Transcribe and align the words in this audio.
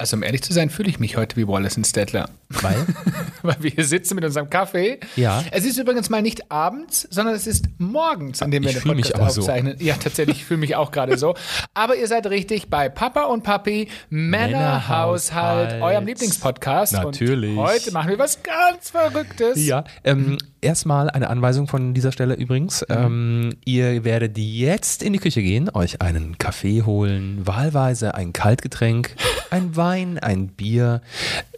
Also 0.00 0.16
um 0.16 0.24
ehrlich 0.24 0.42
zu 0.42 0.52
sein, 0.52 0.70
fühle 0.70 0.88
ich 0.88 0.98
mich 0.98 1.16
heute 1.16 1.36
wie 1.36 1.46
Wallace 1.46 1.76
und 1.76 1.86
Stettler. 1.86 2.28
Weil? 2.48 2.84
Weil 3.42 3.56
wir 3.60 3.70
hier 3.70 3.84
sitzen 3.84 4.16
mit 4.16 4.24
unserem 4.24 4.50
Kaffee. 4.50 4.98
Ja. 5.16 5.44
Es 5.52 5.64
ist 5.64 5.78
übrigens 5.78 6.10
mal 6.10 6.20
nicht 6.22 6.50
abends, 6.50 7.06
sondern 7.10 7.34
es 7.34 7.46
ist 7.46 7.66
morgens, 7.78 8.42
an 8.42 8.50
dem 8.50 8.62
wir 8.64 8.70
Ich 8.70 8.76
den 8.76 8.82
fühl 8.82 8.94
mich 8.94 9.06
Podcast 9.06 9.20
aber 9.20 9.30
so. 9.30 9.40
aufzeichnen. 9.42 9.76
Ja, 9.78 9.94
tatsächlich, 9.94 10.38
ich 10.38 10.44
fühle 10.44 10.58
mich 10.58 10.74
auch 10.74 10.90
gerade 10.90 11.16
so. 11.16 11.34
Aber 11.74 11.96
ihr 11.96 12.08
seid 12.08 12.26
richtig 12.26 12.70
bei 12.70 12.88
Papa 12.88 13.24
und 13.24 13.44
Papi 13.44 13.88
Männerhaushalt, 14.10 15.80
eurem 15.82 16.06
Lieblingspodcast. 16.06 16.94
Natürlich. 16.94 17.56
Und 17.56 17.64
heute 17.64 17.92
machen 17.92 18.10
wir 18.10 18.18
was 18.18 18.42
ganz 18.42 18.90
Verrücktes. 18.90 19.64
Ja, 19.64 19.84
ähm, 20.02 20.38
erstmal 20.60 21.10
eine 21.10 21.28
Anweisung 21.30 21.68
von 21.68 21.94
dieser 21.94 22.10
Stelle 22.12 22.34
übrigens. 22.34 22.84
Ähm, 22.88 23.50
ihr 23.64 24.04
werdet 24.04 24.36
jetzt 24.38 25.02
in 25.02 25.12
die 25.12 25.18
Küche 25.18 25.42
gehen, 25.42 25.70
euch 25.72 26.00
einen 26.00 26.38
Kaffee 26.38 26.82
holen, 26.82 27.46
wahlweise 27.46 28.14
ein 28.14 28.32
Kaltgetränk, 28.44 29.16
ein 29.48 29.74
Wein, 29.74 30.18
ein 30.18 30.48
Bier, 30.48 31.00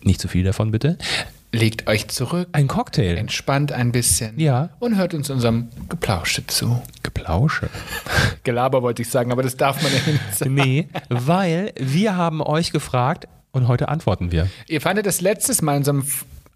nicht 0.02 0.20
zu 0.20 0.28
viel 0.28 0.44
davon 0.44 0.70
bitte, 0.70 0.98
Legt 1.52 1.88
euch 1.88 2.06
zurück, 2.08 2.48
ein 2.52 2.68
Cocktail, 2.68 3.16
entspannt 3.16 3.72
ein 3.72 3.90
bisschen 3.90 4.38
Ja. 4.38 4.68
und 4.78 4.96
hört 4.96 5.12
uns 5.14 5.28
unserem 5.30 5.66
Geplausche 5.88 6.46
zu. 6.46 6.80
Geplausche. 7.02 7.70
Gelaber 8.44 8.82
wollte 8.82 9.02
ich 9.02 9.08
sagen, 9.10 9.32
aber 9.32 9.42
das 9.42 9.56
darf 9.56 9.82
man 9.82 9.90
ja 9.90 10.12
nicht 10.12 10.34
sagen. 10.38 10.54
Nee, 10.54 10.86
weil 11.08 11.72
wir 11.76 12.14
haben 12.16 12.40
euch 12.40 12.70
gefragt 12.70 13.26
und 13.50 13.66
heute 13.66 13.88
antworten 13.88 14.30
wir. 14.30 14.48
Ihr 14.68 14.80
fandet 14.80 15.06
das 15.06 15.20
letztes 15.20 15.62
Mal 15.62 15.72
in 15.72 15.78
unserem 15.78 16.04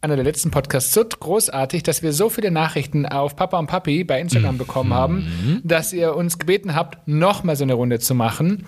einer 0.01 0.14
der 0.14 0.25
letzten 0.25 0.53
Podcasts 0.53 0.95
so 0.95 1.05
großartig, 1.05 1.83
dass 1.83 2.03
wir 2.05 2.12
so 2.12 2.28
viele 2.31 2.53
Nachrichten 2.53 3.05
auf 3.05 3.34
Papa 3.34 3.58
und 3.58 3.67
Papi 3.67 4.05
bei 4.05 4.20
Instagram 4.20 4.58
bekommen 4.58 4.95
haben, 4.95 5.61
dass 5.64 5.92
ihr 5.92 6.14
uns 6.14 6.39
gebeten 6.39 6.75
habt, 6.77 7.08
nochmal 7.08 7.56
so 7.56 7.64
eine 7.64 7.75
Runde 7.75 7.98
zu 7.98 8.14
machen. 8.14 8.67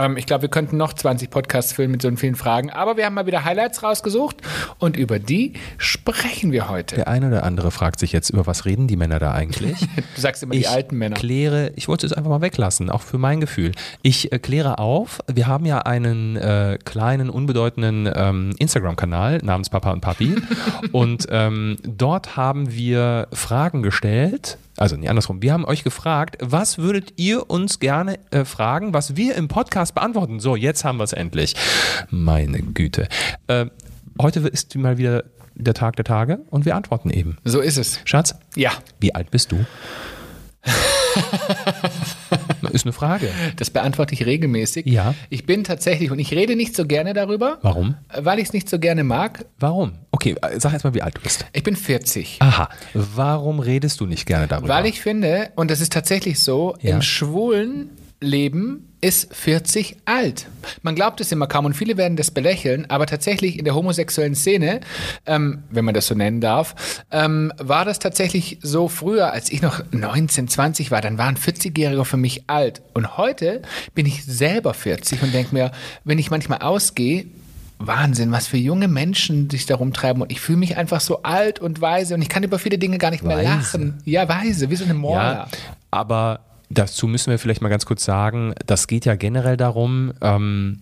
Ähm, 0.00 0.16
ich 0.16 0.26
glaube, 0.26 0.42
wir 0.42 0.48
könnten 0.48 0.76
noch 0.76 0.92
20 0.92 1.30
Podcasts 1.30 1.72
füllen 1.72 1.90
mit 1.90 2.02
so 2.02 2.10
vielen 2.16 2.34
Fragen, 2.34 2.70
aber 2.70 2.96
wir 2.96 3.04
haben 3.04 3.14
mal 3.14 3.26
wieder 3.26 3.44
Highlights 3.44 3.82
rausgesucht 3.82 4.38
und 4.78 4.96
über 4.96 5.18
die 5.18 5.52
sprechen 5.78 6.52
wir 6.52 6.68
heute. 6.68 6.96
Der 6.96 7.08
eine 7.08 7.28
oder 7.28 7.44
andere 7.44 7.70
fragt 7.70 8.00
sich 8.00 8.12
jetzt, 8.12 8.30
über 8.30 8.46
was 8.46 8.64
reden 8.64 8.88
die 8.88 8.96
Männer 8.96 9.18
da 9.18 9.32
eigentlich? 9.32 9.78
Du 10.14 10.20
sagst 10.20 10.42
immer 10.42 10.54
die 10.54 10.66
alten 10.66 10.96
Männer. 10.96 11.16
kläre, 11.16 11.72
ich 11.76 11.88
wollte 11.88 12.06
es 12.06 12.12
einfach 12.12 12.30
mal 12.30 12.40
weglassen, 12.40 12.90
auch 12.90 13.02
für 13.02 13.18
mein 13.18 13.40
Gefühl. 13.40 13.72
Ich 14.02 14.32
äh, 14.32 14.38
kläre 14.38 14.78
auf, 14.78 15.20
wir 15.32 15.46
haben 15.46 15.66
ja 15.66 15.78
einen 15.78 16.36
äh, 16.36 16.78
kleinen, 16.84 17.30
unbedeutenden 17.30 18.10
ähm, 18.12 18.54
Instagram-Kanal 18.58 19.38
namens 19.42 19.68
Papa 19.68 19.92
und 19.92 20.00
Papi 20.00 20.36
und 20.92 21.26
ähm, 21.30 21.76
dort 21.82 22.36
haben 22.36 22.72
wir 22.72 23.28
Fragen 23.32 23.82
gestellt, 23.82 24.58
also 24.80 24.96
nee, 24.96 25.08
andersrum, 25.08 25.42
wir 25.42 25.52
haben 25.52 25.66
euch 25.66 25.84
gefragt, 25.84 26.38
was 26.40 26.78
würdet 26.78 27.12
ihr 27.16 27.50
uns 27.50 27.80
gerne 27.80 28.18
äh, 28.30 28.46
fragen, 28.46 28.94
was 28.94 29.14
wir 29.14 29.34
im 29.34 29.46
Podcast 29.46 29.94
beantworten? 29.94 30.40
So, 30.40 30.56
jetzt 30.56 30.84
haben 30.84 30.96
wir 30.98 31.04
es 31.04 31.12
endlich. 31.12 31.54
Meine 32.08 32.62
Güte. 32.62 33.06
Äh, 33.46 33.66
heute 34.18 34.40
ist 34.40 34.74
mal 34.76 34.96
wieder 34.96 35.24
der 35.54 35.74
Tag 35.74 35.96
der 35.96 36.06
Tage 36.06 36.40
und 36.48 36.64
wir 36.64 36.76
antworten 36.76 37.10
eben. 37.10 37.36
So 37.44 37.60
ist 37.60 37.76
es. 37.76 38.00
Schatz, 38.06 38.34
Ja, 38.56 38.72
wie 39.00 39.14
alt 39.14 39.30
bist 39.30 39.52
du? 39.52 39.66
Ist 42.72 42.84
eine 42.86 42.92
Frage. 42.92 43.28
das 43.56 43.70
beantworte 43.70 44.14
ich 44.14 44.26
regelmäßig. 44.26 44.86
Ja. 44.86 45.14
Ich 45.28 45.44
bin 45.46 45.64
tatsächlich, 45.64 46.10
und 46.10 46.18
ich 46.18 46.32
rede 46.32 46.56
nicht 46.56 46.74
so 46.76 46.86
gerne 46.86 47.14
darüber, 47.14 47.58
Warum? 47.62 47.96
weil 48.16 48.38
ich 48.38 48.46
es 48.48 48.52
nicht 48.52 48.68
so 48.68 48.78
gerne 48.78 49.04
mag. 49.04 49.44
Warum? 49.58 49.92
Okay, 50.12 50.34
sag 50.58 50.72
erst 50.72 50.84
mal, 50.84 50.94
wie 50.94 51.02
alt 51.02 51.16
du 51.16 51.22
bist. 51.22 51.46
Ich 51.52 51.62
bin 51.62 51.76
40. 51.76 52.36
Aha. 52.40 52.68
Warum 52.94 53.60
redest 53.60 54.00
du 54.00 54.06
nicht 54.06 54.26
gerne 54.26 54.46
darüber? 54.46 54.68
Weil 54.68 54.86
ich 54.86 55.00
finde, 55.00 55.50
und 55.56 55.70
das 55.70 55.80
ist 55.80 55.92
tatsächlich 55.92 56.40
so, 56.40 56.76
Ja. 56.80 56.94
im 56.96 57.02
schwulen 57.02 57.90
Leben 58.20 58.86
ist 59.00 59.34
40 59.34 59.96
alt. 60.04 60.46
Man 60.82 60.94
glaubt 60.94 61.20
es 61.22 61.32
immer 61.32 61.46
kaum 61.46 61.64
und 61.64 61.74
viele 61.74 61.96
werden 61.96 62.16
das 62.16 62.30
belächeln, 62.30 62.84
aber 62.90 63.06
tatsächlich 63.06 63.58
in 63.58 63.64
der 63.64 63.74
homosexuellen 63.74 64.34
Szene, 64.34 64.80
ähm, 65.24 65.62
wenn 65.70 65.86
man 65.86 65.94
das 65.94 66.06
so 66.06 66.14
nennen 66.14 66.42
darf, 66.42 66.74
ähm, 67.10 67.50
war 67.56 67.86
das 67.86 67.98
tatsächlich 67.98 68.58
so 68.60 68.88
früher, 68.88 69.32
als 69.32 69.50
ich 69.50 69.62
noch 69.62 69.82
19, 69.90 70.48
20 70.48 70.90
war, 70.90 71.00
dann 71.00 71.16
waren 71.16 71.36
40-Jährige 71.36 72.04
für 72.04 72.18
mich 72.18 72.44
alt. 72.50 72.82
Und 72.92 73.16
heute 73.16 73.62
bin 73.94 74.04
ich 74.04 74.24
selber 74.24 74.74
40 74.74 75.22
und 75.22 75.32
denke 75.32 75.54
mir, 75.54 75.72
wenn 76.04 76.18
ich 76.18 76.30
manchmal 76.30 76.58
ausgehe, 76.58 77.24
Wahnsinn, 77.78 78.30
was 78.30 78.46
für 78.46 78.58
junge 78.58 78.88
Menschen 78.88 79.48
sich 79.48 79.64
da 79.64 79.76
rumtreiben 79.76 80.20
und 80.20 80.30
ich 80.30 80.40
fühle 80.40 80.58
mich 80.58 80.76
einfach 80.76 81.00
so 81.00 81.22
alt 81.22 81.58
und 81.58 81.80
weise 81.80 82.14
und 82.14 82.20
ich 82.20 82.28
kann 82.28 82.42
über 82.42 82.58
viele 82.58 82.76
Dinge 82.76 82.98
gar 82.98 83.10
nicht 83.10 83.24
mehr 83.24 83.38
Weise. 83.38 83.48
lachen. 83.48 84.02
Ja, 84.04 84.28
weise, 84.28 84.68
wie 84.68 84.76
so 84.76 84.84
eine 84.84 84.92
Morla. 84.92 85.32
Ja, 85.32 85.48
aber 85.90 86.40
dazu 86.70 87.08
müssen 87.08 87.30
wir 87.30 87.38
vielleicht 87.38 87.60
mal 87.60 87.68
ganz 87.68 87.84
kurz 87.84 88.04
sagen, 88.04 88.54
das 88.64 88.86
geht 88.86 89.04
ja 89.04 89.16
generell 89.16 89.56
darum, 89.56 90.12
ähm, 90.22 90.80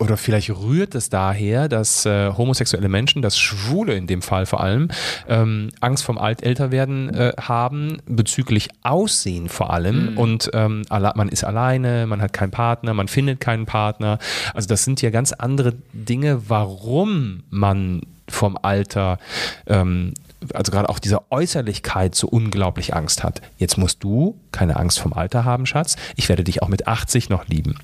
oder 0.00 0.16
vielleicht 0.16 0.50
rührt 0.50 0.94
es 0.94 1.08
daher, 1.08 1.68
dass 1.68 2.04
äh, 2.04 2.32
homosexuelle 2.32 2.88
Menschen, 2.88 3.22
dass 3.22 3.38
Schwule 3.38 3.94
in 3.94 4.08
dem 4.08 4.20
Fall 4.20 4.46
vor 4.46 4.60
allem, 4.60 4.88
ähm, 5.28 5.70
Angst 5.80 6.04
vom 6.04 6.18
Alt-Älterwerden 6.18 7.14
äh, 7.14 7.32
haben, 7.40 7.98
bezüglich 8.06 8.68
Aussehen 8.82 9.48
vor 9.48 9.72
allem. 9.72 10.18
Und 10.18 10.50
ähm, 10.52 10.82
man 10.90 11.28
ist 11.28 11.44
alleine, 11.44 12.06
man 12.06 12.20
hat 12.20 12.32
keinen 12.32 12.50
Partner, 12.50 12.92
man 12.92 13.08
findet 13.08 13.40
keinen 13.40 13.66
Partner. 13.66 14.18
Also 14.54 14.68
das 14.68 14.84
sind 14.84 15.00
ja 15.02 15.10
ganz 15.10 15.32
andere 15.32 15.74
Dinge, 15.92 16.48
warum 16.48 17.44
man 17.50 18.02
vom 18.28 18.58
Alter 18.60 19.18
ähm, 19.66 20.14
also 20.54 20.70
gerade 20.70 20.88
auch 20.88 20.98
dieser 20.98 21.30
Äußerlichkeit 21.30 22.14
so 22.14 22.28
unglaublich 22.28 22.94
Angst 22.94 23.24
hat. 23.24 23.40
Jetzt 23.56 23.78
musst 23.78 24.02
du 24.04 24.38
keine 24.52 24.76
Angst 24.76 25.00
vom 25.00 25.12
Alter 25.12 25.44
haben, 25.44 25.66
Schatz. 25.66 25.96
Ich 26.14 26.28
werde 26.28 26.44
dich 26.44 26.62
auch 26.62 26.68
mit 26.68 26.86
80 26.86 27.30
noch 27.30 27.48
lieben. 27.48 27.78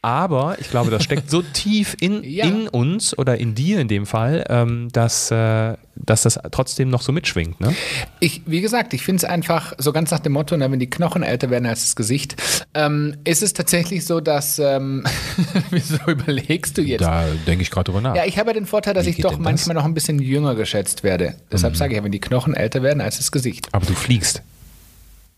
Aber 0.00 0.56
ich 0.60 0.70
glaube, 0.70 0.90
das 0.92 1.02
steckt 1.02 1.28
so 1.28 1.42
tief 1.42 1.96
in, 2.00 2.22
Ja. 2.28 2.44
in 2.46 2.68
uns 2.68 3.18
oder 3.18 3.38
in 3.38 3.54
dir 3.56 3.80
in 3.80 3.88
dem 3.88 4.06
Fall, 4.06 4.44
ähm, 4.48 4.88
dass, 4.92 5.30
äh, 5.32 5.74
dass 5.96 6.22
das 6.22 6.38
trotzdem 6.52 6.88
noch 6.88 7.02
so 7.02 7.10
mitschwingt. 7.10 7.60
Ne? 7.60 7.74
Ich, 8.20 8.42
wie 8.46 8.60
gesagt, 8.60 8.94
ich 8.94 9.02
finde 9.02 9.16
es 9.18 9.24
einfach 9.24 9.72
so 9.78 9.92
ganz 9.92 10.12
nach 10.12 10.20
dem 10.20 10.32
Motto, 10.32 10.56
na, 10.56 10.70
wenn 10.70 10.78
die 10.78 10.88
Knochen 10.88 11.24
älter 11.24 11.50
werden 11.50 11.66
als 11.66 11.80
das 11.80 11.96
Gesicht, 11.96 12.36
ähm, 12.74 13.16
ist 13.24 13.42
es 13.42 13.54
tatsächlich 13.54 14.04
so, 14.04 14.20
dass, 14.20 14.60
ähm, 14.60 15.04
wieso 15.70 15.96
überlegst 16.06 16.78
du 16.78 16.82
jetzt? 16.82 17.00
Da 17.02 17.24
denke 17.48 17.62
ich 17.62 17.70
gerade 17.72 17.86
drüber 17.90 18.00
nach. 18.00 18.14
Ja, 18.14 18.24
ich 18.24 18.38
habe 18.38 18.50
ja 18.50 18.54
den 18.54 18.66
Vorteil, 18.66 18.94
dass 18.94 19.06
Wie 19.06 19.10
ich 19.10 19.16
doch 19.16 19.30
denn 19.30 19.38
das? 19.38 19.38
Mhm. 19.40 19.44
manchmal 19.44 19.74
noch 19.74 19.84
ein 19.84 19.94
bisschen 19.94 20.20
jünger 20.20 20.54
geschätzt 20.54 21.02
werde. 21.02 21.34
Deshalb 21.50 21.76
sage 21.76 21.94
ich 21.94 21.96
ja, 21.98 22.04
wenn 22.04 22.12
die 22.12 22.20
Knochen 22.20 22.54
älter 22.54 22.84
werden 22.84 23.00
als 23.00 23.16
das 23.18 23.32
Gesicht. 23.32 23.66
Aber 23.72 23.84
du 23.84 23.94
fliegst. 23.94 24.42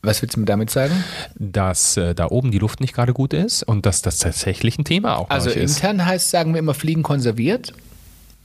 Was 0.03 0.23
willst 0.23 0.37
du 0.37 0.41
mir 0.41 0.47
damit 0.47 0.71
sagen? 0.71 1.05
Dass 1.39 1.97
äh, 1.97 2.15
da 2.15 2.29
oben 2.29 2.51
die 2.51 2.59
Luft 2.59 2.81
nicht 2.81 2.95
gerade 2.95 3.13
gut 3.13 3.35
ist 3.35 3.63
und 3.63 3.85
dass 3.85 4.01
das 4.01 4.19
tatsächlich 4.19 4.79
ein 4.79 4.85
Thema 4.85 5.17
auch 5.19 5.29
Also 5.29 5.51
ist. 5.51 5.77
intern 5.77 6.07
heißt, 6.07 6.31
sagen 6.31 6.55
wir 6.55 6.59
immer, 6.59 6.73
Fliegen 6.75 7.03
konserviert. 7.03 7.75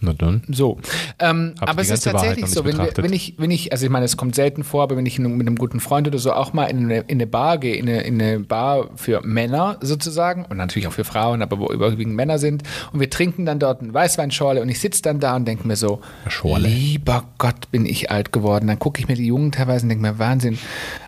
Na 0.02 0.12
dann. 0.12 0.44
So. 0.50 0.78
Ähm, 1.20 1.56
aber 1.62 1.82
es 1.82 1.90
ist 1.90 2.04
tatsächlich 2.04 2.48
so, 2.48 2.66
wenn, 2.66 2.78
wenn, 2.78 3.14
ich, 3.14 3.36
wenn 3.38 3.50
ich, 3.50 3.72
also 3.72 3.86
ich 3.86 3.90
meine, 3.92 4.04
es 4.04 4.18
kommt 4.18 4.36
selten 4.36 4.66
vor, 4.66 4.84
aber 4.84 4.98
wenn 4.98 5.06
ich 5.06 5.18
mit 5.18 5.48
einem 5.48 5.56
guten 5.56 5.80
Freund 5.80 6.06
oder 6.06 6.20
so 6.20 6.34
auch 6.34 6.52
mal 6.52 6.66
in 6.66 6.84
eine, 6.84 7.00
in 7.08 7.18
eine 7.18 7.28
Bar 7.28 7.58
gehe, 7.60 7.76
in 7.76 7.88
eine, 7.88 8.02
in 8.02 8.22
eine 8.22 8.42
Bar 8.42 8.90
für 8.98 9.22
Männer 9.22 9.78
sozusagen 9.80 10.44
und 10.46 10.58
natürlich 10.58 10.88
auch 10.90 10.92
für 10.94 11.06
Frauen, 11.06 11.42
aber 11.42 11.60
wo 11.60 11.72
überwiegend 11.72 12.14
Männer 12.16 12.40
sind 12.40 12.64
und 12.92 13.00
wir 13.00 13.10
trinken 13.10 13.46
dann 13.46 13.58
dort 13.58 13.82
eine 13.82 13.94
Weißweinschorle 13.94 14.62
und 14.62 14.68
ich 14.68 14.82
sitze 14.82 15.02
dann 15.02 15.22
da 15.22 15.38
und 15.38 15.48
denke 15.48 15.66
mir 15.66 15.78
so, 15.78 16.02
Schorle. 16.28 16.68
lieber 16.68 17.24
Gott, 17.38 17.72
bin 17.72 17.86
ich 17.86 18.12
alt 18.12 18.34
geworden. 18.34 18.68
Dann 18.68 18.80
gucke 18.80 19.00
ich 19.00 19.08
mir 19.08 19.16
die 19.16 19.28
Jungen 19.28 19.54
teilweise 19.54 19.84
und 19.86 19.90
denke 19.90 20.02
mir, 20.02 20.20
Wahnsinn. 20.20 20.60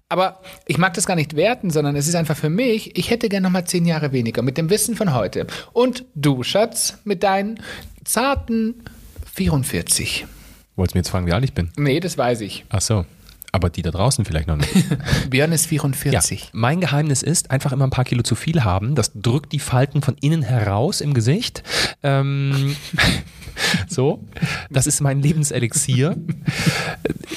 Aber 0.09 0.39
ich 0.65 0.77
mag 0.77 0.93
das 0.93 1.05
gar 1.05 1.15
nicht 1.15 1.35
werten, 1.35 1.69
sondern 1.69 1.95
es 1.95 2.07
ist 2.07 2.15
einfach 2.15 2.37
für 2.37 2.49
mich, 2.49 2.97
ich 2.97 3.09
hätte 3.09 3.27
gerne 3.27 3.43
noch 3.43 3.51
mal 3.51 3.65
zehn 3.65 3.85
Jahre 3.85 4.13
weniger 4.13 4.41
mit 4.41 4.57
dem 4.57 4.69
Wissen 4.69 4.95
von 4.95 5.13
heute. 5.13 5.47
Und 5.73 6.05
du, 6.15 6.43
Schatz, 6.43 6.97
mit 7.03 7.23
deinen 7.23 7.59
zarten 8.05 8.85
44. 9.33 10.25
Wolltest 10.77 10.93
du 10.93 10.97
mir 10.97 11.01
jetzt 11.01 11.09
fragen, 11.09 11.25
wie 11.25 11.33
alt 11.33 11.43
ich 11.43 11.53
bin? 11.53 11.71
Nee, 11.75 11.99
das 11.99 12.17
weiß 12.17 12.41
ich. 12.41 12.63
Ach 12.69 12.81
so. 12.81 13.05
Aber 13.57 13.71
die 13.71 13.81
da 13.81 13.89
draußen 13.89 14.23
vielleicht 14.23 14.47
noch 14.47 14.55
nicht. 14.55 14.71
Björn 15.31 15.51
ist 15.51 15.63
Ja, 15.63 15.79
44. 15.81 16.51
mein 16.53 16.79
Geheimnis 16.79 17.23
ist, 17.23 17.49
einfach 17.49 17.71
immer 17.71 17.87
ein 17.87 17.89
paar 17.89 18.05
Kilo 18.05 18.21
zu 18.21 18.35
viel 18.35 18.63
haben. 18.63 18.93
Das 18.93 19.13
drückt 19.15 19.51
die 19.51 19.57
Falten 19.57 20.03
von 20.03 20.15
innen 20.21 20.43
heraus 20.43 21.01
im 21.01 21.15
Gesicht. 21.15 21.63
Ähm, 22.03 22.75
so, 23.87 24.23
das 24.69 24.85
ist 24.85 25.01
mein 25.01 25.23
Lebenselixier. 25.23 26.15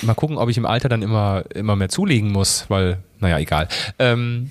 Mal 0.02 0.12
gucken, 0.12 0.36
ob 0.36 0.50
ich 0.50 0.58
im 0.58 0.66
Alter 0.66 0.90
dann 0.90 1.00
immer, 1.00 1.44
immer 1.54 1.74
mehr 1.74 1.88
zulegen 1.88 2.30
muss, 2.32 2.66
weil, 2.68 2.98
naja, 3.18 3.38
egal. 3.38 3.68
Ähm, 3.98 4.50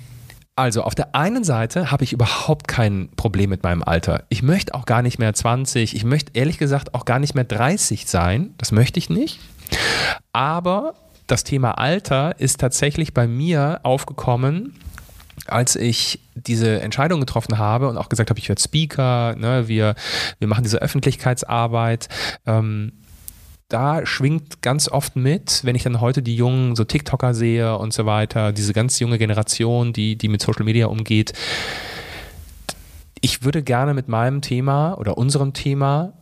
also 0.56 0.82
auf 0.82 0.96
der 0.96 1.14
einen 1.14 1.44
Seite 1.44 1.92
habe 1.92 2.04
ich 2.04 2.14
überhaupt 2.14 2.68
kein 2.68 3.10
Problem 3.16 3.52
mit 3.52 3.62
meinem 3.62 3.84
Alter. 3.84 4.24
Ich 4.30 4.42
möchte 4.42 4.74
auch 4.74 4.88
gar 4.88 5.04
nicht 5.04 5.20
mehr 5.20 5.36
20, 5.36 5.96
ich 5.96 6.04
möchte 6.04 6.32
ehrlich 6.34 6.58
gesagt 6.58 6.96
auch 6.96 7.06
gar 7.06 7.20
nicht 7.20 7.36
mehr 7.36 7.44
30 7.44 8.08
sein. 8.08 8.56
Das 8.58 8.72
möchte 8.72 8.98
ich 8.98 9.12
nicht. 9.12 9.40
Aber 10.34 10.96
das 11.30 11.44
Thema 11.44 11.78
Alter 11.78 12.40
ist 12.40 12.60
tatsächlich 12.60 13.14
bei 13.14 13.28
mir 13.28 13.82
aufgekommen, 13.84 14.76
als 15.48 15.76
ich 15.76 16.20
diese 16.36 16.82
Entscheidung 16.82 17.20
getroffen 17.20 17.58
habe 17.58 17.88
und 17.88 17.98
auch 17.98 18.10
gesagt 18.10 18.30
habe, 18.30 18.40
ich 18.40 18.50
werde 18.50 18.62
Speaker, 18.62 19.36
ne, 19.36 19.68
wir, 19.68 19.96
wir 20.40 20.48
machen 20.48 20.64
diese 20.64 20.82
Öffentlichkeitsarbeit. 20.82 22.10
Ähm, 22.46 22.94
da 23.68 24.06
schwingt 24.06 24.64
ganz 24.64 24.90
oft 24.90 25.16
mit, 25.16 25.64
wenn 25.64 25.76
ich 25.76 25.84
dann 25.84 26.02
heute 26.02 26.24
die 26.24 26.36
jungen 26.36 26.76
so 26.76 26.84
TikToker 26.84 27.36
sehe 27.36 27.78
und 27.78 27.94
so 27.94 28.08
weiter, 28.08 28.52
diese 28.52 28.74
ganz 28.74 29.00
junge 29.00 29.20
Generation, 29.20 29.94
die, 29.94 30.18
die 30.18 30.28
mit 30.28 30.42
Social 30.42 30.66
Media 30.66 30.88
umgeht. 30.88 31.34
Ich 33.22 33.44
würde 33.44 33.62
gerne 33.62 33.94
mit 33.94 34.08
meinem 34.08 34.42
Thema 34.42 34.98
oder 34.98 35.18
unserem 35.18 35.54
Thema 35.54 36.14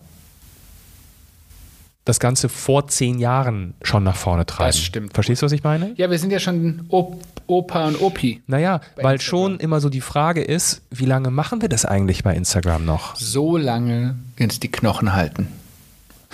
das 2.07 2.19
Ganze 2.19 2.49
vor 2.49 2.87
zehn 2.87 3.19
Jahren 3.19 3.73
schon 3.81 4.03
nach 4.03 4.15
vorne 4.15 4.45
treiben. 4.45 4.69
Das 4.69 4.79
stimmt. 4.79 5.13
Verstehst 5.13 5.41
du, 5.41 5.45
was 5.45 5.51
ich 5.51 5.63
meine? 5.63 5.93
Ja, 5.95 6.09
wir 6.09 6.17
sind 6.19 6.31
ja 6.31 6.39
schon 6.39 6.85
Op 6.89 7.21
Opa 7.47 7.87
und 7.87 8.01
Opi. 8.01 8.41
Naja, 8.47 8.81
weil 8.95 9.15
Instagram. 9.15 9.19
schon 9.19 9.59
immer 9.59 9.79
so 9.79 9.89
die 9.89 10.01
Frage 10.01 10.41
ist, 10.41 10.81
wie 10.91 11.05
lange 11.05 11.31
machen 11.31 11.61
wir 11.61 11.69
das 11.69 11.85
eigentlich 11.85 12.23
bei 12.23 12.35
Instagram 12.35 12.85
noch? 12.85 13.15
So 13.15 13.57
lange 13.57 14.15
jetzt 14.37 14.63
die 14.63 14.71
Knochen 14.71 15.13
halten. 15.13 15.47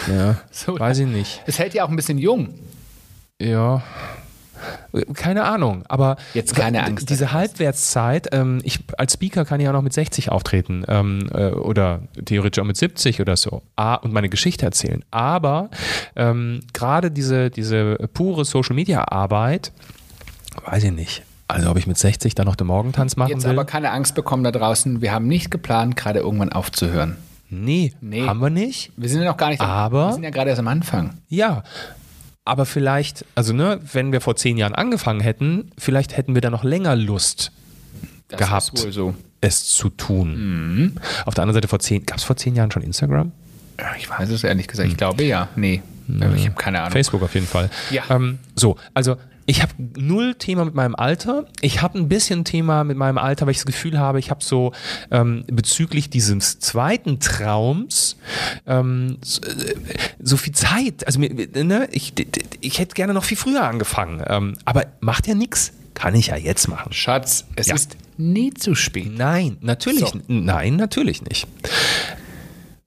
Ja, 0.08 0.38
So 0.52 0.80
weiß 0.80 1.00
ich 1.00 1.08
nicht. 1.08 1.42
Es 1.46 1.60
hält 1.60 1.74
ja 1.74 1.84
auch 1.86 1.90
ein 1.90 1.96
bisschen 1.96 2.18
jung. 2.18 2.50
Ja. 3.40 3.84
Keine 5.14 5.44
Ahnung, 5.46 5.84
aber 5.88 6.18
Jetzt 6.34 6.56
keine 6.56 6.84
Angst, 6.84 7.10
diese 7.10 7.32
Halbwertszeit, 7.32 8.28
ähm, 8.32 8.60
ich 8.64 8.80
als 8.98 9.14
Speaker 9.14 9.46
kann 9.46 9.60
ich 9.60 9.68
auch 9.68 9.74
noch 9.74 9.82
mit 9.82 9.94
60 9.94 10.30
auftreten 10.32 10.84
ähm, 10.88 11.30
äh, 11.34 11.48
oder 11.52 12.02
theoretisch 12.26 12.62
auch 12.62 12.68
mit 12.68 12.78
70 12.78 13.22
oder 13.22 13.36
so 13.36 13.62
ah, 13.76 13.96
und 13.96 14.14
meine 14.14 14.30
Geschichte 14.30 14.66
erzählen. 14.66 15.04
Aber 15.12 15.70
ähm, 16.16 16.62
gerade 16.74 17.12
diese, 17.12 17.50
diese 17.50 17.96
pure 18.14 18.46
Social 18.46 18.76
Media 18.76 19.04
Arbeit, 19.08 19.72
weiß 20.66 20.84
ich 20.86 20.92
nicht. 20.92 21.24
Also 21.48 21.70
ob 21.70 21.78
ich 21.78 21.88
mit 21.88 21.98
60 21.98 22.36
dann 22.36 22.46
noch 22.46 22.56
den 22.56 22.68
Morgentanz 22.68 23.16
machen 23.16 23.30
Jetzt 23.32 23.44
will? 23.44 23.52
aber 23.52 23.66
keine 23.66 23.92
Angst 23.92 24.16
bekommen 24.16 24.44
da 24.44 24.52
draußen. 24.52 25.02
Wir 25.02 25.12
haben 25.12 25.28
nicht 25.28 25.52
geplant, 25.52 25.96
gerade 25.96 26.20
irgendwann 26.20 26.52
aufzuhören. 26.52 27.18
nee, 27.50 27.94
Nee. 28.02 28.26
haben 28.26 28.40
wir 28.40 28.50
nicht. 28.50 28.92
Wir 28.98 29.10
sind 29.10 29.22
ja 29.22 29.30
noch 29.30 29.38
gar 29.38 29.50
nicht. 29.50 29.62
Aber- 29.62 30.08
wir 30.08 30.14
sind 30.14 30.24
ja 30.24 30.30
gerade 30.32 30.50
erst 30.50 30.60
am 30.60 30.68
Anfang. 30.68 31.16
Ja, 31.30 31.64
aber 32.46 32.66
vielleicht, 32.66 33.26
also 33.36 33.54
ne, 33.54 33.80
wenn 33.94 34.12
wir 34.12 34.22
vor 34.22 34.36
zehn 34.36 34.58
Jahren 34.58 34.76
angefangen 34.76 35.22
hätten, 35.22 35.72
vielleicht 35.78 36.18
hätten 36.18 36.36
wir 36.36 36.42
da 36.42 36.50
noch 36.50 36.64
länger 36.64 36.96
Lust, 36.96 37.52
Das 38.28 38.40
Gehabt. 38.40 38.78
So. 38.92 39.14
es 39.42 39.66
zu 39.70 39.90
tun. 39.90 40.76
Mhm. 40.76 40.96
Auf 41.26 41.34
der 41.36 41.44
anderen 41.44 41.56
Seite 41.56 41.68
vor 41.68 41.80
zehn, 41.80 42.06
gab 42.06 42.18
es 42.18 42.24
vor 42.24 42.36
zehn 42.36 42.56
Jahren 42.56 42.72
schon 42.72 42.82
Instagram? 42.84 43.32
Ich 43.98 44.10
weiß 44.10 44.30
es 44.30 44.44
ehrlich 44.44 44.68
gesagt. 44.68 44.90
Ich 44.90 44.98
glaube 44.98 45.24
ja. 45.24 45.50
Nee. 45.56 45.82
Ich 46.08 46.46
habe 46.46 46.56
keine 46.56 46.80
Ahnung. 46.82 46.92
Facebook 46.92 47.24
auf 47.24 47.34
jeden 47.34 47.48
Fall. 47.48 47.70
Ja. 47.90 48.04
Ähm, 48.10 48.40
so, 48.56 48.76
also 48.94 49.16
ich 49.46 49.62
habe 49.62 49.74
null 49.98 50.36
Thema 50.36 50.64
mit 50.66 50.74
meinem 50.74 50.96
Alter. 50.96 51.46
Ich 51.62 51.82
habe 51.82 51.98
ein 52.00 52.08
bisschen 52.08 52.46
Thema 52.46 52.84
mit 52.84 52.98
meinem 52.98 53.18
Alter, 53.18 53.46
weil 53.46 53.52
ich 53.52 53.58
das 53.58 53.66
Gefühl 53.66 54.00
habe, 54.00 54.20
ich 54.20 54.30
habe 54.30 54.44
so 54.44 54.72
ähm, 55.12 55.44
bezüglich 55.48 56.10
dieses 56.10 56.60
zweiten 56.60 57.20
Traums 57.20 58.18
ähm, 58.66 59.18
so, 59.24 59.42
äh, 59.42 59.76
so 60.22 60.38
viel 60.38 60.54
Zeit. 60.54 61.06
Also 61.06 61.20
ne, 61.20 61.88
ich, 61.92 62.14
ich 62.62 62.80
hätte 62.80 62.94
gerne 62.96 63.14
noch 63.14 63.24
viel 63.26 63.38
früher 63.38 63.64
angefangen. 63.64 64.24
Ähm, 64.28 64.58
aber 64.66 64.86
macht 65.02 65.28
ja 65.28 65.36
nichts. 65.36 65.74
Kann 65.94 66.16
ich 66.16 66.28
ja 66.28 66.38
jetzt 66.38 66.68
machen. 66.68 66.92
Schatz, 66.92 67.46
es 67.56 67.68
Ja. 67.68 67.76
ist 67.76 67.98
nie 68.18 68.52
zu 68.54 68.74
spät. 68.76 69.12
Nein, 69.16 69.58
natürlich, 69.62 70.08
So. 70.10 70.20
nein, 70.28 70.76
natürlich 70.76 71.22
nicht. 71.22 71.48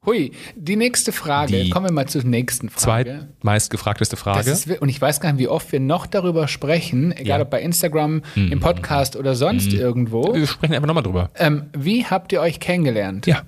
Hui, 0.06 0.30
die 0.54 0.76
nächste 0.76 1.10
Frage. 1.10 1.64
Die 1.64 1.70
Kommen 1.70 1.86
wir 1.86 1.92
mal 1.92 2.06
zur 2.06 2.22
nächsten 2.22 2.68
Frage. 2.70 3.26
Zweitmeistgefragteste 3.40 4.16
Frage. 4.16 4.48
Ist, 4.48 4.70
und 4.80 4.88
ich 4.88 5.00
weiß 5.00 5.20
gar 5.20 5.32
nicht, 5.32 5.40
wie 5.40 5.48
oft 5.48 5.72
wir 5.72 5.80
noch 5.80 6.06
darüber 6.06 6.46
sprechen, 6.46 7.10
egal 7.12 7.26
Ja. 7.26 7.36
Mhm. 7.38 7.42
ob 7.42 7.50
bei 7.50 7.60
Instagram, 7.60 8.22
im 8.36 8.60
Podcast 8.60 9.16
oder 9.16 9.34
sonst 9.34 9.72
irgendwo. 9.72 10.32
Wir 10.34 10.46
sprechen 10.46 10.74
einfach 10.74 10.86
nochmal 10.86 11.02
drüber. 11.02 11.30
Ähm, 11.36 11.64
wie 11.76 12.04
habt 12.04 12.32
ihr 12.32 12.40
euch 12.40 12.60
kennengelernt? 12.60 13.26
Ja. 13.26 13.42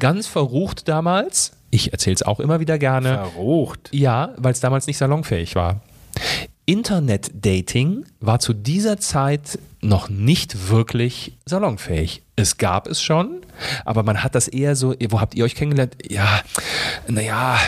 Ganz 0.00 0.26
verrucht 0.26 0.88
damals. 0.88 1.52
Ich 1.70 1.92
erzähle 1.92 2.14
es 2.14 2.22
auch 2.22 2.40
immer 2.40 2.58
wieder 2.60 2.78
gerne. 2.78 3.14
Verrucht. 3.32 3.90
Ja, 3.92 4.34
weil 4.38 4.52
es 4.52 4.60
damals 4.60 4.86
nicht 4.88 4.98
salonfähig 4.98 5.54
war. 5.54 5.82
Internet-Dating 6.66 8.04
war 8.20 8.40
zu 8.40 8.52
dieser 8.52 8.98
Zeit 8.98 9.58
noch 9.80 10.08
nicht 10.08 10.68
wirklich 10.70 11.36
salonfähig. 11.46 12.22
Es 12.36 12.56
gab 12.56 12.86
es 12.88 13.02
schon, 13.02 13.40
aber 13.84 14.02
man 14.02 14.22
hat 14.22 14.34
das 14.34 14.48
eher 14.48 14.74
so, 14.76 14.94
wo 15.10 15.20
habt 15.20 15.34
ihr 15.34 15.44
euch 15.44 15.54
kennengelernt? 15.54 15.96
Ja, 16.08 16.40
naja, 17.06 17.58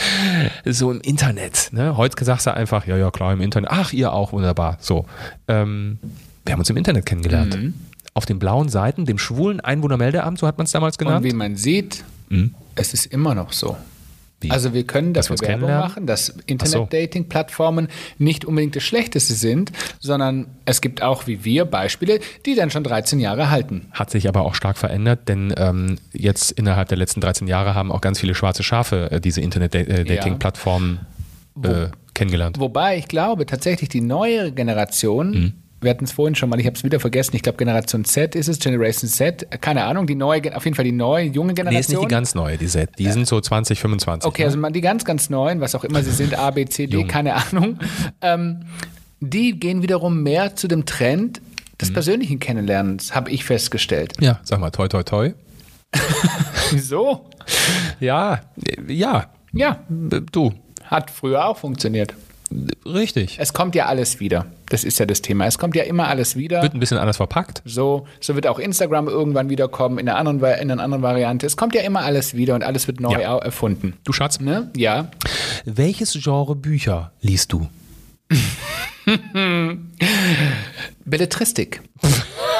so 0.64 0.90
im 0.90 1.00
Internet. 1.00 1.68
Ne? 1.72 1.96
Heute 1.96 2.24
sagst 2.24 2.46
du 2.46 2.54
einfach, 2.54 2.86
ja, 2.86 2.96
ja, 2.96 3.10
klar, 3.10 3.32
im 3.32 3.40
Internet. 3.40 3.70
Ach, 3.72 3.92
ihr 3.92 4.12
auch, 4.12 4.32
wunderbar. 4.32 4.78
So. 4.80 5.06
Ähm, 5.48 5.98
wir 6.44 6.52
haben 6.52 6.60
uns 6.60 6.70
im 6.70 6.76
Internet 6.76 7.06
kennengelernt. 7.06 7.58
Auf 8.14 8.24
den 8.24 8.38
blauen 8.38 8.68
Seiten, 8.68 9.04
dem 9.04 9.18
schwulen 9.18 9.60
Einwohnermeldeamt, 9.60 10.38
so 10.38 10.46
hat 10.46 10.58
man 10.58 10.64
es 10.64 10.70
damals 10.72 10.96
Und 10.96 11.06
genannt. 11.06 11.24
wie 11.24 11.32
man 11.32 11.56
sieht, 11.56 12.04
es 12.74 12.94
ist 12.94 13.06
immer 13.06 13.34
noch 13.34 13.52
so. 13.52 13.76
Wie? 14.40 14.50
Also 14.50 14.74
wir 14.74 14.84
können 14.84 15.14
dafür 15.14 15.40
wir 15.40 15.48
Werbung 15.48 15.70
machen, 15.70 16.06
dass 16.06 16.34
Internet-Dating-Plattformen 16.46 17.88
nicht 18.18 18.44
unbedingt 18.44 18.76
das 18.76 18.82
Schlechteste 18.82 19.32
sind, 19.32 19.72
sondern 19.98 20.46
es 20.66 20.82
gibt 20.82 21.02
auch 21.02 21.26
wie 21.26 21.44
wir 21.44 21.64
Beispiele, 21.64 22.20
die 22.44 22.54
dann 22.54 22.70
schon 22.70 22.84
13 22.84 23.18
Jahre 23.18 23.50
halten. 23.50 23.86
Hat 23.92 24.10
sich 24.10 24.28
aber 24.28 24.42
auch 24.42 24.54
stark 24.54 24.76
verändert, 24.76 25.28
denn 25.28 25.54
ähm, 25.56 25.96
jetzt 26.12 26.50
innerhalb 26.50 26.88
der 26.88 26.98
letzten 26.98 27.22
13 27.22 27.48
Jahre 27.48 27.74
haben 27.74 27.90
auch 27.90 28.02
ganz 28.02 28.20
viele 28.20 28.34
schwarze 28.34 28.62
Schafe 28.62 29.10
äh, 29.10 29.20
diese 29.20 29.40
Internet-Dating-Plattformen 29.40 31.00
äh, 31.62 31.86
kennengelernt. 32.12 32.60
Wobei 32.60 32.98
ich 32.98 33.08
glaube, 33.08 33.46
tatsächlich 33.46 33.88
die 33.88 34.02
neuere 34.02 34.52
Generation, 34.52 35.30
Mhm. 35.30 35.52
Wir 35.80 35.90
hatten 35.90 36.04
es 36.04 36.12
vorhin 36.12 36.34
schon 36.34 36.48
mal, 36.48 36.58
ich 36.58 36.66
habe 36.66 36.76
es 36.76 36.84
wieder 36.84 36.98
vergessen, 37.00 37.36
ich 37.36 37.42
glaube 37.42 37.58
Generation 37.58 38.04
Z 38.04 38.34
ist 38.34 38.48
es, 38.48 38.58
Generation 38.58 39.08
Z, 39.10 39.46
keine 39.60 39.84
Ahnung, 39.84 40.06
die 40.06 40.14
neue, 40.14 40.56
auf 40.56 40.64
jeden 40.64 40.74
Fall 40.74 40.84
die 40.84 40.92
neue, 40.92 41.24
junge 41.26 41.54
Generation. 41.54 41.74
Nee, 41.74 41.80
ist 41.80 41.88
nicht 41.90 42.02
die 42.02 42.06
ganz 42.06 42.34
neue, 42.34 42.56
die 42.56 42.66
Set. 42.68 42.90
Die 42.98 43.10
sind 43.10 43.26
so 43.26 43.40
20, 43.40 43.78
25. 43.80 44.26
Okay, 44.28 44.42
ne? 44.42 44.46
also 44.46 44.60
die 44.70 44.80
ganz, 44.80 45.04
ganz 45.04 45.30
neuen, 45.30 45.60
was 45.60 45.74
auch 45.74 45.84
immer 45.84 46.02
sie 46.02 46.10
sind, 46.12 46.38
A, 46.38 46.50
B, 46.50 46.64
C, 46.66 46.86
D, 46.86 46.94
Jung. 46.98 47.08
keine 47.08 47.34
Ahnung, 47.34 47.78
ähm, 48.22 48.64
die 49.20 49.58
gehen 49.58 49.82
wiederum 49.82 50.22
mehr 50.22 50.56
zu 50.56 50.68
dem 50.68 50.84
Trend 50.86 51.40
Mhm. 51.40 51.78
des 51.78 51.92
persönlichen 51.92 52.38
Kennenlernens, 52.40 53.14
habe 53.14 53.30
ich 53.30 53.44
festgestellt. 53.44 54.14
ja, 54.18 54.40
sag 54.44 54.60
mal, 54.60 54.70
toi, 54.70 54.88
toi, 54.88 55.02
toi. 55.02 55.34
Wieso? 56.70 57.28
Ja, 58.00 58.40
äh, 58.66 58.92
ja, 58.92 59.26
Ja, 59.52 59.80
du, 59.88 60.52
hat 60.84 61.10
früher 61.10 61.46
auch 61.46 61.58
funktioniert. 61.58 62.14
Richtig. 62.84 63.36
Es 63.40 63.52
kommt 63.52 63.74
ja 63.74 63.86
alles 63.86 64.20
wieder. 64.20 64.46
Das 64.68 64.84
ist 64.84 64.98
ja 64.98 65.06
das 65.06 65.22
Thema. 65.22 65.46
Es 65.46 65.58
kommt 65.58 65.76
ja 65.76 65.84
immer 65.84 66.08
alles 66.08 66.36
wieder. 66.36 66.62
Wird 66.62 66.74
ein 66.74 66.80
bisschen 66.80 66.98
anders 66.98 67.16
verpackt. 67.18 67.62
So, 67.64 68.06
so 68.20 68.34
wird 68.34 68.46
auch 68.46 68.58
Instagram 68.58 69.08
irgendwann 69.08 69.48
wiederkommen 69.50 69.98
in 69.98 70.08
einer 70.08 70.18
anderen, 70.18 70.40
in 70.60 70.70
einer 70.70 70.82
anderen 70.82 71.02
Variante. 71.02 71.46
Es 71.46 71.56
kommt 71.56 71.74
ja 71.74 71.82
immer 71.82 72.00
alles 72.02 72.34
wieder 72.34 72.54
und 72.54 72.64
alles 72.64 72.86
wird 72.86 73.00
neu 73.00 73.12
Ja. 73.20 73.38
erfunden. 73.38 73.94
Du 74.04 74.12
Schatz, 74.12 74.40
Ne? 74.40 74.70
Ja. 74.76 75.08
welches 75.64 76.12
Genre 76.22 76.54
Bücher 76.56 77.12
liest 77.20 77.52
du? 77.52 77.68
Belletristik. 81.04 81.80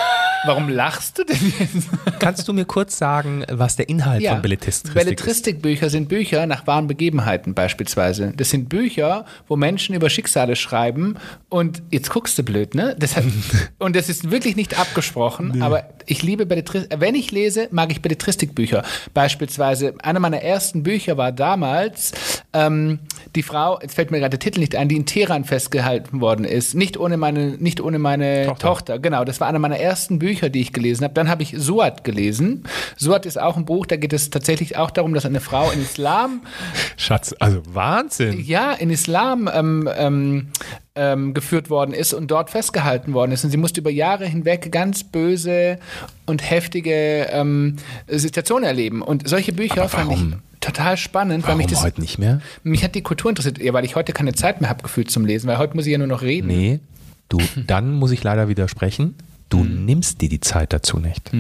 Warum 0.47 0.69
lachst 0.69 1.19
du 1.19 1.25
denn 1.25 1.53
jetzt? 1.59 1.89
Kannst 2.19 2.47
du 2.49 2.53
mir 2.53 2.65
kurz 2.65 2.99
sagen, 2.99 3.45
was 3.51 3.77
der 3.77 3.89
Inhalt 3.89 4.27
von 4.27 4.43
Belletristik 4.43 4.91
ist? 4.91 4.95
Belletristikbücher 4.95 5.91
sind 5.91 6.09
Bücher 6.09 6.47
nach 6.47 6.67
wahren 6.67 6.87
Begebenheiten 6.87 7.55
beispielsweise. 7.55 8.33
Das 8.37 8.51
sind 8.51 8.69
Bücher, 8.69 9.25
wo 9.49 9.57
Menschen 9.57 9.95
über 9.95 10.11
Schicksale 10.11 10.57
schreiben 10.57 11.17
und 11.49 11.83
jetzt 11.91 12.11
guckst 12.11 12.39
du 12.39 12.43
blöd, 12.43 12.75
ne? 12.75 12.97
Das 12.99 13.17
hat, 13.17 13.25
und 13.79 13.97
das 13.97 14.09
ist 14.09 14.31
wirklich 14.31 14.57
nicht 14.57 14.79
abgesprochen, 14.79 15.63
aber 15.63 15.89
ich 16.07 16.23
liebe 16.23 16.47
Belletristik. 16.47 17.01
Wenn 17.01 17.15
ich 17.15 17.33
lese, 17.33 17.69
mag 17.71 17.91
ich 17.91 18.03
Belletristikbücher. 18.03 18.85
Beispielsweise, 19.15 19.95
einer 20.03 20.21
meiner 20.21 20.43
ersten 20.43 20.83
Bücher 20.83 21.17
war 21.17 21.33
damals 21.33 22.13
ähm, 22.53 23.01
die 23.35 23.43
Frau, 23.43 23.79
jetzt 23.81 23.95
fällt 23.95 24.11
mir 24.11 24.19
gerade 24.19 24.31
der 24.31 24.41
Titel 24.41 24.61
nicht 24.61 24.77
ein, 24.77 24.89
die 24.89 24.97
in 24.97 25.07
Teheran 25.07 25.45
festgehalten 25.45 26.21
worden 26.21 26.45
ist. 26.45 26.75
Nicht 26.75 26.97
ohne 26.97 27.17
meine, 27.17 27.57
nicht 27.59 27.81
ohne 27.81 27.99
meine 27.99 28.47
Tochter. 28.47 28.69
Tochter. 28.69 28.99
Genau, 28.99 29.25
das 29.25 29.41
war 29.41 29.49
einer 29.49 29.59
meiner 29.59 29.79
ersten 29.79 30.19
Bücher, 30.19 30.36
die 30.51 30.61
ich 30.61 30.73
gelesen 30.73 31.05
habe. 31.05 31.15
Dann 31.15 31.29
habe 31.29 31.43
ich 31.43 31.55
Suat 31.57 32.05
gelesen. 32.05 32.65
Suat 32.97 33.27
ist 33.27 33.41
auch 33.41 33.57
ein 33.57 33.65
Buch, 33.65 33.87
da 33.87 33.97
geht 33.97 34.13
es 34.13 34.31
tatsächlich 34.31 34.77
auch 34.77 34.91
darum, 34.91 35.15
dass 35.15 35.27
eine 35.27 35.41
Frau 35.41 35.71
in 35.71 35.83
Islam, 35.83 36.43
Schatz, 36.97 37.35
also 37.39 37.63
Wahnsinn. 37.73 38.45
ja, 38.45 38.73
in 38.73 38.91
Islam 38.91 39.49
ähm, 39.53 39.89
ähm, 39.97 40.49
ähm, 40.95 41.35
geführt 41.35 41.71
worden 41.71 41.93
ist 41.93 42.15
und 42.15 42.31
dort 42.31 42.51
festgehalten 42.51 43.13
worden 43.15 43.33
ist. 43.33 43.45
Und 43.45 43.51
sie 43.51 43.57
musste 43.57 43.81
über 43.81 43.91
Jahre 43.91 44.27
hinweg 44.27 44.71
ganz 44.73 45.05
böse 45.05 45.79
und 46.27 46.49
heftige 46.49 47.27
ähm, 47.31 47.77
Situationen 48.09 48.65
erleben. 48.65 49.03
Und 49.03 49.29
solche 49.29 49.53
Bücher 49.53 49.89
fand 49.89 50.13
ich 50.13 50.25
total 50.61 50.97
spannend, 50.97 51.45
weil 51.45 51.49
Warum 51.51 51.59
mich 51.59 51.67
das 51.69 51.83
heute 51.83 52.01
nicht 52.01 52.19
mehr? 52.19 52.41
mich 52.65 52.83
hat 52.83 52.95
die 52.95 53.03
Kultur 53.03 53.31
interessiert, 53.31 53.59
ja, 53.59 53.73
weil 53.73 53.85
ich 53.85 53.95
heute 53.95 54.13
keine 54.13 54.33
Zeit 54.35 54.61
mehr 54.61 54.71
habe 54.71 54.83
gefühlt 54.83 55.11
zum 55.11 55.25
Lesen, 55.25 55.47
weil 55.47 55.59
heute 55.59 55.77
muss 55.77 55.87
ich 55.87 55.93
ja 55.93 55.99
nur 55.99 56.07
noch 56.07 56.23
reden. 56.23 56.49
Nee, 56.49 56.81
du, 57.29 57.39
dann 57.67 57.93
muss 57.93 58.11
ich 58.11 58.25
leider 58.25 58.49
widersprechen. 58.49 59.15
Du 59.49 59.61
Hm. 59.61 59.85
nimmst 59.87 60.21
dir 60.21 60.29
die 60.29 60.41
Zeit 60.41 60.73
dazu 60.73 60.99
nicht. 60.99 61.31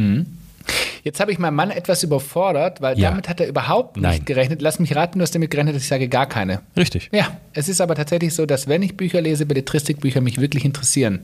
Jetzt 1.04 1.20
habe 1.20 1.30
ich 1.32 1.38
meinen 1.38 1.54
Mann 1.54 1.70
etwas 1.70 2.02
überfordert, 2.02 2.80
weil 2.80 2.98
Ja. 2.98 3.10
damit 3.10 3.28
hat 3.28 3.40
er 3.40 3.48
überhaupt 3.48 3.96
nicht 3.96 4.02
Nein. 4.02 4.24
gerechnet. 4.24 4.62
Lass 4.62 4.78
mich 4.80 4.94
raten, 4.96 5.18
du 5.18 5.22
hast 5.22 5.34
damit 5.34 5.50
gerechnet, 5.50 5.74
dass 5.76 5.82
ich 5.82 5.88
sage 5.88 6.08
gar 6.08 6.26
keine. 6.26 6.60
Richtig. 6.76 7.08
Ja, 7.12 7.36
es 7.52 7.68
ist 7.68 7.80
aber 7.80 7.94
tatsächlich 7.94 8.34
so, 8.34 8.46
dass 8.46 8.66
wenn 8.66 8.82
ich 8.82 8.96
Bücher 8.96 9.20
lese, 9.20 9.46
Belletristikbücher 9.46 10.20
mich 10.20 10.40
wirklich 10.40 10.64
interessieren. 10.64 11.20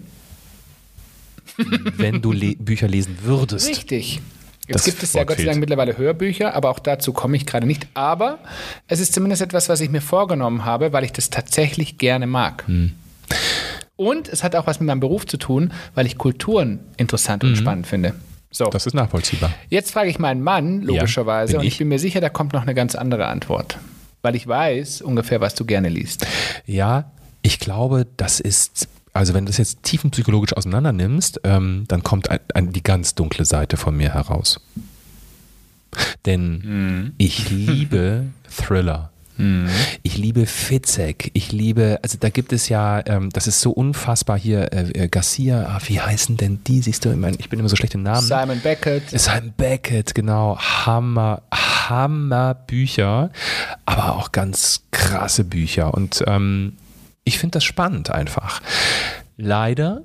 Wenn 1.96 2.22
du 2.22 2.32
le 2.32 2.54
Bücher 2.56 2.88
lesen 2.88 3.18
würdest. 3.22 3.68
Richtig. 3.68 4.20
Jetzt 4.68 4.74
Das 4.76 4.84
gibt 4.84 5.02
es 5.02 5.12
ja 5.12 5.24
Gott 5.24 5.38
sei. 5.38 5.44
Dank 5.44 5.58
mittlerweile 5.58 5.98
Hörbücher, 5.98 6.54
aber 6.54 6.70
auch 6.70 6.78
dazu 6.78 7.12
komme 7.12 7.36
ich 7.36 7.46
gerade 7.46 7.66
nicht. 7.66 7.88
Aber 7.94 8.38
es 8.86 9.00
ist 9.00 9.12
zumindest 9.12 9.42
etwas, 9.42 9.68
was 9.68 9.80
ich 9.80 9.90
mir 9.90 10.00
vorgenommen 10.00 10.64
habe, 10.64 10.92
weil 10.92 11.02
ich 11.04 11.12
das 11.12 11.30
tatsächlich 11.30 11.98
gerne 11.98 12.26
mag. 12.28 12.64
Hm. 12.68 12.92
Und 13.96 14.28
es 14.28 14.42
hat 14.42 14.56
auch 14.56 14.66
was 14.66 14.80
mit 14.80 14.86
meinem 14.86 15.00
Beruf 15.00 15.26
zu 15.26 15.36
tun, 15.36 15.72
weil 15.94 16.06
ich 16.06 16.18
Kulturen 16.18 16.80
interessant 16.96 17.44
und 17.44 17.56
spannend 17.56 17.86
finde. 17.86 18.14
So, 18.50 18.66
Mhm. 18.66 18.70
Das 18.70 18.86
ist 18.86 18.94
nachvollziehbar. 18.94 19.50
jetzt 19.70 19.92
frage 19.92 20.10
ich 20.10 20.18
meinen 20.18 20.42
Mann, 20.42 20.82
logischerweise, 20.82 21.52
bin 21.52 21.60
und 21.60 21.66
ich 21.66 21.74
ich. 21.74 21.78
bin 21.78 21.88
mir 21.88 21.98
sicher, 21.98 22.20
da 22.20 22.28
kommt 22.28 22.52
noch 22.52 22.62
eine 22.62 22.74
ganz 22.74 22.94
andere 22.94 23.26
Antwort. 23.26 23.78
Weil 24.22 24.34
ich 24.36 24.46
weiß 24.46 25.00
ungefähr, 25.02 25.40
was 25.40 25.54
du 25.54 25.64
gerne 25.64 25.88
liest. 25.88 26.26
Ja, 26.66 27.10
ich 27.42 27.58
glaube, 27.60 28.06
das 28.16 28.40
ist, 28.40 28.88
also 29.12 29.34
wenn 29.34 29.46
du 29.46 29.50
das 29.50 29.56
jetzt 29.58 29.82
tiefenpsychologisch 29.84 30.52
auseinander 30.56 30.92
nimmst, 30.92 31.40
ähm, 31.44 31.84
dann 31.88 32.02
kommt 32.02 32.30
ein, 32.30 32.40
ein, 32.54 32.72
die 32.72 32.82
ganz 32.82 33.14
dunkle 33.14 33.44
Seite 33.44 33.76
von 33.76 33.96
mir 33.96 34.12
heraus. 34.14 34.60
Denn 36.26 37.14
ich 37.18 37.50
liebe 37.50 38.26
Thriller. 38.50 39.11
Ich 40.02 40.18
liebe 40.18 40.46
Fitzek, 40.46 41.30
ich 41.32 41.50
liebe, 41.50 41.98
also 42.02 42.16
da 42.18 42.28
gibt 42.28 42.52
es 42.52 42.68
ja, 42.68 43.04
ähm, 43.06 43.30
das 43.30 43.48
ist 43.48 43.60
so 43.60 43.72
unfassbar 43.72 44.38
hier, 44.38 44.72
äh, 44.72 45.04
äh, 45.04 45.08
Garcia, 45.08 45.66
ah, 45.66 45.80
wie 45.86 46.00
heißen 46.00 46.36
denn 46.36 46.62
die, 46.64 46.80
siehst 46.80 47.04
du, 47.04 47.10
ich, 47.10 47.16
mein, 47.16 47.34
ich 47.38 47.48
bin 47.48 47.58
immer 47.58 47.68
so 47.68 47.74
schlecht 47.74 47.94
im 47.94 48.02
Namen. 48.02 48.26
Simon 48.26 48.60
Beckett. 48.60 49.10
Simon 49.10 49.52
Beckett, 49.56 50.14
genau. 50.14 50.58
Hammer, 50.58 51.42
Hammer 51.52 52.54
Bücher, 52.54 53.30
aber 53.84 54.16
auch 54.16 54.30
ganz 54.30 54.82
krasse 54.92 55.42
Bücher. 55.42 55.92
Und 55.92 56.22
ähm, 56.26 56.74
ich 57.24 57.38
finde 57.38 57.56
das 57.56 57.64
spannend 57.64 58.10
einfach. 58.10 58.60
Leider, 59.36 60.02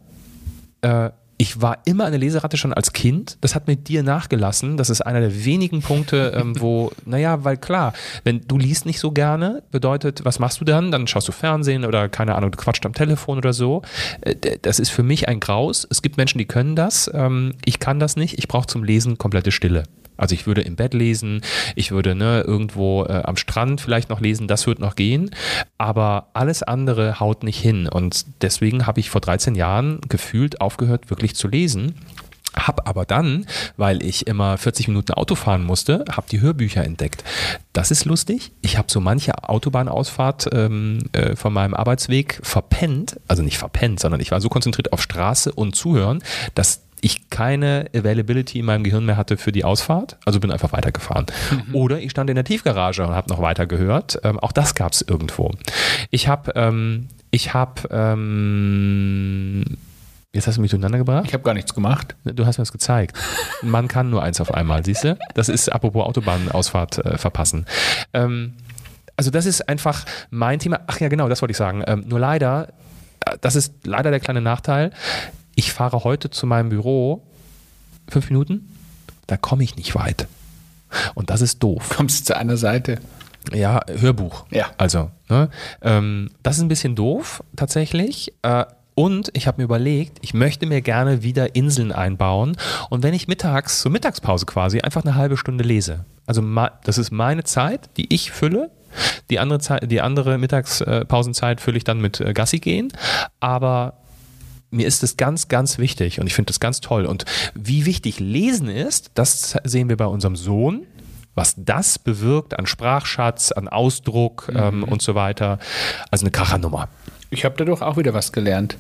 äh, 0.82 1.12
ich 1.48 1.62
war 1.62 1.78
immer 1.86 2.04
eine 2.06 2.18
Leseratte 2.18 2.58
schon 2.58 2.74
als 2.74 2.92
Kind. 2.92 3.38
Das 3.40 3.56
hat 3.56 3.68
mit 3.68 3.88
dir 3.88 4.04
nachgelassen. 4.04 4.76
Das 4.76 4.90
ist 4.90 5.00
einer 5.02 5.22
der 5.22 5.46
wenigen 5.46 5.82
Punkte, 5.82 6.34
ähm, 6.36 6.54
wo, 6.60 6.92
naja, 7.06 7.46
weil 7.46 7.56
klar, 7.56 7.94
wenn 8.26 8.42
du 8.48 8.58
liest 8.58 8.86
nicht 8.86 9.00
so 9.00 9.12
gerne, 9.12 9.64
bedeutet, 9.72 10.26
was 10.26 10.40
machst 10.40 10.60
du 10.60 10.66
dann? 10.66 10.92
Dann 10.92 11.08
schaust 11.08 11.28
du 11.28 11.32
Fernsehen 11.32 11.86
oder 11.86 12.10
keine 12.10 12.36
Ahnung, 12.36 12.52
du 12.52 12.58
quatscht 12.58 12.86
am 12.86 12.94
Telefon 12.94 13.38
oder 13.38 13.54
so. 13.54 13.82
Äh, 14.22 14.36
Das 14.62 14.80
ist 14.80 14.90
für 14.90 15.04
mich 15.04 15.30
ein 15.30 15.40
Graus. 15.40 15.88
Es 15.90 16.02
gibt 16.02 16.18
Menschen, 16.18 16.38
die 16.38 16.46
können 16.46 16.76
das. 16.76 17.10
Ähm, 17.14 17.54
Ich 17.64 17.80
kann 17.80 18.00
das 18.00 18.18
nicht. 18.18 18.38
Ich 18.38 18.48
brauche 18.50 18.68
zum 18.68 18.84
Lesen 18.84 19.18
komplette 19.18 19.52
Stille. 19.52 19.84
Also 20.18 20.36
ich 20.36 20.48
würde 20.48 20.62
im 20.62 20.76
Bett 20.76 20.94
lesen, 20.94 21.42
ich 21.76 21.92
würde 21.92 22.16
ne, 22.16 22.42
irgendwo 22.42 23.06
äh, 23.06 23.22
am 23.24 23.38
Strand 23.38 23.82
vielleicht 23.82 24.10
noch 24.10 24.20
lesen, 24.20 24.48
das 24.48 24.68
wird 24.68 24.80
noch 24.80 24.96
gehen, 24.96 25.32
aber 25.78 26.28
alles 26.34 26.64
andere 26.64 27.20
haut 27.20 27.44
nicht 27.44 27.60
hin 27.60 27.88
und 27.88 28.26
deswegen 28.42 28.86
habe 28.88 29.00
ich 29.00 29.10
vor 29.10 29.22
13 29.22 29.56
Jahren 29.56 30.02
gefühlt 30.10 30.62
aufgehört, 30.62 31.10
wirklich 31.10 31.36
zu 31.36 31.48
lesen. 31.48 31.96
Hab 32.56 32.88
aber 32.90 33.06
dann, 33.06 33.46
weil 33.76 34.02
ich 34.04 34.26
immer 34.26 34.58
40 34.58 34.88
Minuten 34.88 35.14
Auto 35.14 35.36
fahren 35.36 35.64
musste, 35.64 36.06
habe 36.12 36.28
die 36.32 36.42
Hörbücher 36.42 36.84
entdeckt. 36.84 37.24
Das 37.72 37.92
ist 37.92 38.06
lustig. 38.06 38.52
Ich 38.62 38.78
habe 38.78 38.92
so 38.92 39.00
manche 39.00 39.48
Autobahnausfahrt 39.48 40.50
ähm, 40.54 41.04
äh, 41.12 41.36
von 41.36 41.54
meinem 41.54 41.76
Arbeitsweg 41.76 42.40
verpennt, 42.42 43.20
also 43.28 43.44
nicht 43.44 43.60
verpennt, 43.60 44.00
sondern 44.00 44.22
ich 44.22 44.32
war 44.32 44.42
so 44.42 44.50
konzentriert 44.50 44.92
auf 44.92 45.02
Straße 45.04 45.52
und 45.52 45.76
Zuhören, 45.76 46.24
dass 46.56 46.87
ich 47.02 47.30
keine 47.30 47.90
Availability 47.96 48.60
in 48.60 48.66
meinem 48.66 48.84
Gehirn 48.84 49.06
mehr 49.06 49.18
hatte 49.18 49.38
für 49.38 49.52
die 49.52 49.64
Ausfahrt, 49.64 50.18
also 50.26 50.40
bin 50.40 50.52
einfach 50.52 50.72
weitergefahren. 50.72 51.28
Oder 51.74 52.00
ich 52.00 52.12
stand 52.12 52.30
in 52.30 52.36
der 52.36 52.46
Tiefgarage 52.46 53.06
und 53.06 53.14
habe 53.14 53.30
noch 53.30 53.42
weiter 53.42 53.68
gehört. 53.68 54.20
Ähm, 54.24 54.40
auch 54.40 54.52
das 54.52 54.76
gab 54.76 54.94
es 54.94 55.02
irgendwo. 55.02 55.52
Ich 56.10 56.28
habe, 56.28 56.54
ähm, 56.56 57.08
ich 57.32 57.54
habe, 57.54 57.82
ähm, 57.92 59.64
jetzt 60.34 60.48
hast 60.48 60.58
du 60.58 60.62
mich 60.62 60.72
durcheinander 60.72 60.98
gebracht. 60.98 61.26
Ich 61.28 61.34
habe 61.34 61.44
gar 61.44 61.54
nichts 61.54 61.74
gemacht. 61.74 62.16
Du 62.24 62.46
hast 62.46 62.58
mir 62.58 62.64
das 62.64 62.72
gezeigt. 62.72 63.18
Man 63.62 63.88
kann 63.88 64.10
nur 64.10 64.24
eins 64.24 64.42
auf 64.42 64.54
einmal, 64.54 64.84
siehst 64.84 65.04
du? 65.04 65.18
Das 65.36 65.50
ist 65.50 65.72
apropos 65.72 66.06
Autobahnausfahrt 66.06 67.06
äh, 67.06 67.18
verpassen. 67.18 67.66
Ähm, 68.14 68.54
also 69.16 69.32
das 69.32 69.46
ist 69.46 69.68
einfach 69.68 70.06
mein 70.30 70.60
Thema. 70.60 70.82
Ach 70.88 71.00
ja, 71.00 71.10
genau, 71.10 71.28
das 71.28 71.42
wollte 71.42 71.52
ich 71.52 71.58
sagen. 71.58 71.84
Ähm, 71.86 72.06
nur 72.08 72.20
leider, 72.20 72.70
äh, 73.26 73.38
das 73.42 73.56
ist 73.56 73.74
leider 73.86 74.12
der 74.12 74.20
kleine 74.20 74.42
Nachteil. 74.42 74.92
Ich 75.58 75.74
fahre 75.74 76.04
heute 76.04 76.30
zu 76.30 76.46
meinem 76.46 76.70
Büro 76.70 77.24
fünf 78.08 78.30
Minuten, 78.30 78.70
da 79.26 79.38
komme 79.38 79.64
ich 79.64 79.76
nicht 79.76 79.96
weit. 79.96 80.28
Und 81.16 81.32
das 81.32 81.42
ist 81.42 81.64
doof. 81.64 81.96
Kommst 81.98 82.20
du 82.20 82.26
zu 82.26 82.38
einer 82.38 82.58
Seite? 82.58 83.00
Ja, 83.52 83.82
Hörbuch. 83.88 84.46
Ja. 84.52 84.68
Also, 84.78 85.10
ne? 85.30 85.50
ähm, 85.82 86.30
das 86.44 86.58
ist 86.58 86.62
ein 86.62 86.68
bisschen 86.68 86.96
doof 86.96 87.44
tatsächlich. 87.56 88.36
Äh, 88.44 88.66
und 88.94 89.32
ich 89.34 89.48
habe 89.48 89.58
mir 89.58 89.64
überlegt, 89.64 90.20
ich 90.22 90.36
möchte 90.36 90.68
mir 90.68 90.82
gerne 90.82 91.24
wieder 91.24 91.56
Inseln 91.56 91.92
einbauen. 91.92 92.56
Und 92.92 93.02
wenn 93.02 93.16
ich 93.16 93.28
mittags, 93.28 93.82
zur 93.82 93.92
Mittagspause 93.92 94.46
quasi, 94.46 94.82
einfach 94.82 95.04
eine 95.04 95.16
halbe 95.16 95.38
Stunde 95.38 95.64
lese. 95.64 96.06
Also 96.28 96.44
das 96.84 97.00
ist 97.00 97.10
meine 97.10 97.46
Zeit, 97.46 97.90
die 97.98 98.14
ich 98.14 98.30
fülle. 98.30 98.70
Die 99.32 99.40
andere, 99.40 99.58
Zeit, 99.60 99.92
die 99.92 100.02
andere 100.02 100.38
Mittagspausenzeit 100.38 101.62
fülle 101.62 101.78
ich 101.78 101.84
dann 101.84 102.00
mit 102.00 102.22
äh, 102.22 102.34
Gassi 102.34 102.60
gehen. 102.60 102.94
Aber 103.40 103.96
mir 104.70 104.88
ist 104.88 105.04
es 105.04 105.18
ganz, 105.18 105.48
ganz 105.48 105.78
wichtig 105.78 106.20
und 106.20 106.28
ich 106.28 106.34
finde 106.34 106.48
das 106.48 106.60
ganz 106.60 106.82
toll. 106.82 107.06
Und 107.06 107.26
wie 107.54 107.86
wichtig 107.86 108.20
Lesen 108.20 108.70
ist, 108.70 109.12
das 109.14 109.58
sehen 109.64 109.90
wir 109.90 109.98
bei 109.98 110.06
unserem 110.06 110.36
Sohn. 110.36 110.86
Was 111.36 111.54
das 111.56 112.00
bewirkt 112.00 112.58
an 112.58 112.66
Sprachschatz, 112.66 113.52
an 113.52 113.68
Ausdruck 113.68 114.52
ähm, 114.56 114.84
und 114.84 115.04
so 115.04 115.14
weiter. 115.14 115.60
Also 116.10 116.24
eine 116.24 116.32
Krachernummer. 116.32 116.90
Ich 117.30 117.46
habe 117.46 117.54
dadurch 117.56 117.84
auch 117.84 117.96
wieder 117.98 118.16
was 118.16 118.32
gelernt. 118.32 118.76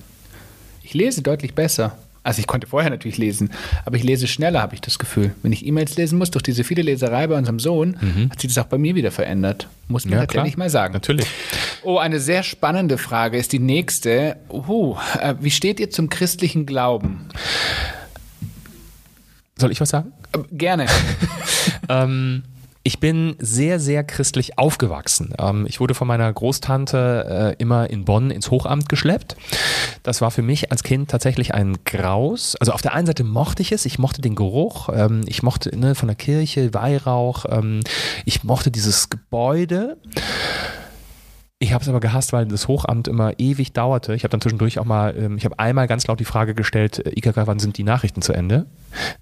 Ich 0.81 0.95
lese 0.95 1.21
deutlich 1.21 1.53
besser. 1.53 1.97
Also 2.27 2.41
ich 2.41 2.47
konnte 2.47 2.67
vorher 2.67 2.89
natürlich 2.89 3.17
lesen, 3.17 3.51
aber 3.85 3.95
ich 3.95 4.03
lese 4.03 4.27
schneller, 4.27 4.61
habe 4.61 4.75
ich 4.75 4.81
das 4.81 4.99
Gefühl. 4.99 5.33
Wenn 5.43 5.53
ich 5.53 5.65
E-Mails 5.65 5.95
lesen 5.95 6.19
muss, 6.19 6.29
durch 6.29 6.43
diese 6.43 6.65
viele 6.65 6.81
Leserei 6.81 7.25
bei 7.25 7.37
unserem 7.37 7.57
Sohn, 7.57 7.95
hat 8.29 8.41
sich 8.41 8.53
das 8.53 8.65
auch 8.65 8.67
bei 8.67 8.77
mir 8.77 8.95
wieder 8.95 9.11
verändert. 9.11 9.69
Muss 9.87 10.03
man 10.03 10.19
tatsächlich 10.19 10.57
mal 10.57 10.69
sagen. 10.69 10.93
Natürlich. 10.93 11.25
Oh, 11.83 11.99
eine 11.99 12.19
sehr 12.19 12.43
spannende 12.43 12.97
Frage 12.97 13.37
ist 13.37 13.53
die 13.53 13.59
nächste. 13.59 14.35
Äh, 14.49 15.35
wie 15.39 15.51
steht 15.51 15.79
ihr 15.79 15.89
zum 15.89 16.09
christlichen 16.09 16.65
Glauben? 16.65 17.29
Soll 19.57 19.71
ich 19.71 19.79
was 19.79 19.87
sagen? 19.87 20.11
Äh, 20.33 20.39
gerne. 20.51 20.87
ähm, 21.87 22.43
ich 22.87 23.01
bin 23.01 23.35
sehr, 23.39 23.81
sehr 23.81 24.05
christlich 24.05 24.57
aufgewachsen. 24.57 25.33
Ähm, 25.37 25.65
ich 25.67 25.81
wurde 25.81 25.93
von 25.93 26.07
meiner 26.07 26.31
Großtante 26.31 27.55
äh, 27.57 27.61
immer 27.61 27.89
in 27.89 28.05
Bonn 28.05 28.31
ins 28.31 28.49
Hochamt 28.49 28.87
geschleppt. 28.87 29.35
Das 30.03 30.21
war 30.21 30.31
für 30.31 30.41
mich 30.41 30.71
als 30.71 30.83
Kind 30.83 31.11
tatsächlich 31.11 31.53
ein 31.53 31.79
Graus. 31.83 32.55
Also 32.55 32.71
auf 32.71 32.81
der 32.81 32.93
einen 32.93 33.05
Seite 33.05 33.25
mochte 33.25 33.61
ich 33.61 33.73
es, 33.73 33.85
ich 33.85 33.99
mochte 33.99 34.21
den 34.21 34.35
Geruch, 34.35 34.87
ähm, 34.93 35.25
ich 35.27 35.43
mochte 35.43 35.77
ne, 35.77 35.95
von 35.95 36.07
der 36.07 36.15
Kirche, 36.15 36.73
Weihrauch, 36.73 37.43
ähm, 37.49 37.81
ich 38.23 38.45
mochte 38.45 38.71
dieses 38.71 39.09
Gebäude. 39.09 39.97
Ich 41.59 41.73
habe 41.73 41.81
es 41.81 41.89
aber 41.89 41.99
gehasst, 41.99 42.33
weil 42.33 42.45
das 42.45 42.67
Hochamt 42.67 43.07
immer 43.07 43.39
ewig 43.39 43.73
dauerte. 43.73 44.13
Ich 44.13 44.23
habe 44.23 44.29
dann 44.29 44.41
zwischendurch 44.41 44.77
auch 44.77 44.85
mal, 44.85 45.17
ähm, 45.17 45.37
ich 45.37 45.45
habe 45.45 45.57
einmal 45.57 45.87
ganz 45.87 46.05
laut 46.05 46.19
die 46.19 46.25
Frage 46.25 46.53
gestellt, 46.53 47.03
äh, 47.03 47.17
IKK, 47.17 47.47
wann 47.47 47.57
sind 47.57 47.77
die 47.79 47.83
Nachrichten 47.83 48.21
zu 48.21 48.31
Ende? 48.31 48.67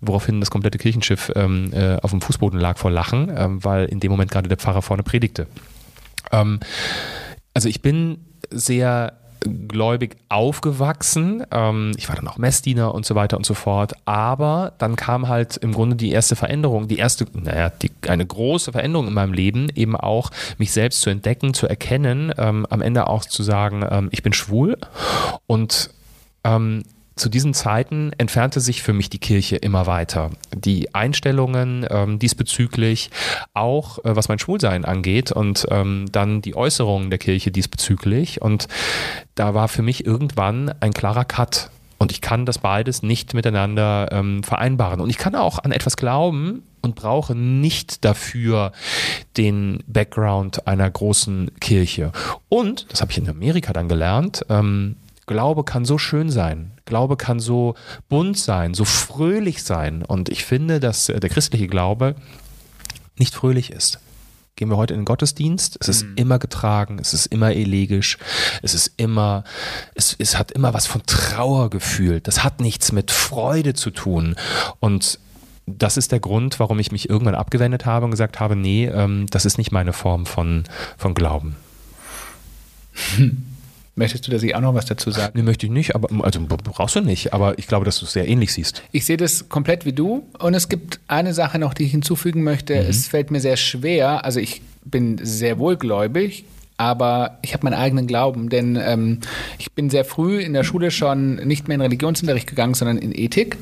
Woraufhin 0.02 0.42
das 0.42 0.52
komplette 0.52 0.78
Kirchenschiff 0.78 1.32
ähm, 1.36 1.72
äh, 1.72 1.96
auf 2.02 2.12
dem 2.12 2.20
Fußboden 2.20 2.60
lag 2.60 2.78
vor 2.78 2.92
Lachen, 2.92 3.32
ähm, 3.36 3.64
weil 3.64 3.86
in 3.86 4.02
dem 4.02 4.12
Moment 4.12 4.32
gerade 4.32 4.50
der 4.50 4.58
Pfarrer 4.58 4.82
vorne 4.82 5.04
predigte. 5.04 5.48
Ähm, 6.34 6.60
also 7.54 7.70
ich 7.70 7.82
bin 7.82 8.18
sehr 8.52 9.14
gläubig 9.50 10.18
aufgewachsen. 10.30 11.44
Ähm, 11.52 11.94
ich 11.98 12.10
war 12.10 12.16
dann 12.16 12.28
auch 12.28 12.38
Messdiener 12.38 12.94
und 12.94 13.06
so 13.06 13.16
weiter 13.16 13.38
und 13.38 13.46
so 13.46 13.54
fort. 13.54 13.94
Aber 14.06 14.74
dann 14.78 14.96
kam 14.96 15.28
halt 15.28 15.58
im 15.58 15.74
Grunde 15.74 15.96
die 15.96 16.12
erste 16.12 16.36
Veränderung, 16.36 16.88
die 16.88 16.98
erste, 16.98 17.26
naja, 17.34 17.70
die, 17.70 17.92
eine 18.08 18.26
große 18.26 18.72
Veränderung 18.72 19.08
in 19.08 19.14
meinem 19.14 19.34
Leben, 19.34 19.70
eben 19.76 19.96
auch 19.96 20.32
mich 20.58 20.72
selbst 20.72 21.02
zu 21.02 21.10
entdecken, 21.10 21.54
zu 21.54 21.68
erkennen, 21.68 22.34
ähm, 22.38 22.66
am 22.70 22.82
Ende 22.82 23.08
auch 23.08 23.26
zu 23.26 23.44
sagen, 23.44 23.86
ähm, 23.90 24.10
ich 24.12 24.24
bin 24.24 24.34
schwul 24.34 24.78
und 25.48 25.90
ähm, 26.44 26.84
zu 27.16 27.30
diesen 27.30 27.54
Zeiten 27.54 28.12
entfernte 28.18 28.60
sich 28.60 28.84
für 28.84 28.94
mich 28.94 29.10
die 29.10 29.20
Kirche 29.20 29.56
immer 29.56 29.88
weiter. 29.88 30.32
Die 30.54 30.94
Einstellungen 30.94 31.86
ähm, 31.90 32.20
diesbezüglich, 32.20 33.10
auch 33.54 34.00
äh, 34.00 34.16
was 34.16 34.28
mein 34.28 34.40
Schwulsein 34.40 34.84
angeht 34.84 35.32
und 35.32 35.66
ähm, 35.70 36.08
dann 36.12 36.42
die 36.42 36.56
Äußerungen 36.56 37.10
der 37.10 37.20
Kirche 37.20 37.52
diesbezüglich. 37.52 38.42
Und 38.42 38.68
da 39.36 39.54
war 39.54 39.70
für 39.70 39.82
mich 39.82 40.06
irgendwann 40.06 40.74
ein 40.82 40.92
klarer 40.92 41.26
Cut. 41.26 41.70
Und 41.98 42.12
ich 42.12 42.20
kann 42.20 42.46
das 42.46 42.58
beides 42.58 43.02
nicht 43.04 43.34
miteinander 43.34 44.10
ähm, 44.12 44.44
vereinbaren. 44.44 45.00
Und 45.00 45.10
ich 45.10 45.18
kann 45.18 45.36
auch 45.36 45.60
an 45.60 45.72
etwas 45.72 45.96
glauben 45.96 46.64
und 46.82 46.96
brauche 46.96 47.34
nicht 47.34 48.04
dafür 48.04 48.74
den 49.38 49.84
Background 49.88 50.68
einer 50.68 50.90
großen 50.90 51.52
Kirche. 51.62 52.12
Und, 52.50 52.92
das 52.92 53.02
habe 53.02 53.12
ich 53.12 53.18
in 53.18 53.30
Amerika 53.30 53.72
dann 53.72 53.88
gelernt, 53.88 54.46
ähm, 54.50 54.98
Glaube 55.28 55.64
kann 55.64 55.86
so 55.86 55.98
schön 55.98 56.30
sein. 56.30 56.72
Glaube 56.86 57.18
kann 57.18 57.40
so 57.40 57.76
bunt 58.10 58.38
sein, 58.38 58.74
so 58.74 58.86
fröhlich 58.86 59.64
sein. 59.64 60.04
Und 60.04 60.30
ich 60.30 60.46
finde, 60.46 60.80
dass 60.80 61.10
äh, 61.10 61.20
der 61.20 61.30
christliche 61.30 61.68
Glaube 61.68 62.16
nicht 63.18 63.34
fröhlich 63.34 63.72
ist. 63.72 64.00
Gehen 64.58 64.70
wir 64.70 64.78
heute 64.78 64.94
in 64.94 65.02
den 65.02 65.06
Gottesdienst, 65.06 65.78
es 65.82 65.90
ist 65.90 66.04
Mhm. 66.04 66.14
immer 66.16 66.40
getragen, 66.40 66.98
es 67.00 67.14
ist 67.14 67.26
immer 67.26 67.52
elegisch, 67.54 68.18
es 68.62 68.74
ist 68.74 68.94
immer, 68.96 69.44
es, 69.96 70.16
es 70.18 70.38
hat 70.38 70.52
immer 70.54 70.74
was 70.74 70.88
von 70.88 71.02
Trauer 71.06 71.70
gefühlt. 71.70 72.26
Das 72.28 72.44
hat 72.44 72.62
nichts 72.62 72.94
mit 72.94 73.12
Freude 73.12 73.74
zu 73.74 73.92
tun. 73.92 74.36
Und 74.80 75.20
das 75.66 75.98
ist 75.98 76.12
der 76.14 76.20
Grund, 76.22 76.60
warum 76.60 76.80
ich 76.80 76.92
mich 76.92 77.10
irgendwann 77.10 77.36
abgewendet 77.36 77.86
habe 77.86 78.06
und 78.06 78.12
gesagt 78.12 78.40
habe, 78.40 78.56
nee, 78.56 78.86
ähm, 78.86 79.26
das 79.30 79.46
ist 79.46 79.58
nicht 79.58 79.72
meine 79.72 79.92
Form 79.94 80.26
von, 80.26 80.64
von 80.98 81.14
Glauben. 81.16 81.56
Möchtest 83.98 84.28
du, 84.28 84.32
dass 84.32 84.44
ich 84.44 84.54
auch 84.56 84.62
noch 84.62 84.74
was 84.74 84.86
dazu 84.86 85.10
sage? 85.10 85.32
Nee, 85.36 85.44
möchte 85.44 85.66
ich 85.66 85.72
nicht, 85.72 85.96
aber 85.96 86.10
also 86.24 86.42
brauchst 86.46 86.98
du 86.98 87.02
nicht, 87.02 87.34
aber 87.34 87.58
ich 87.58 87.68
glaube, 87.68 87.86
dass 87.86 88.00
du 88.00 88.06
es 88.06 88.12
sehr 88.12 88.28
ähnlich 88.28 88.52
siehst. 88.52 88.84
Ich 88.92 89.06
sehe 89.06 89.16
das 89.16 89.48
komplett 89.48 89.86
wie 89.86 89.94
du 89.94 90.28
und 90.38 90.54
es 90.54 90.68
gibt 90.68 91.00
eine 91.08 91.34
Sache 91.34 91.60
noch, 91.60 91.74
die 91.74 91.86
ich 91.86 91.92
hinzufügen 91.92 92.44
möchte. 92.44 92.76
Mhm. 92.76 92.90
Es 92.90 93.08
fällt 93.08 93.32
mir 93.32 93.40
sehr 93.40 93.56
schwer, 93.56 94.26
also 94.26 94.42
ich 94.42 94.62
bin 94.84 95.18
sehr 95.24 95.60
wohlgläubig, 95.60 96.44
aber 96.76 97.40
ich 97.42 97.54
habe 97.54 97.64
meinen 97.64 97.80
eigenen 97.80 98.06
Glauben, 98.06 98.50
denn 98.50 98.76
ähm, 98.76 99.20
ich 99.58 99.72
bin 99.72 99.90
sehr 99.90 100.04
früh 100.04 100.42
in 100.42 100.52
der 100.52 100.66
Schule 100.66 100.92
schon 100.92 101.36
nicht 101.36 101.70
mehr 101.70 101.76
in 101.76 101.82
Religionsunterricht 101.82 102.48
gegangen, 102.48 102.74
sondern 102.74 102.98
in 102.98 103.18
Ethik. 103.18 103.58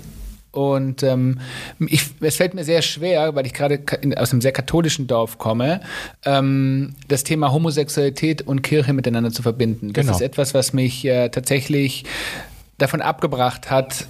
Und 0.53 1.01
ähm, 1.01 1.39
ich, 1.79 2.05
es 2.21 2.35
fällt 2.35 2.53
mir 2.53 2.63
sehr 2.63 2.83
schwer, 2.83 3.33
weil 3.33 3.47
ich 3.47 3.53
gerade 3.53 3.79
aus 4.17 4.31
einem 4.31 4.41
sehr 4.41 4.51
katholischen 4.51 5.07
Dorf 5.07 5.39
komme, 5.39 5.81
ähm, 6.25 6.93
das 7.07 7.23
Thema 7.23 7.51
Homosexualität 7.51 8.43
und 8.43 8.61
Kirche 8.61 8.93
miteinander 8.93 9.31
zu 9.31 9.41
verbinden. 9.41 9.93
Das 9.93 10.05
genau. 10.05 10.15
ist 10.15 10.21
etwas, 10.21 10.53
was 10.53 10.71
mich 10.71 11.05
äh, 11.05 11.29
tatsächlich 11.29 12.05
davon 12.77 13.01
abgebracht 13.01 13.71
hat, 13.71 14.07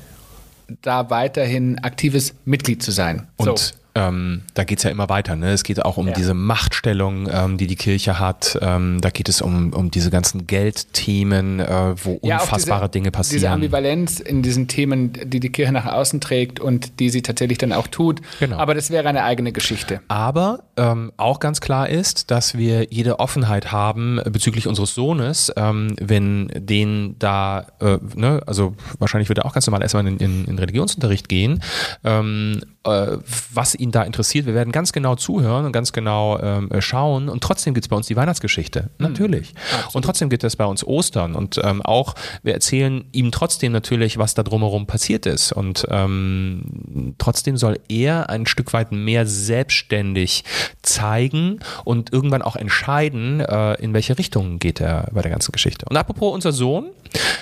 da 0.82 1.10
weiterhin 1.10 1.80
aktives 1.80 2.36
Mitglied 2.44 2.84
zu 2.84 2.92
sein. 2.92 3.28
Und 3.38 3.58
so 3.58 3.74
ähm, 3.96 4.42
da 4.56 4.64
geht 4.64 4.80
es 4.80 4.84
ja 4.84 4.90
immer 4.90 5.10
weiter. 5.10 5.36
Ne? 5.36 5.52
Es 5.52 5.64
geht 5.64 5.84
auch 5.84 5.98
um 5.98 6.08
ja. 6.08 6.14
diese 6.14 6.34
Machtstellung, 6.34 7.30
ähm, 7.32 7.58
die 7.58 7.68
die 7.68 7.76
Kirche 7.76 8.20
hat. 8.20 8.58
Ähm, 8.62 9.00
da 9.02 9.12
geht 9.12 9.30
es 9.30 9.42
um, 9.42 9.72
um 9.72 9.92
diese 9.92 10.10
ganzen 10.10 10.48
Geldthemen, 10.48 11.60
äh, 11.60 11.96
wo 12.04 12.20
ja, 12.24 12.40
unfassbare 12.42 12.86
diese, 12.86 12.92
Dinge 12.92 13.12
passieren. 13.12 13.42
Diese 13.42 13.50
Ambivalenz 13.52 14.20
in 14.20 14.42
diesen 14.42 14.68
Themen, 14.68 15.14
die 15.14 15.40
die 15.40 15.52
Kirche 15.52 15.72
nach 15.72 15.86
außen 15.86 16.22
trägt 16.22 16.60
und 16.60 17.00
die 17.00 17.10
sie 17.10 17.22
tatsächlich 17.22 17.60
dann 17.60 17.72
auch 17.72 17.88
tut. 17.88 18.22
Genau. 18.40 18.58
Aber 18.58 18.74
das 18.74 18.90
wäre 18.90 19.08
eine 19.08 19.24
eigene 19.24 19.52
Geschichte. 19.52 20.02
Aber 20.08 20.64
ähm, 20.76 21.12
auch 21.18 21.40
ganz 21.40 21.62
klar 21.62 21.88
ist, 21.88 22.32
dass 22.32 22.58
wir 22.58 22.88
jede 22.90 23.20
Offenheit 23.20 23.72
haben 23.72 24.20
bezüglich 24.26 24.68
unseres 24.68 24.96
Sohnes, 24.96 25.52
ähm, 25.56 25.96
wenn 26.02 26.50
den 26.56 27.16
da, 27.20 27.68
äh, 27.80 28.00
ne, 28.16 28.42
also 28.48 28.74
wahrscheinlich 28.98 29.30
wird 29.30 29.40
er 29.40 29.46
auch 29.46 29.54
ganz 29.54 29.68
normal 29.68 29.84
erstmal 29.84 30.08
in, 30.08 30.18
in, 30.18 30.46
in 30.46 30.58
Religionsunterricht 30.58 31.30
gehen, 31.30 31.62
ähm, 32.04 32.62
äh, 32.86 33.18
was 33.54 33.76
ihn 33.84 33.92
da 33.92 34.04
interessiert. 34.04 34.46
Wir 34.46 34.56
werden 34.56 34.72
ganz 34.72 34.92
genau 34.94 35.16
zuhören 35.16 35.66
und 35.66 35.72
ganz 35.72 35.94
genau 35.94 36.40
ähm, 36.40 36.70
schauen. 36.80 37.30
Und 37.30 37.44
trotzdem 37.44 37.74
gibt 37.74 37.86
es 37.86 37.90
bei 37.90 37.96
uns 37.96 38.08
die 38.08 38.16
Weihnachtsgeschichte. 38.16 38.90
Mhm. 38.98 39.08
Natürlich. 39.08 39.54
Absolut. 39.72 39.96
Und 39.96 40.06
trotzdem 40.06 40.30
gibt 40.30 40.44
es 40.44 40.56
bei 40.56 40.66
uns 40.66 40.86
Ostern. 40.86 41.36
Und 41.36 41.60
ähm, 41.64 41.82
auch, 41.82 42.16
wir 42.42 42.54
erzählen 42.54 43.06
ihm 43.12 43.32
trotzdem 43.32 43.72
natürlich, 43.72 44.18
was 44.18 44.34
da 44.34 44.44
drumherum 44.44 44.88
passiert 44.88 45.26
ist. 45.26 45.52
Und 45.52 45.86
ähm, 45.90 47.16
trotzdem 47.18 47.58
soll 47.58 47.80
er 47.90 48.30
ein 48.30 48.46
Stück 48.46 48.74
weit 48.74 48.92
mehr 48.92 49.26
selbstständig 49.26 50.44
zeigen 50.82 51.60
und 51.84 52.12
irgendwann 52.12 52.42
auch 52.42 52.56
entscheiden, 52.56 53.42
äh, 53.42 53.74
in 53.76 53.94
welche 53.94 54.18
Richtung 54.18 54.60
geht 54.60 54.82
er 54.82 55.10
bei 55.12 55.22
der 55.22 55.32
ganzen 55.32 55.52
Geschichte. 55.52 55.86
Und 55.90 55.98
apropos 55.98 56.34
unser 56.34 56.52
Sohn, 56.52 56.90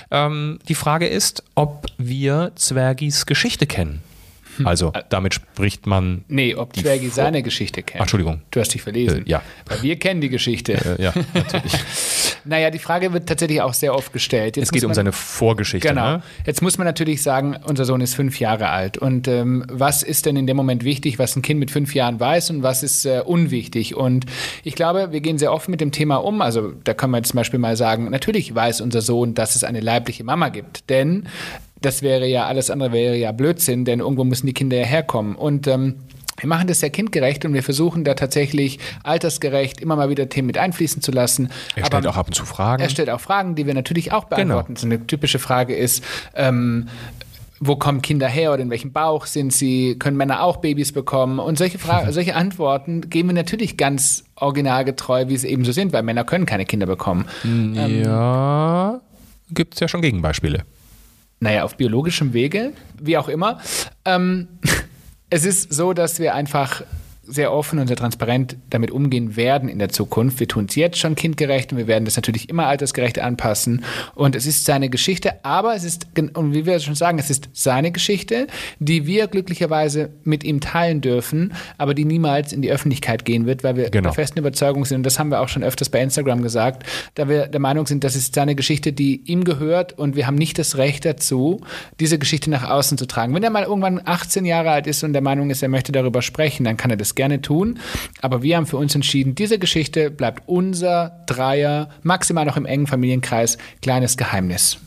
ähm, 0.10 0.60
die 0.68 0.76
Frage 0.76 1.08
ist, 1.08 1.44
ob 1.56 1.86
wir 1.98 2.52
Zwergis 2.56 3.26
Geschichte 3.26 3.68
kennen. 3.68 4.02
Hm. 4.58 4.68
Also 4.68 4.94
damit 5.10 5.34
spricht 5.34 5.88
man. 5.88 6.24
Nee, 6.28 6.56
ob 6.56 6.76
Zwergi 6.76 7.10
seine 7.10 7.44
Geschichte 7.44 7.84
kennt. 7.84 7.98
Ach, 7.98 8.02
Entschuldigung. 8.02 8.42
Du 8.52 8.60
hast 8.60 8.74
dich 8.74 8.82
verlesen. 8.82 9.26
Äh, 9.26 9.30
ja. 9.30 9.42
Weil 9.66 9.82
wir 9.82 9.98
kennen 9.98 10.22
die 10.22 10.30
Geschichte. 10.30 10.74
Äh, 10.74 11.02
ja, 11.02 11.14
natürlich. 11.34 11.74
naja, 12.46 12.70
die 12.70 12.80
Frage 12.80 13.14
wird 13.14 13.28
tatsächlich 13.28 13.62
auch 13.62 13.74
sehr 13.74 13.96
oft 13.96 14.14
gestellt. 14.14 14.58
Jetzt 14.58 14.68
es 14.68 14.72
geht 14.72 14.82
man, 14.84 14.92
um 14.92 14.96
seine 14.96 15.12
Vorgeschichte. 15.12 15.88
Genau. 15.88 16.18
Ne? 16.18 16.24
Jetzt 16.46 16.62
muss 16.62 16.78
man 16.78 16.86
natürlich 16.86 17.22
sagen, 17.22 17.58
unser 17.64 17.86
Sohn 17.86 18.02
ist 18.02 18.16
fünf 18.16 18.40
Jahre 18.40 18.70
alt. 18.70 18.98
Und 18.98 19.28
ähm, 19.28 19.66
was 19.70 20.04
ist 20.04 20.26
denn 20.26 20.36
in 20.36 20.48
dem 20.48 20.58
Moment 20.58 20.84
wichtig, 20.84 21.20
was 21.20 21.36
ein 21.36 21.42
Kind 21.42 21.60
mit 21.60 21.72
fünf 21.72 21.96
Jahren 21.96 22.20
weiß 22.20 22.50
und 22.52 22.64
was 22.64 22.84
ist 22.84 23.06
äh, 23.06 23.22
unwichtig? 23.26 23.96
Und 23.96 24.26
ich 24.64 24.76
glaube, 24.76 25.12
wir 25.12 25.22
gehen 25.22 25.38
sehr 25.38 25.54
oft 25.54 25.70
mit 25.70 25.82
dem 25.82 25.92
Thema 25.92 26.18
um. 26.18 26.42
Also 26.42 26.74
da 26.84 26.94
können 26.94 27.12
wir 27.12 27.18
jetzt 27.18 27.30
zum 27.30 27.38
Beispiel 27.38 27.60
mal 27.60 27.76
sagen, 27.76 28.10
natürlich 28.10 28.54
weiß 28.54 28.82
unser 28.82 29.02
Sohn, 29.02 29.34
dass 29.34 29.56
es 29.56 29.64
eine 29.64 29.80
leibliche 29.80 30.24
Mama 30.24 30.50
gibt. 30.50 30.90
Denn 30.90 31.28
das 31.82 32.02
wäre 32.02 32.28
ja, 32.28 32.46
alles 32.46 32.70
andere 32.70 32.92
wäre 32.92 33.16
ja 33.16 33.32
Blödsinn, 33.32 33.86
denn 33.86 34.00
irgendwo 34.00 34.24
müssen 34.24 34.48
die 34.48 34.54
Kinder 34.54 34.78
ja 34.78 34.86
herkommen. 34.86 35.36
Und 35.36 35.68
ähm, 35.68 35.96
wir 36.38 36.48
machen 36.48 36.68
das 36.68 36.80
sehr 36.80 36.90
kindgerecht 36.90 37.46
und 37.46 37.54
wir 37.54 37.64
versuchen 37.64 38.04
da 38.04 38.16
tatsächlich 38.16 38.80
altersgerecht 39.04 39.82
immer 39.82 39.96
mal 39.96 40.10
wieder 40.10 40.30
Themen 40.30 40.48
mit 40.48 40.58
einfließen 40.58 41.02
zu 41.02 41.12
lassen. 41.12 41.50
Er 41.76 41.86
stellt 41.86 42.06
Aber 42.06 42.10
auch 42.10 42.18
ab 42.18 42.28
und 42.28 42.34
zu 42.34 42.46
Fragen. 42.46 42.82
Er 42.82 42.90
stellt 42.90 43.10
auch 43.10 43.20
Fragen, 43.20 43.56
die 43.56 43.68
wir 43.68 43.74
natürlich 43.74 44.12
auch 44.12 44.26
beantworten. 44.26 44.74
Genau. 44.74 44.80
So 44.80 44.88
eine 44.88 45.06
typische 45.06 45.40
Frage 45.40 45.76
ist, 45.76 46.04
ähm, 46.36 46.88
wo 47.60 47.76
kommen 47.76 48.02
Kinder 48.02 48.28
her 48.28 48.54
oder 48.54 48.64
in 48.64 48.72
welchem 48.72 48.92
Bauch 48.92 49.28
sind 49.28 49.54
sie? 49.54 49.98
Können 50.00 50.18
Männer 50.18 50.42
auch 50.42 50.58
Babys 50.58 50.92
bekommen? 50.92 51.38
Und 51.38 51.60
solche 51.60 51.78
Fragen, 51.78 52.12
solche 52.12 52.36
Antworten 52.36 53.10
geben 53.10 53.30
wir 53.30 53.36
natürlich 53.36 53.78
ganz 53.78 54.24
originalgetreu, 54.36 55.28
wie 55.28 55.38
sie 55.38 55.48
eben 55.48 55.64
so 55.64 55.72
sind, 55.72 55.94
weil 55.94 56.02
Männer 56.02 56.24
können 56.24 56.48
keine 56.48 56.66
Kinder 56.66 56.88
bekommen. 56.88 57.26
Ja, 57.44 58.94
ähm, 58.94 59.00
gibt 59.52 59.76
es 59.76 59.80
ja 59.80 59.88
schon 59.88 60.02
Gegenbeispiele 60.02 60.64
naja, 61.42 61.64
auf 61.64 61.76
biologischem 61.76 62.34
Wege, 62.34 62.74
wie 63.02 63.18
auch 63.18 63.28
immer. 63.28 63.60
Ähm, 64.06 64.48
es 65.30 65.44
ist 65.44 65.74
so, 65.74 65.92
dass 65.94 66.20
wir 66.20 66.36
einfach 66.36 66.84
sehr 67.32 67.54
offen 67.54 67.80
und 67.80 67.88
sehr 67.88 67.98
transparent 67.98 68.58
damit 68.70 68.92
umgehen 68.92 69.36
werden 69.36 69.70
in 69.70 69.80
der 69.80 69.90
Zukunft. 69.90 70.40
Wir 70.40 70.48
tun 70.48 70.66
es 70.68 70.76
jetzt 70.76 70.98
schon 70.98 71.16
kindgerecht 71.16 71.72
und 71.72 71.78
wir 71.78 71.88
werden 71.88 72.06
das 72.06 72.16
natürlich 72.16 72.50
immer 72.50 72.68
altersgerecht 72.68 73.20
anpassen. 73.20 73.84
Und 74.16 74.36
es 74.36 74.46
ist 74.46 74.66
seine 74.66 74.90
Geschichte, 74.90 75.44
aber 75.44 75.76
es 75.76 75.84
ist, 75.84 76.08
und 76.34 76.54
wie 76.54 76.66
wir 76.66 76.80
schon 76.80 76.96
sagen, 76.96 77.20
es 77.20 77.30
ist 77.30 77.50
seine 77.54 77.92
Geschichte, 77.92 78.48
die 78.80 79.06
wir 79.06 79.28
glücklicherweise 79.28 80.10
mit 80.24 80.44
ihm 80.44 80.60
teilen 80.60 81.02
dürfen, 81.02 81.54
aber 81.78 81.94
die 81.94 82.06
niemals 82.06 82.54
in 82.54 82.62
die 82.62 82.72
Öffentlichkeit 82.72 83.26
gehen 83.26 83.46
wird, 83.46 83.64
weil 83.64 83.78
wir 83.78 83.90
genau. 83.90 84.10
der 84.10 84.14
festen 84.14 84.40
Überzeugung 84.40 84.86
sind, 84.86 84.98
und 84.98 85.06
das 85.06 85.18
haben 85.18 85.30
wir 85.30 85.40
auch 85.40 85.50
schon 85.50 85.64
öfters 85.64 85.90
bei 85.90 86.02
Instagram 86.02 86.42
gesagt, 86.42 86.86
da 87.16 87.30
wir 87.30 87.48
der 87.48 87.60
Meinung 87.60 87.88
sind, 87.88 88.04
das 88.04 88.16
ist 88.16 88.36
seine 88.36 88.56
Geschichte, 88.56 88.92
die 88.94 89.22
ihm 89.26 89.44
gehört 89.44 89.98
und 89.98 90.16
wir 90.16 90.28
haben 90.28 90.36
nicht 90.36 90.60
das 90.60 90.78
Recht 90.78 91.06
dazu, 91.06 91.62
diese 92.00 92.20
Geschichte 92.20 92.50
nach 92.50 92.70
außen 92.70 92.98
zu 92.98 93.06
tragen. 93.06 93.34
Wenn 93.34 93.44
er 93.44 93.50
mal 93.50 93.64
irgendwann 93.64 94.02
18 94.04 94.46
Jahre 94.46 94.72
alt 94.72 94.88
ist 94.88 95.04
und 95.04 95.14
der 95.14 95.22
Meinung 95.22 95.50
ist, 95.50 95.62
er 95.62 95.70
möchte 95.70 95.92
darüber 95.92 96.22
sprechen, 96.22 96.64
dann 96.66 96.78
kann 96.78 96.92
er 96.92 96.98
das 96.98 97.16
gerne 97.22 97.40
tun. 97.40 97.78
Aber 98.22 98.42
wir 98.42 98.58
haben 98.58 98.66
für 98.66 98.78
uns 98.78 98.96
entschieden, 98.96 99.36
diese 99.36 99.60
Geschichte 99.60 100.10
bleibt 100.10 100.42
unser 100.48 101.24
Dreier, 101.28 101.90
maximal 102.02 102.46
noch 102.46 102.58
im 102.58 102.66
engen 102.66 102.88
Familienkreis, 102.88 103.60
kleines 103.84 104.18
Geheimnis. 104.18 104.80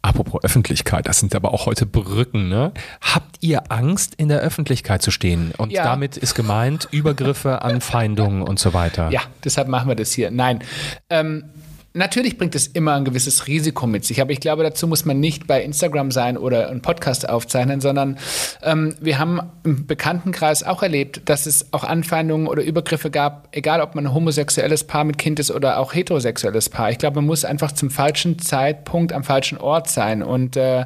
Apropos 0.00 0.44
Öffentlichkeit, 0.44 1.08
das 1.08 1.18
sind 1.18 1.34
aber 1.34 1.52
auch 1.52 1.66
heute 1.66 1.86
Brücken, 1.86 2.48
ne? 2.48 2.70
Habt 3.00 3.38
ihr 3.40 3.72
Angst, 3.72 4.14
in 4.14 4.28
der 4.28 4.38
Öffentlichkeit 4.38 5.02
zu 5.02 5.10
stehen? 5.10 5.52
Und 5.58 5.72
ja. 5.72 5.82
damit 5.82 6.16
ist 6.16 6.36
gemeint 6.36 6.86
Übergriffe, 6.92 7.62
Anfeindungen 7.62 8.42
und 8.42 8.60
so 8.60 8.72
weiter. 8.74 9.10
Ja, 9.10 9.22
deshalb 9.42 9.66
machen 9.66 9.88
wir 9.88 9.96
das 9.96 10.12
hier. 10.12 10.30
Nein. 10.30 10.60
Ähm, 11.10 11.46
Natürlich 11.94 12.36
bringt 12.36 12.54
es 12.54 12.66
immer 12.66 12.94
ein 12.94 13.06
gewisses 13.06 13.46
Risiko 13.46 13.86
mit 13.86 14.04
sich, 14.04 14.20
aber 14.20 14.30
ich 14.30 14.40
glaube, 14.40 14.62
dazu 14.62 14.86
muss 14.86 15.06
man 15.06 15.20
nicht 15.20 15.46
bei 15.46 15.62
Instagram 15.62 16.10
sein 16.10 16.36
oder 16.36 16.68
einen 16.68 16.82
Podcast 16.82 17.26
aufzeichnen, 17.26 17.80
sondern 17.80 18.18
ähm, 18.62 18.94
wir 19.00 19.18
haben 19.18 19.40
im 19.64 19.86
Bekanntenkreis 19.86 20.64
auch 20.64 20.82
erlebt, 20.82 21.22
dass 21.24 21.46
es 21.46 21.72
auch 21.72 21.84
Anfeindungen 21.84 22.46
oder 22.46 22.62
Übergriffe 22.62 23.10
gab, 23.10 23.48
egal 23.52 23.80
ob 23.80 23.94
man 23.94 24.06
ein 24.06 24.14
homosexuelles 24.14 24.84
Paar 24.84 25.04
mit 25.04 25.16
Kind 25.16 25.40
ist 25.40 25.50
oder 25.50 25.78
auch 25.78 25.94
heterosexuelles 25.94 26.68
Paar. 26.68 26.90
Ich 26.90 26.98
glaube, 26.98 27.16
man 27.16 27.26
muss 27.26 27.46
einfach 27.46 27.72
zum 27.72 27.90
falschen 27.90 28.38
Zeitpunkt 28.38 29.14
am 29.14 29.24
falschen 29.24 29.56
Ort 29.56 29.88
sein 29.88 30.22
und 30.22 30.58
äh, 30.58 30.84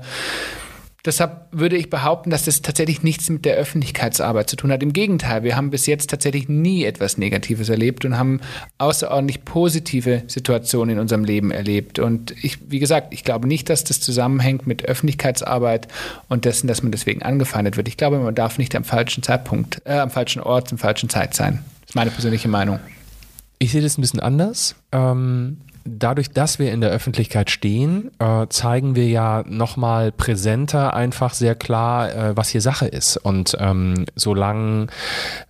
Deshalb 1.05 1.49
würde 1.51 1.77
ich 1.77 1.91
behaupten, 1.91 2.31
dass 2.31 2.45
das 2.45 2.63
tatsächlich 2.63 3.03
nichts 3.03 3.29
mit 3.29 3.45
der 3.45 3.57
Öffentlichkeitsarbeit 3.57 4.49
zu 4.49 4.55
tun 4.55 4.71
hat. 4.71 4.85
Im 4.85 4.93
Gegenteil, 4.93 5.43
wir 5.43 5.57
haben 5.57 5.71
bis 5.71 5.87
jetzt 5.87 6.11
tatsächlich 6.11 6.49
nie 6.49 6.85
etwas 6.85 7.19
Negatives 7.19 7.69
erlebt 7.69 8.05
und 8.05 8.17
haben 8.17 8.41
außerordentlich 8.79 9.45
positive 9.45 10.23
Situationen 10.29 10.95
in 10.95 11.01
unserem 11.01 11.25
Leben 11.25 11.51
erlebt. 11.51 11.99
Und 11.99 12.33
ich, 12.45 12.71
wie 12.71 12.79
gesagt, 12.79 13.13
ich 13.13 13.25
glaube 13.25 13.49
nicht, 13.49 13.69
dass 13.69 13.83
das 13.83 14.01
zusammenhängt 14.01 14.69
mit 14.69 14.85
Öffentlichkeitsarbeit 14.85 15.89
und 16.29 16.45
dessen, 16.45 16.69
dass 16.69 16.85
man 16.85 16.93
deswegen 16.93 17.23
angefeindet 17.23 17.77
wird. 17.77 17.89
Ich 17.89 17.97
glaube, 17.97 18.21
man 18.21 18.37
darf 18.37 18.59
nicht 18.59 18.77
am 18.77 18.85
falschen 18.85 19.25
Zeitpunkt, 19.25 19.83
äh, 19.85 19.99
am 19.99 20.11
falschen 20.11 20.41
Ort, 20.41 20.69
zum 20.69 20.79
falschen 20.79 21.09
Zeit 21.09 21.35
sein. 21.35 21.65
Das 21.81 21.91
ist 21.91 21.95
meine 21.97 22.13
persönliche 22.13 22.49
Meinung. 22.49 22.79
Ich 23.59 23.73
sehe 23.73 23.83
das 23.83 23.99
ein 23.99 24.03
bisschen 24.03 24.21
anders. 24.21 24.77
Ähm 24.93 25.57
dadurch, 25.85 26.31
dass 26.31 26.59
wir 26.59 26.73
in 26.73 26.81
der 26.81 26.91
Öffentlichkeit 26.91 27.51
stehen, 27.51 28.11
äh, 28.19 28.47
zeigen 28.49 28.95
wir 28.95 29.09
ja 29.09 29.45
nochmal 29.47 30.13
präsenter 30.13 30.95
einfach 30.95 31.35
sehr 31.35 31.55
klar, 31.55 32.15
äh, 32.15 32.37
was 32.37 32.49
hier 32.49 32.61
Sache 32.61 32.87
ist. 32.87 33.17
Und 33.17 33.57
ähm, 33.59 34.07
solange 34.15 34.89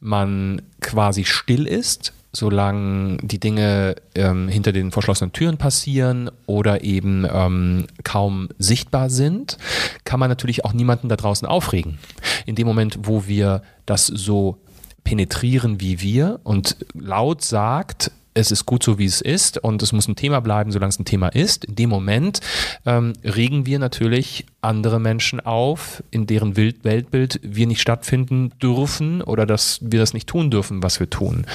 man 0.01 0.63
quasi 0.81 1.25
still 1.25 1.67
ist, 1.67 2.13
solange 2.33 3.19
die 3.19 3.39
Dinge 3.39 3.97
ähm, 4.15 4.49
hinter 4.49 4.73
den 4.73 4.91
verschlossenen 4.91 5.33
Türen 5.33 5.59
passieren 5.59 6.31
oder 6.47 6.83
eben 6.83 7.27
ähm, 7.31 7.87
kaum 8.05 8.49
sichtbar 8.59 9.11
sind, 9.11 9.59
kann 10.05 10.19
man 10.19 10.31
natürlich 10.31 10.65
auch 10.65 10.73
niemanden 10.73 11.09
da 11.09 11.17
draußen 11.17 11.47
aufregen. 11.47 11.99
In 12.47 12.55
dem 12.55 12.67
Moment, 12.67 13.01
wo 13.03 13.27
wir 13.27 13.63
das 13.85 14.07
so 14.07 14.59
penetrieren 15.05 15.81
wie 15.81 16.01
wir 16.01 16.41
und 16.45 16.77
laut 16.95 17.43
sagt, 17.43 18.13
es 18.35 18.51
ist 18.51 18.67
gut 18.67 18.83
so, 18.83 18.99
wie 18.99 19.05
es 19.05 19.21
ist 19.21 19.59
und 19.59 19.83
es 19.83 19.93
muss 19.93 20.09
ein 20.09 20.17
Thema 20.17 20.41
bleiben, 20.41 20.73
solange 20.73 20.91
es 20.91 20.99
ein 20.99 21.05
Thema 21.05 21.29
ist. 21.29 21.65
In 21.65 21.75
dem 21.75 21.91
Moment 21.91 22.41
ähm, 22.87 23.13
regen 23.25 23.67
wir 23.67 23.79
natürlich 23.79 24.47
andere 24.61 25.01
Menschen 25.01 25.41
auf, 25.41 26.03
in 26.11 26.27
deren 26.27 26.57
Wild 26.57 26.85
Weltbild 26.85 27.41
wir 27.43 27.67
nicht 27.67 27.81
stattfinden 27.81 28.53
dürfen 28.63 29.23
oder 29.23 29.47
dass 29.47 29.81
wir 29.83 30.01
das 30.01 30.15
nicht 30.15 30.29
tun 30.29 30.51
dürfen, 30.51 30.83
was 30.83 31.01
wir 31.01 31.11
tun. 31.11 31.47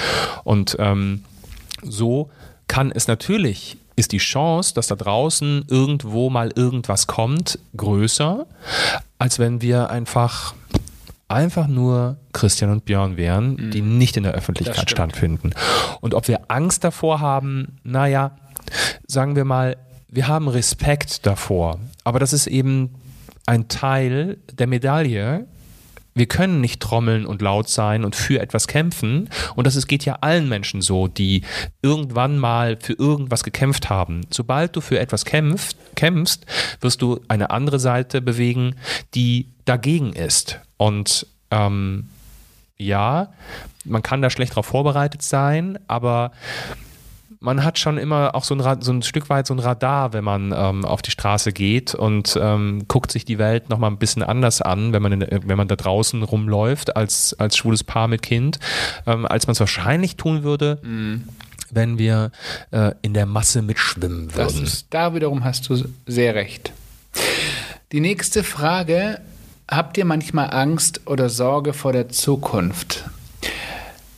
Und 0.44 0.76
ähm, 0.78 1.24
so 1.82 2.30
kann 2.68 2.92
es 2.92 3.08
natürlich 3.08 3.76
ist 3.96 4.12
die 4.12 4.18
Chance, 4.18 4.74
dass 4.74 4.86
da 4.86 4.94
draußen 4.94 5.64
irgendwo 5.68 6.30
mal 6.30 6.52
irgendwas 6.54 7.08
kommt, 7.08 7.58
größer, 7.76 8.46
als 9.18 9.40
wenn 9.40 9.60
wir 9.60 9.90
einfach 9.90 10.54
einfach 11.28 11.68
nur 11.68 12.16
Christian 12.32 12.70
und 12.70 12.84
Björn 12.84 13.16
wären, 13.16 13.54
mhm. 13.54 13.70
die 13.70 13.82
nicht 13.82 14.16
in 14.16 14.22
der 14.22 14.32
Öffentlichkeit 14.32 14.90
stattfinden. 14.90 15.52
Und 16.00 16.14
ob 16.14 16.26
wir 16.26 16.50
Angst 16.50 16.84
davor 16.84 17.20
haben, 17.20 17.78
naja, 17.84 18.32
sagen 19.06 19.36
wir 19.36 19.44
mal, 19.44 19.76
wir 20.08 20.26
haben 20.26 20.48
Respekt 20.48 21.26
davor. 21.26 21.78
Aber 22.04 22.18
das 22.18 22.32
ist 22.32 22.46
eben 22.46 22.94
ein 23.46 23.68
Teil 23.68 24.38
der 24.52 24.66
Medaille. 24.66 25.46
Wir 26.18 26.26
können 26.26 26.60
nicht 26.60 26.80
trommeln 26.80 27.26
und 27.26 27.42
laut 27.42 27.68
sein 27.68 28.04
und 28.04 28.16
für 28.16 28.40
etwas 28.40 28.66
kämpfen. 28.66 29.30
Und 29.54 29.68
das 29.68 29.86
geht 29.86 30.04
ja 30.04 30.18
allen 30.20 30.48
Menschen 30.48 30.82
so, 30.82 31.06
die 31.06 31.42
irgendwann 31.80 32.38
mal 32.38 32.76
für 32.80 32.94
irgendwas 32.94 33.44
gekämpft 33.44 33.88
haben. 33.88 34.22
Sobald 34.30 34.74
du 34.74 34.80
für 34.80 34.98
etwas 34.98 35.24
kämpft, 35.24 35.76
kämpfst, 35.94 36.44
wirst 36.80 37.02
du 37.02 37.20
eine 37.28 37.50
andere 37.50 37.78
Seite 37.78 38.20
bewegen, 38.20 38.74
die 39.14 39.46
dagegen 39.64 40.12
ist. 40.12 40.58
Und 40.76 41.26
ähm, 41.52 42.08
ja, 42.78 43.32
man 43.84 44.02
kann 44.02 44.20
da 44.20 44.30
schlecht 44.30 44.52
darauf 44.52 44.66
vorbereitet 44.66 45.22
sein, 45.22 45.78
aber 45.86 46.32
man 47.40 47.64
hat 47.64 47.78
schon 47.78 47.98
immer 47.98 48.34
auch 48.34 48.44
so 48.44 48.54
ein, 48.54 48.82
so 48.82 48.92
ein 48.92 49.02
Stück 49.02 49.28
weit 49.28 49.46
so 49.46 49.54
ein 49.54 49.60
Radar, 49.60 50.12
wenn 50.12 50.24
man 50.24 50.52
ähm, 50.56 50.84
auf 50.84 51.02
die 51.02 51.10
Straße 51.10 51.52
geht 51.52 51.94
und 51.94 52.38
ähm, 52.40 52.84
guckt 52.88 53.12
sich 53.12 53.24
die 53.24 53.38
Welt 53.38 53.68
nochmal 53.68 53.90
ein 53.90 53.98
bisschen 53.98 54.22
anders 54.22 54.62
an, 54.62 54.92
wenn 54.92 55.02
man, 55.02 55.12
in, 55.12 55.26
wenn 55.46 55.56
man 55.56 55.68
da 55.68 55.76
draußen 55.76 56.22
rumläuft 56.22 56.96
als, 56.96 57.34
als 57.38 57.56
schwules 57.56 57.84
Paar 57.84 58.08
mit 58.08 58.22
Kind, 58.22 58.58
ähm, 59.06 59.26
als 59.26 59.46
man 59.46 59.52
es 59.52 59.60
wahrscheinlich 59.60 60.16
tun 60.16 60.42
würde. 60.42 60.80
Mhm 60.82 61.24
wenn 61.70 61.98
wir 61.98 62.30
äh, 62.70 62.92
in 63.02 63.12
der 63.12 63.26
Masse 63.26 63.60
mitschwimmen 63.60 64.34
würden. 64.34 64.62
Ist, 64.62 64.86
da 64.88 65.14
wiederum 65.14 65.44
hast 65.44 65.68
du 65.68 65.76
sehr 66.06 66.34
recht. 66.34 66.72
Die 67.92 68.00
nächste 68.00 68.42
Frage 68.42 69.20
Habt 69.70 69.98
ihr 69.98 70.06
manchmal 70.06 70.50
Angst 70.50 71.02
oder 71.06 71.28
Sorge 71.28 71.74
vor 71.74 71.92
der 71.92 72.08
Zukunft? 72.08 73.04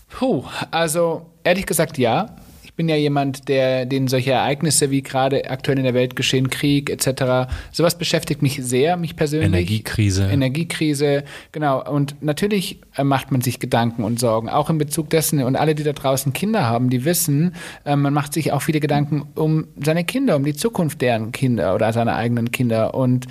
Puh, 0.09 0.45
also 0.71 1.27
ehrlich 1.43 1.67
gesagt 1.67 1.99
ja 1.99 2.37
bin 2.81 2.89
ja 2.89 2.97
jemand, 2.97 3.51
der 3.51 3.85
den 3.85 4.09
solche 4.09 4.31
Ereignisse 4.31 4.91
wie 4.91 5.03
gerade 5.03 5.51
aktuell 5.51 5.77
in 5.77 5.85
der 5.85 5.93
Welt 5.93 6.17
geschehen, 6.17 6.49
Krieg 6.49 6.89
etc., 6.89 7.53
sowas 7.73 7.99
beschäftigt 7.99 8.41
mich 8.41 8.59
sehr, 8.63 8.97
mich 8.97 9.17
persönlich. 9.17 9.49
Energiekrise. 9.49 10.31
Energiekrise, 10.31 11.25
genau. 11.53 11.87
Und 11.87 12.23
natürlich 12.23 12.79
äh, 12.97 13.05
macht 13.05 13.33
man 13.33 13.43
sich 13.43 13.59
Gedanken 13.61 14.03
und 14.03 14.19
Sorgen, 14.19 14.49
auch 14.49 14.71
in 14.71 14.79
Bezug 14.79 15.11
dessen. 15.11 15.43
Und 15.43 15.57
alle, 15.57 15.75
die 15.75 15.83
da 15.83 15.93
draußen 15.93 16.33
Kinder 16.33 16.65
haben, 16.65 16.89
die 16.89 17.05
wissen, 17.05 17.55
äh, 17.85 17.97
man 17.97 18.15
macht 18.15 18.33
sich 18.33 18.51
auch 18.51 18.63
viele 18.63 18.81
Gedanken 18.81 19.25
um 19.35 19.67
seine 19.85 20.05
Kinder, 20.05 20.37
um 20.37 20.45
die 20.47 20.55
Zukunft 20.55 21.03
deren 21.03 21.33
Kinder 21.33 21.75
oder 21.75 21.93
seine 21.93 22.15
eigenen 22.15 22.51
Kinder. 22.51 22.95
Und 22.95 23.27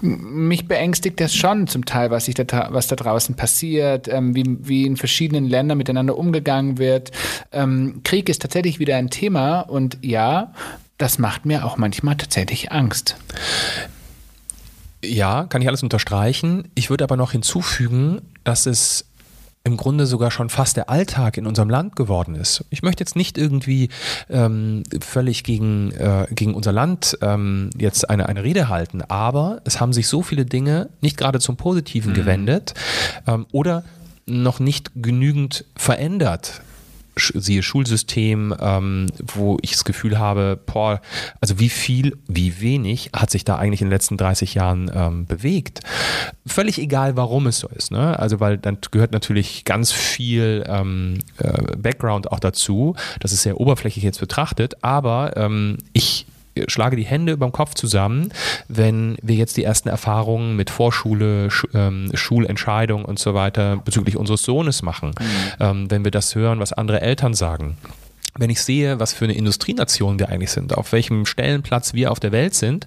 mich 0.00 0.68
beängstigt 0.68 1.18
das 1.18 1.34
schon 1.34 1.66
zum 1.66 1.86
Teil, 1.86 2.12
was, 2.12 2.26
sich 2.26 2.36
da, 2.36 2.68
was 2.70 2.86
da 2.86 2.94
draußen 2.94 3.34
passiert, 3.34 4.06
ähm, 4.06 4.36
wie, 4.36 4.44
wie 4.60 4.86
in 4.86 4.96
verschiedenen 4.96 5.46
Ländern 5.46 5.78
miteinander 5.78 6.16
umgegangen 6.16 6.78
wird. 6.78 7.10
Ähm, 7.50 8.02
Krieg 8.04 8.28
ist 8.28 8.42
tatsächlich 8.42 8.78
wieder 8.78 8.91
wieder 8.92 8.98
ein 8.98 9.08
Thema 9.08 9.60
und 9.60 9.96
ja, 10.02 10.52
das 10.98 11.18
macht 11.18 11.46
mir 11.46 11.64
auch 11.64 11.78
manchmal 11.78 12.16
tatsächlich 12.16 12.72
Angst. 12.72 13.16
Ja, 15.02 15.44
kann 15.44 15.62
ich 15.62 15.68
alles 15.68 15.82
unterstreichen. 15.82 16.68
Ich 16.74 16.90
würde 16.90 17.04
aber 17.04 17.16
noch 17.16 17.32
hinzufügen, 17.32 18.20
dass 18.44 18.66
es 18.66 19.06
im 19.64 19.78
Grunde 19.78 20.06
sogar 20.06 20.30
schon 20.30 20.50
fast 20.50 20.76
der 20.76 20.90
Alltag 20.90 21.38
in 21.38 21.46
unserem 21.46 21.70
Land 21.70 21.96
geworden 21.96 22.34
ist. 22.34 22.66
Ich 22.68 22.82
möchte 22.82 23.00
jetzt 23.02 23.16
nicht 23.16 23.38
irgendwie 23.38 23.88
ähm, 24.28 24.82
völlig 25.00 25.42
gegen, 25.42 25.92
äh, 25.92 26.26
gegen 26.30 26.52
unser 26.52 26.72
Land 26.72 27.16
ähm, 27.22 27.70
jetzt 27.78 28.10
eine, 28.10 28.28
eine 28.28 28.44
Rede 28.44 28.68
halten, 28.68 29.00
aber 29.02 29.62
es 29.64 29.80
haben 29.80 29.94
sich 29.94 30.06
so 30.06 30.20
viele 30.20 30.44
Dinge 30.44 30.90
nicht 31.00 31.16
gerade 31.16 31.40
zum 31.40 31.56
Positiven 31.56 32.10
mhm. 32.10 32.16
gewendet 32.16 32.74
ähm, 33.26 33.46
oder 33.52 33.84
noch 34.26 34.60
nicht 34.60 34.90
genügend 34.96 35.64
verändert 35.76 36.60
siehe 37.16 37.62
Schulsystem, 37.62 38.54
ähm, 38.60 39.06
wo 39.20 39.58
ich 39.62 39.72
das 39.72 39.84
Gefühl 39.84 40.18
habe, 40.18 40.58
boah, 40.66 41.00
also 41.40 41.58
wie 41.58 41.68
viel, 41.68 42.16
wie 42.26 42.60
wenig 42.60 43.10
hat 43.14 43.30
sich 43.30 43.44
da 43.44 43.56
eigentlich 43.56 43.80
in 43.82 43.88
den 43.88 43.92
letzten 43.92 44.16
30 44.16 44.54
Jahren 44.54 44.90
ähm, 44.94 45.26
bewegt. 45.26 45.80
Völlig 46.46 46.78
egal, 46.78 47.16
warum 47.16 47.46
es 47.46 47.58
so 47.58 47.68
ist. 47.68 47.90
Ne? 47.90 48.18
Also 48.18 48.40
weil 48.40 48.58
dann 48.58 48.78
gehört 48.90 49.12
natürlich 49.12 49.64
ganz 49.64 49.92
viel 49.92 50.64
ähm, 50.66 51.18
äh, 51.38 51.76
Background 51.76 52.30
auch 52.32 52.40
dazu. 52.40 52.96
Das 53.20 53.32
ist 53.32 53.42
sehr 53.42 53.60
oberflächlich 53.60 54.04
jetzt 54.04 54.20
betrachtet, 54.20 54.82
aber 54.82 55.36
ähm, 55.36 55.78
ich 55.92 56.26
schlage 56.68 56.96
die 56.96 57.04
Hände 57.04 57.32
über 57.32 57.46
dem 57.46 57.52
Kopf 57.52 57.74
zusammen, 57.74 58.32
wenn 58.68 59.16
wir 59.22 59.36
jetzt 59.36 59.56
die 59.56 59.64
ersten 59.64 59.88
Erfahrungen 59.88 60.56
mit 60.56 60.70
Vorschule, 60.70 61.50
Sch 61.50 61.66
ähm, 61.74 62.10
Schulentscheidung 62.14 63.04
und 63.04 63.18
so 63.18 63.34
weiter 63.34 63.78
bezüglich 63.84 64.16
unseres 64.16 64.42
Sohnes 64.42 64.82
machen. 64.82 65.10
Mhm. 65.18 65.24
Ähm, 65.60 65.90
wenn 65.90 66.04
wir 66.04 66.10
das 66.10 66.34
hören, 66.34 66.60
was 66.60 66.72
andere 66.72 67.00
Eltern 67.00 67.34
sagen 67.34 67.76
wenn 68.38 68.50
ich 68.50 68.62
sehe, 68.62 68.98
was 68.98 69.12
für 69.12 69.26
eine 69.26 69.34
Industrienation 69.34 70.18
wir 70.18 70.30
eigentlich 70.30 70.52
sind, 70.52 70.76
auf 70.76 70.92
welchem 70.92 71.26
Stellenplatz 71.26 71.92
wir 71.92 72.10
auf 72.10 72.18
der 72.18 72.32
Welt 72.32 72.54
sind 72.54 72.86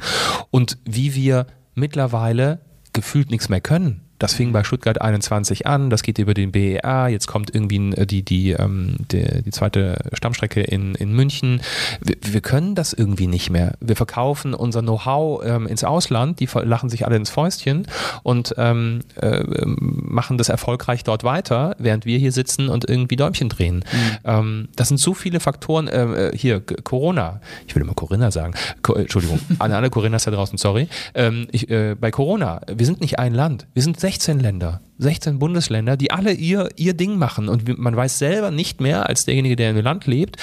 und 0.49 0.77
wie 0.85 1.13
wir 1.13 1.45
mittlerweile 1.75 2.61
gefühlt 2.93 3.29
nichts 3.29 3.49
mehr 3.49 3.61
können. 3.61 4.04
Das 4.19 4.33
fing 4.33 4.51
bei 4.51 4.63
Stuttgart 4.63 5.01
21 5.01 5.67
an, 5.67 5.89
das 5.89 6.03
geht 6.03 6.19
über 6.19 6.33
den 6.33 6.51
BER, 6.51 7.07
jetzt 7.09 7.27
kommt 7.27 7.53
irgendwie 7.53 7.91
äh, 7.91 8.05
die, 8.05 8.23
die, 8.23 8.51
ähm, 8.51 8.95
die, 9.11 9.43
die 9.43 9.51
zweite 9.51 9.97
Stammstrecke 10.13 10.61
in, 10.61 10.95
in 10.95 11.13
München. 11.13 11.61
Wir, 12.01 12.15
wir, 12.21 12.41
können 12.41 12.75
das 12.75 12.93
irgendwie 12.93 13.27
nicht 13.27 13.49
mehr. 13.49 13.73
Wir 13.79 13.95
verkaufen 13.95 14.53
unser 14.53 14.81
Know-how 14.81 15.43
ähm, 15.43 15.67
ins 15.67 15.83
Ausland, 15.83 16.39
die 16.39 16.47
lachen 16.63 16.89
sich 16.89 17.05
alle 17.05 17.15
ins 17.17 17.29
Fäustchen 17.29 17.87
und 18.23 18.55
ähm, 18.57 19.01
äh, 19.21 19.43
machen 19.65 20.37
das 20.37 20.49
erfolgreich 20.49 21.03
dort 21.03 21.23
weiter, 21.23 21.75
während 21.79 22.05
wir 22.05 22.17
hier 22.17 22.31
sitzen 22.31 22.69
und 22.69 22.87
irgendwie 22.87 23.15
Däumchen 23.15 23.49
drehen. 23.49 23.77
Mhm. 23.77 24.17
Ähm, 24.23 24.67
das 24.75 24.87
sind 24.89 24.99
so 24.99 25.13
viele 25.13 25.39
Faktoren. 25.39 25.89
Ähm, 25.91 26.13
äh, 26.13 26.37
hier, 26.37 26.61
Corona, 26.61 27.41
ich 27.67 27.75
will 27.75 27.81
immer 27.81 27.93
Corinna 27.93 28.31
sagen, 28.31 28.53
Co 28.81 28.93
Entschuldigung, 28.93 29.39
an 29.59 29.71
alle 29.71 29.89
Corinnas 29.89 30.23
da 30.23 30.31
draußen, 30.31 30.57
sorry. 30.57 30.87
Ähm, 31.13 31.47
ich, 31.51 31.69
äh, 31.69 31.95
bei 31.99 32.11
Corona, 32.11 32.61
wir 32.67 32.85
sind 32.85 33.01
nicht 33.01 33.19
ein 33.19 33.33
Land, 33.33 33.67
wir 33.73 33.83
sind 33.83 33.99
16 34.05 34.39
Länder, 34.39 34.81
16 34.99 35.39
Bundesländer, 35.39 35.97
die 35.97 36.11
alle 36.11 36.31
ihr, 36.31 36.69
ihr 36.75 36.93
Ding 36.93 37.17
machen. 37.17 37.49
Und 37.49 37.79
man 37.79 37.95
weiß 37.95 38.19
selber 38.19 38.51
nicht 38.51 38.79
mehr 38.79 39.09
als 39.09 39.25
derjenige, 39.25 39.55
der 39.55 39.71
in 39.71 39.77
dem 39.77 39.83
Land 39.83 40.05
lebt, 40.05 40.37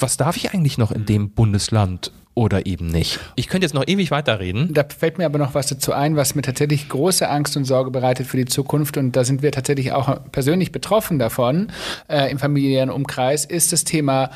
was 0.00 0.16
darf 0.16 0.38
ich 0.38 0.54
eigentlich 0.54 0.78
noch 0.78 0.90
in 0.90 1.04
dem 1.04 1.28
Bundesland 1.28 2.10
oder 2.32 2.64
eben 2.64 2.86
nicht. 2.86 3.20
Ich 3.36 3.48
könnte 3.48 3.66
jetzt 3.66 3.74
noch 3.74 3.86
ewig 3.86 4.10
weiterreden. 4.10 4.72
Da 4.72 4.82
fällt 4.88 5.18
mir 5.18 5.26
aber 5.26 5.38
noch 5.38 5.52
was 5.52 5.66
dazu 5.66 5.92
ein, 5.92 6.16
was 6.16 6.34
mir 6.34 6.40
tatsächlich 6.40 6.88
große 6.88 7.28
Angst 7.28 7.54
und 7.58 7.66
Sorge 7.66 7.90
bereitet 7.90 8.26
für 8.26 8.38
die 8.38 8.46
Zukunft. 8.46 8.96
Und 8.96 9.14
da 9.14 9.24
sind 9.24 9.42
wir 9.42 9.52
tatsächlich 9.52 9.92
auch 9.92 10.18
persönlich 10.32 10.72
betroffen 10.72 11.18
davon 11.18 11.68
äh, 12.08 12.30
im 12.30 12.38
familiären 12.38 12.88
Umkreis, 12.88 13.44
ist 13.44 13.74
das 13.74 13.84
Thema 13.84 14.30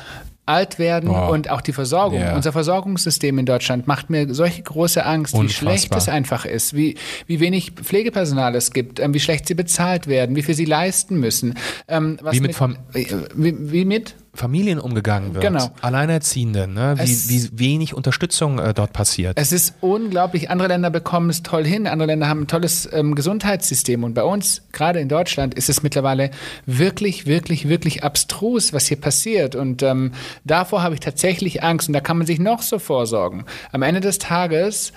alt 0.49 0.79
werden 0.79 1.09
wow. 1.09 1.31
und 1.31 1.49
auch 1.49 1.61
die 1.61 1.73
Versorgung. 1.73 2.19
Yeah. 2.19 2.35
Unser 2.35 2.51
Versorgungssystem 2.51 3.37
in 3.37 3.45
Deutschland 3.45 3.87
macht 3.87 4.09
mir 4.09 4.33
solche 4.33 4.63
große 4.63 5.05
Angst, 5.05 5.33
Unfassbar. 5.33 5.73
wie 5.73 5.77
schlecht 5.77 5.95
es 5.95 6.09
einfach 6.09 6.45
ist, 6.45 6.75
wie, 6.75 6.97
wie 7.27 7.39
wenig 7.39 7.71
Pflegepersonal 7.71 8.55
es 8.55 8.71
gibt, 8.71 8.99
ähm, 8.99 9.13
wie 9.13 9.19
schlecht 9.19 9.47
sie 9.47 9.55
bezahlt 9.55 10.07
werden, 10.07 10.35
wie 10.35 10.41
viel 10.41 10.55
sie 10.55 10.65
leisten 10.65 11.19
müssen. 11.19 11.55
Ähm, 11.87 12.17
wie, 12.31 12.39
mit, 12.39 12.59
mit 12.59 13.09
wie, 13.35 13.71
wie 13.71 13.85
mit 13.85 14.15
Familien 14.39 14.79
umgegangen 14.79 15.33
wird. 15.33 15.43
Genau. 15.43 15.69
Alleinerziehende, 15.81 16.65
ne? 16.65 16.95
wie, 16.97 17.29
wie 17.29 17.59
wenig 17.59 17.93
Unterstützung 17.93 18.57
äh, 18.57 18.73
dort 18.73 18.93
passiert. 18.93 19.37
Es 19.37 19.51
ist 19.51 19.73
unglaublich. 19.81 20.49
Andere 20.49 20.69
Länder 20.69 20.89
bekommen 20.89 21.29
es 21.29 21.43
toll 21.43 21.65
hin. 21.65 21.85
Andere 21.87 22.07
Länder 22.07 22.29
haben 22.29 22.43
ein 22.43 22.47
tolles 22.47 22.87
ähm, 22.93 23.15
Gesundheitssystem. 23.15 24.05
Und 24.05 24.13
bei 24.13 24.23
uns, 24.23 24.61
gerade 24.71 25.01
in 25.01 25.09
Deutschland, 25.09 25.55
ist 25.55 25.69
es 25.69 25.83
mittlerweile 25.83 26.31
wirklich, 26.65 27.25
wirklich, 27.25 27.67
wirklich 27.67 28.05
abstrus, 28.05 28.71
was 28.71 28.87
hier 28.87 28.99
passiert. 28.99 29.55
Und 29.55 29.83
ähm, 29.83 30.13
davor 30.45 30.83
habe 30.83 30.93
ich 30.93 31.01
tatsächlich 31.01 31.61
Angst. 31.61 31.89
Und 31.89 31.93
da 31.93 31.99
kann 31.99 32.17
man 32.17 32.25
sich 32.25 32.39
noch 32.39 32.61
so 32.61 32.79
vorsorgen. 32.79 33.43
Am 33.73 33.81
Ende 33.81 33.99
des 33.99 34.19
Tages, 34.19 34.93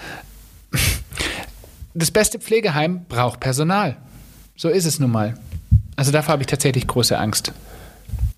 das 1.95 2.13
beste 2.13 2.39
Pflegeheim 2.39 3.07
braucht 3.09 3.41
Personal. 3.41 3.97
So 4.57 4.69
ist 4.69 4.87
es 4.87 5.01
nun 5.01 5.11
mal. 5.11 5.35
Also 5.97 6.13
davor 6.13 6.35
habe 6.35 6.43
ich 6.43 6.47
tatsächlich 6.47 6.87
große 6.87 7.19
Angst. 7.19 7.53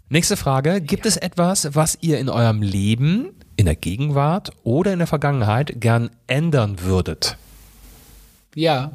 Nächste 0.09 0.37
Frage. 0.37 0.81
Gibt 0.81 1.07
es 1.07 1.17
etwas, 1.17 1.75
was 1.75 1.97
ihr 2.03 2.19
in 2.19 2.29
eurem 2.29 2.61
Leben, 2.61 3.31
in 3.57 3.65
der 3.65 3.77
Gegenwart 3.77 4.53
oder 4.63 4.93
in 4.93 4.99
der 4.99 5.09
Vergangenheit 5.09 5.81
gern 5.81 6.11
ändern 6.27 6.81
würdet? 6.83 7.39
Ja. 8.55 8.93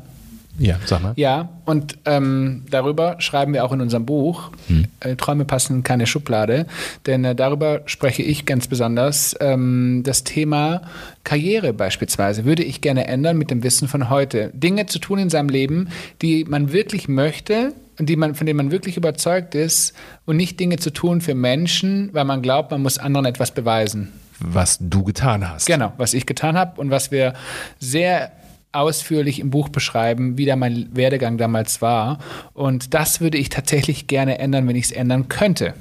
Ja, 0.59 0.75
sag 0.85 1.01
mal. 1.01 1.13
Ja, 1.15 1.49
und 1.65 1.97
ähm, 2.05 2.65
darüber 2.69 3.15
schreiben 3.19 3.53
wir 3.53 3.65
auch 3.65 3.71
in 3.71 3.81
unserem 3.81 4.05
Buch. 4.05 4.51
Hm. 4.67 4.85
Äh, 4.99 5.15
Träume 5.15 5.45
passen 5.45 5.77
in 5.77 5.83
keine 5.83 6.05
Schublade. 6.05 6.67
Denn 7.05 7.23
äh, 7.23 7.33
darüber 7.33 7.81
spreche 7.85 8.21
ich 8.21 8.45
ganz 8.45 8.67
besonders. 8.67 9.35
Ähm, 9.39 10.01
das 10.03 10.23
Thema 10.23 10.81
Karriere 11.23 11.73
beispielsweise 11.73 12.45
würde 12.45 12.63
ich 12.63 12.81
gerne 12.81 13.07
ändern 13.07 13.37
mit 13.37 13.49
dem 13.51 13.63
Wissen 13.63 13.87
von 13.87 14.09
heute. 14.09 14.51
Dinge 14.53 14.85
zu 14.85 14.99
tun 14.99 15.19
in 15.19 15.29
seinem 15.29 15.49
Leben, 15.49 15.89
die 16.21 16.43
man 16.45 16.71
wirklich 16.73 17.07
möchte, 17.07 17.73
und 17.99 18.07
die 18.07 18.15
man, 18.15 18.33
von 18.33 18.47
denen 18.47 18.57
man 18.57 18.71
wirklich 18.71 18.97
überzeugt 18.97 19.55
ist 19.55 19.93
und 20.25 20.37
nicht 20.37 20.59
Dinge 20.59 20.77
zu 20.77 20.89
tun 20.89 21.21
für 21.21 21.35
Menschen, 21.35 22.09
weil 22.13 22.23
man 22.23 22.41
glaubt, 22.41 22.71
man 22.71 22.81
muss 22.81 22.97
anderen 22.97 23.25
etwas 23.25 23.51
beweisen. 23.53 24.13
Was 24.39 24.77
du 24.79 25.03
getan 25.03 25.47
hast. 25.49 25.65
Genau, 25.65 25.91
was 25.97 26.13
ich 26.13 26.25
getan 26.25 26.57
habe 26.57 26.79
und 26.79 26.91
was 26.91 27.11
wir 27.11 27.33
sehr 27.79 28.31
ausführlich 28.71 29.39
im 29.39 29.49
Buch 29.49 29.69
beschreiben, 29.69 30.37
wie 30.37 30.45
da 30.45 30.55
mein 30.55 30.89
Werdegang 30.95 31.37
damals 31.37 31.81
war. 31.81 32.19
Und 32.53 32.93
das 32.93 33.19
würde 33.21 33.37
ich 33.37 33.49
tatsächlich 33.49 34.07
gerne 34.07 34.39
ändern, 34.39 34.67
wenn 34.67 34.75
ich 34.75 34.85
es 34.85 34.91
ändern 34.91 35.27
könnte. 35.27 35.73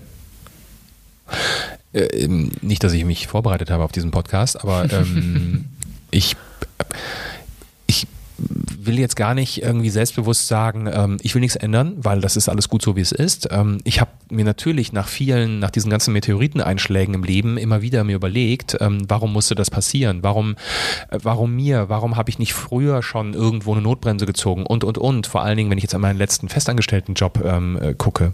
Äh, 1.93 2.01
ähm, 2.01 2.53
nicht, 2.63 2.83
dass 2.85 2.93
ich 2.93 3.05
mich 3.05 3.27
vorbereitet 3.27 3.71
habe 3.71 3.85
auf 3.85 3.93
diesen 3.93 4.11
Podcast, 4.11 4.63
aber 4.63 4.91
ähm, 4.91 5.67
ich 6.11 6.37
will 8.39 8.99
jetzt 8.99 9.17
gar 9.17 9.35
nicht 9.35 9.63
irgendwie 9.63 9.91
selbstbewusst 9.91 10.49
sagen, 10.49 10.89
ähm, 10.93 11.17
ich 11.23 11.35
will 11.35 11.41
nichts 11.41 11.57
ändern, 11.57 11.95
weil 11.99 12.21
das 12.21 12.37
ist 12.37 12.49
alles 12.49 12.69
gut 12.69 12.83
so, 12.83 12.97
wie 12.97 13.01
es 13.01 13.13
ist. 13.13 13.49
Ähm, 13.51 13.81
ich 13.85 14.01
habe 14.01 14.11
mir 14.31 14.45
natürlich 14.45 14.93
nach 14.93 15.09
vielen, 15.09 15.59
nach 15.59 15.71
diesen 15.71 15.91
ganzen 15.91 16.13
Meteoriteneinschlägen 16.13 17.15
im 17.15 17.25
Leben 17.25 17.59
immer 17.59 17.83
wieder 17.83 18.05
mir 18.05 18.17
überlegt, 18.17 18.77
ähm, 18.81 19.03
warum 19.09 19.33
musste 19.33 19.55
das 19.55 19.71
passieren? 19.71 20.23
Warum, 20.23 20.57
äh, 21.11 21.19
warum 21.23 21.55
mir? 21.55 21.89
Warum 21.89 22.17
habe 22.17 22.31
ich 22.31 22.39
nicht 22.39 22.55
früher 22.55 23.03
schon 23.03 23.35
irgendwo 23.35 23.73
eine 23.73 23.83
Notbremse 23.83 24.27
gezogen? 24.27 24.65
Und, 24.65 24.85
und, 24.85 24.99
und. 24.99 25.27
Vor 25.27 25.43
allen 25.43 25.57
Dingen, 25.57 25.71
wenn 25.71 25.79
ich 25.79 25.85
jetzt 25.85 25.95
an 25.95 26.01
meinen 26.01 26.19
letzten 26.19 26.49
festangestellten 26.49 27.15
Job 27.15 27.43
ähm, 27.45 27.79
äh, 27.81 27.95
gucke. 27.95 28.33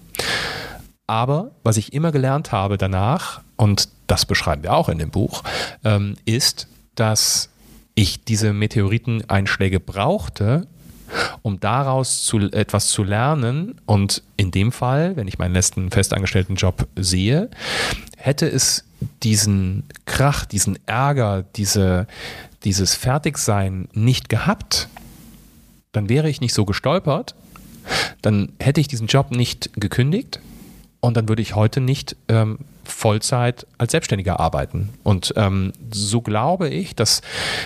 Aber 1.06 1.50
was 1.62 1.76
ich 1.76 1.92
immer 1.92 2.12
gelernt 2.12 2.52
habe 2.52 2.78
danach, 2.78 3.42
und 3.56 3.88
das 4.06 4.26
beschreiben 4.26 4.62
wir 4.62 4.74
auch 4.74 4.88
in 4.88 4.98
dem 4.98 5.10
Buch, 5.10 5.42
ähm, 5.84 6.16
ist, 6.24 6.68
dass 6.94 7.50
ich 7.94 8.24
diese 8.24 8.52
Meteoriteneinschläge 8.52 9.80
brauchte, 9.80 10.66
um 11.42 11.60
daraus 11.60 12.24
zu, 12.24 12.38
etwas 12.50 12.88
zu 12.88 13.04
lernen. 13.04 13.80
Und 13.86 14.22
in 14.36 14.50
dem 14.50 14.72
Fall, 14.72 15.16
wenn 15.16 15.28
ich 15.28 15.38
meinen 15.38 15.54
letzten 15.54 15.90
festangestellten 15.90 16.56
Job 16.56 16.88
sehe, 16.96 17.50
hätte 18.16 18.46
es 18.48 18.84
diesen 19.22 19.84
Krach, 20.06 20.44
diesen 20.44 20.78
Ärger, 20.86 21.44
diese, 21.56 22.06
dieses 22.64 22.94
Fertigsein 22.94 23.88
nicht 23.92 24.28
gehabt, 24.28 24.88
dann 25.92 26.08
wäre 26.08 26.28
ich 26.28 26.40
nicht 26.40 26.54
so 26.54 26.64
gestolpert, 26.64 27.34
dann 28.22 28.52
hätte 28.58 28.80
ich 28.80 28.88
diesen 28.88 29.06
Job 29.06 29.30
nicht 29.30 29.70
gekündigt 29.74 30.40
und 31.04 31.16
dann 31.16 31.28
würde 31.28 31.42
ich 31.42 31.54
heute 31.54 31.80
nicht 31.80 32.16
ähm, 32.28 32.58
Vollzeit 32.84 33.66
als 33.78 33.92
Selbstständiger 33.92 34.40
arbeiten. 34.40 34.90
Und 35.02 35.34
ähm, 35.36 35.72
so 35.92 36.22
glaube 36.22 36.68
ich, 36.68 36.94
dass 36.96 37.20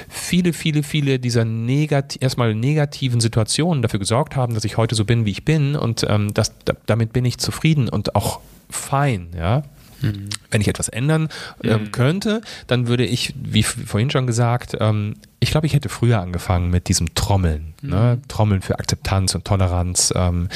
viele, 0.08 0.52
viele, 0.52 0.82
viele 0.82 1.18
dieser 1.18 1.44
negati 1.44 2.18
erstmal 2.20 2.54
negativen 2.54 3.20
Situationen 3.20 3.82
dafür 3.82 4.00
gesorgt 4.00 4.34
haben, 4.34 4.54
dass 4.54 4.64
ich 4.64 4.76
heute 4.76 4.94
so 4.94 5.04
bin, 5.04 5.24
wie 5.24 5.30
ich 5.30 5.44
bin. 5.44 5.76
Und 5.76 6.04
ähm, 6.08 6.34
das, 6.34 6.52
da, 6.64 6.74
damit 6.86 7.12
bin 7.12 7.24
ich 7.24 7.38
zufrieden 7.38 7.88
und 7.88 8.16
auch 8.16 8.40
fein, 8.70 9.28
ja. 9.36 9.62
Mhm. 10.00 10.28
Wenn 10.50 10.60
ich 10.60 10.68
etwas 10.68 10.88
ändern 10.88 11.28
ähm, 11.62 11.82
mhm. 11.82 11.92
könnte, 11.92 12.40
dann 12.66 12.88
würde 12.88 13.04
ich, 13.04 13.34
wie 13.36 13.62
vorhin 13.62 14.10
schon 14.10 14.26
gesagt, 14.26 14.76
ähm, 14.80 15.16
ich 15.40 15.50
glaube, 15.52 15.66
ich 15.66 15.74
hätte 15.74 15.88
früher 15.88 16.20
angefangen 16.20 16.70
mit 16.70 16.88
diesem 16.88 17.14
Trommeln. 17.14 17.74
Ne? 17.80 17.88
Mhm. 17.88 17.90
Ne? 17.90 18.20
Trommeln 18.28 18.62
für 18.62 18.78
Akzeptanz 18.78 19.34
und 19.34 19.44
Toleranz. 19.44 20.12
Ähm, 20.16 20.48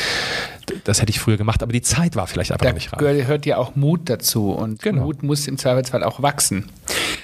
das 0.84 1.00
hätte 1.00 1.10
ich 1.10 1.20
früher 1.20 1.36
gemacht, 1.36 1.62
aber 1.62 1.72
die 1.72 1.82
Zeit 1.82 2.16
war 2.16 2.26
vielleicht 2.26 2.52
einfach 2.52 2.66
da 2.66 2.72
nicht 2.72 2.92
reif. 2.92 3.00
Da 3.00 3.12
gehört 3.12 3.46
ja 3.46 3.58
auch 3.58 3.76
Mut 3.76 4.08
dazu 4.08 4.52
und 4.52 4.82
genau. 4.82 5.04
Mut 5.04 5.22
muss 5.22 5.46
im 5.46 5.58
Zweifelsfall 5.58 6.02
auch 6.02 6.22
wachsen. 6.22 6.70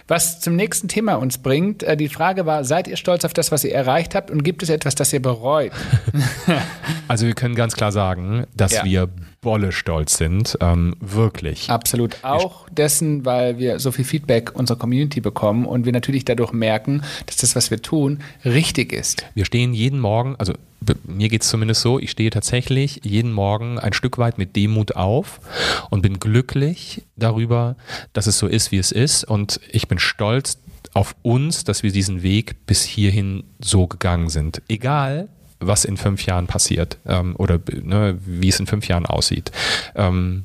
Was 0.06 0.40
zum 0.40 0.56
nächsten 0.56 0.88
Thema 0.88 1.14
uns 1.16 1.38
bringt, 1.38 1.82
äh, 1.82 1.96
die 1.96 2.08
Frage 2.08 2.46
war, 2.46 2.64
seid 2.64 2.88
ihr 2.88 2.96
stolz 2.96 3.24
auf 3.24 3.32
das, 3.32 3.52
was 3.52 3.64
ihr 3.64 3.74
erreicht 3.74 4.14
habt 4.14 4.30
und 4.30 4.42
gibt 4.42 4.62
es 4.62 4.70
etwas, 4.70 4.94
das 4.94 5.12
ihr 5.12 5.20
bereut? 5.20 5.72
also 7.08 7.26
wir 7.26 7.34
können 7.34 7.54
ganz 7.54 7.74
klar 7.74 7.92
sagen, 7.92 8.46
dass 8.56 8.72
ja. 8.72 8.84
wir 8.84 9.08
Bolle 9.40 9.72
stolz 9.72 10.16
sind, 10.16 10.58
ähm, 10.60 10.96
wirklich. 11.00 11.70
Absolut. 11.70 12.16
Auch 12.22 12.68
dessen, 12.70 13.24
weil 13.24 13.58
wir 13.58 13.78
so 13.78 13.92
viel 13.92 14.04
Feedback 14.04 14.54
unserer 14.54 14.78
Community 14.78 15.20
bekommen 15.20 15.64
und 15.64 15.84
wir 15.84 15.92
natürlich 15.92 16.24
dadurch 16.24 16.52
merken, 16.52 17.02
dass 17.26 17.36
das, 17.36 17.54
was 17.54 17.70
wir 17.70 17.80
tun, 17.80 18.20
richtig 18.44 18.92
ist. 18.92 19.24
Wir 19.34 19.44
stehen 19.44 19.74
jeden 19.74 20.00
Morgen, 20.00 20.34
also 20.36 20.54
mir 21.04 21.28
geht 21.28 21.42
es 21.42 21.48
zumindest 21.48 21.82
so, 21.82 21.98
ich 21.98 22.10
stehe 22.10 22.30
tatsächlich 22.30 23.00
jeden 23.04 23.32
Morgen 23.32 23.78
ein 23.78 23.92
Stück 23.92 24.18
weit 24.18 24.38
mit 24.38 24.56
Demut 24.56 24.96
auf 24.96 25.40
und 25.90 26.02
bin 26.02 26.18
glücklich 26.18 27.02
darüber, 27.16 27.76
dass 28.12 28.26
es 28.26 28.38
so 28.38 28.46
ist, 28.46 28.72
wie 28.72 28.78
es 28.78 28.92
ist. 28.92 29.24
Und 29.24 29.60
ich 29.70 29.88
bin 29.88 29.98
stolz 29.98 30.58
auf 30.94 31.14
uns, 31.22 31.64
dass 31.64 31.82
wir 31.82 31.92
diesen 31.92 32.22
Weg 32.22 32.66
bis 32.66 32.82
hierhin 32.82 33.44
so 33.60 33.86
gegangen 33.86 34.28
sind. 34.28 34.62
Egal, 34.68 35.28
was 35.60 35.84
in 35.84 35.96
fünf 35.96 36.24
Jahren 36.26 36.46
passiert 36.46 36.98
ähm, 37.06 37.34
oder 37.36 37.58
ne, 37.82 38.18
wie 38.24 38.48
es 38.48 38.60
in 38.60 38.66
fünf 38.66 38.88
Jahren 38.88 39.06
aussieht. 39.06 39.50
Ähm, 39.94 40.44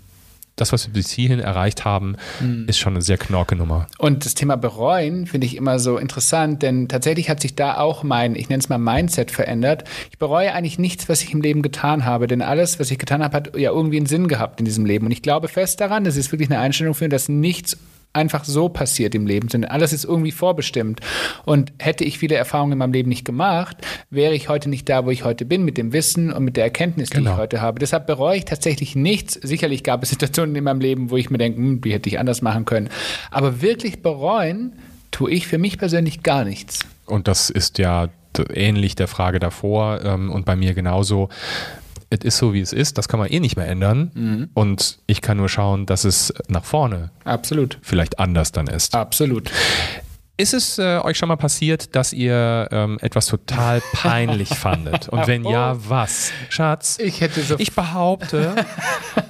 das, 0.56 0.72
was 0.72 0.86
wir 0.86 0.94
bis 0.94 1.10
hierhin 1.10 1.40
erreicht 1.40 1.84
haben, 1.84 2.16
mhm. 2.40 2.66
ist 2.68 2.78
schon 2.78 2.94
eine 2.94 3.02
sehr 3.02 3.18
knorke 3.18 3.56
Nummer. 3.56 3.88
Und 3.98 4.26
das 4.26 4.36
Thema 4.36 4.56
bereuen 4.56 5.26
finde 5.26 5.48
ich 5.48 5.56
immer 5.58 5.80
so 5.80 5.98
interessant, 5.98 6.62
denn 6.62 6.88
tatsächlich 6.88 7.30
hat 7.30 7.42
sich 7.42 7.56
da 7.56 7.78
auch 7.78 8.04
mein, 8.04 8.36
ich 8.36 8.50
nenne 8.50 8.60
es 8.60 8.70
mal 8.70 8.78
Mindset 8.78 9.32
verändert. 9.32 9.84
Ich 10.12 10.20
bereue 10.20 10.54
eigentlich 10.54 10.78
nichts, 10.78 11.10
was 11.10 11.24
ich 11.24 11.34
im 11.34 11.42
Leben 11.42 11.64
getan 11.64 12.06
habe, 12.06 12.28
denn 12.28 12.44
alles, 12.44 12.80
was 12.80 12.92
ich 12.92 13.00
getan 13.00 13.24
habe, 13.24 13.36
hat 13.36 13.58
ja 13.58 13.72
irgendwie 13.72 13.98
einen 13.98 14.06
Sinn 14.06 14.28
gehabt 14.28 14.60
in 14.60 14.66
diesem 14.66 14.86
Leben. 14.86 15.08
Und 15.08 15.12
ich 15.12 15.24
glaube 15.24 15.48
fest 15.48 15.82
daran, 15.82 16.04
das 16.04 16.18
ist 16.18 16.32
wirklich 16.32 16.52
eine 16.52 16.60
Einstellung 16.60 16.94
für, 16.94 17.10
dass 17.10 17.30
nichts 17.30 17.78
einfach 18.14 18.46
so 18.46 18.70
passiert 18.70 19.16
im 19.16 19.26
Leben, 19.26 19.50
sondern 19.50 19.72
alles 19.72 19.92
ist 19.92 20.06
irgendwie 20.06 20.32
vorbestimmt. 20.32 21.02
Und 21.46 21.74
hätte 21.80 22.04
ich 22.04 22.20
viele 22.20 22.36
Erfahrungen 22.36 22.74
in 22.74 22.78
meinem 22.78 22.94
Leben 22.94 23.10
nicht 23.10 23.26
gemacht, 23.26 23.78
wäre 24.10 24.34
ich 24.36 24.50
heute 24.50 24.70
nicht 24.70 24.88
da, 24.88 25.06
wo 25.06 25.10
ich 25.10 25.24
heute 25.24 25.46
bin, 25.46 25.66
mit 25.66 25.78
dem 25.78 25.94
Wissen 25.94 26.32
und 26.32 26.44
mit 26.44 26.56
der 26.56 26.64
Erkenntnis, 26.64 27.10
die 27.10 27.18
genau. 27.18 27.32
ich 27.32 27.38
heute 27.38 27.62
habe. 27.62 27.80
Deshalb 27.80 28.08
bereue 28.08 28.38
ich 28.38 28.46
tatsächlich 28.46 28.96
nichts. 28.96 29.34
Sicherlich 29.34 29.84
gab 29.84 30.04
es 30.04 30.10
Situationen 30.14 30.56
in 30.56 30.64
meinem 30.64 30.80
Leben, 30.80 31.10
wo 31.10 31.18
ich 31.18 31.30
mir 31.30 31.40
denke, 31.40 31.58
hm, 31.58 31.82
die 31.82 31.92
hätte 31.92 32.08
ich 32.10 32.20
anders 32.20 32.42
machen 32.42 32.66
können. 32.66 32.90
Aber 33.32 33.62
wirklich 33.62 34.02
bereuen 34.02 34.74
tue 35.12 35.32
ich 35.32 35.48
für 35.48 35.58
mich 35.58 35.78
persönlich 35.78 36.24
gar 36.24 36.46
nichts. 36.46 36.80
Und 37.06 37.28
das 37.28 37.50
ist 37.50 37.78
ja 37.80 38.10
ähnlich 38.54 38.96
der 38.96 39.08
Frage 39.08 39.40
davor 39.40 40.02
ähm, 40.04 40.32
und 40.32 40.46
bei 40.46 40.56
mir 40.56 40.74
genauso 40.74 41.30
es 42.14 42.24
ist 42.24 42.38
so, 42.38 42.54
wie 42.54 42.62
es 42.62 42.74
ist, 42.74 42.98
das 42.98 43.08
kann 43.08 43.20
man 43.20 43.30
eh 43.30 43.40
nicht 43.40 43.58
mehr 43.58 43.68
ändern. 43.68 44.12
Mhm. 44.14 44.50
Und 44.54 45.00
ich 45.08 45.22
kann 45.22 45.38
nur 45.38 45.50
schauen, 45.50 45.86
dass 45.86 46.04
es 46.04 46.34
nach 46.48 46.64
vorne 46.64 47.12
Absolut. 47.26 47.80
vielleicht 47.82 48.20
anders 48.20 48.52
dann 48.52 48.68
ist. 48.68 48.96
Absolut. 48.96 49.50
Ist 50.36 50.56
es 50.56 50.80
äh, 50.80 51.00
euch 51.04 51.20
schon 51.20 51.30
mal 51.30 51.36
passiert, 51.36 51.96
dass 51.96 52.12
ihr 52.12 52.68
ähm, 52.72 52.98
etwas 53.02 53.28
total 53.28 53.82
peinlich 53.94 54.50
fandet? 54.50 55.08
Und 55.10 55.28
wenn 55.28 55.46
ja, 55.46 55.78
was? 55.88 56.32
Schatz, 56.50 56.98
ich, 57.00 57.22
hätte 57.22 57.44
so 57.44 57.56
ich 57.60 57.74
behaupte, 57.74 58.56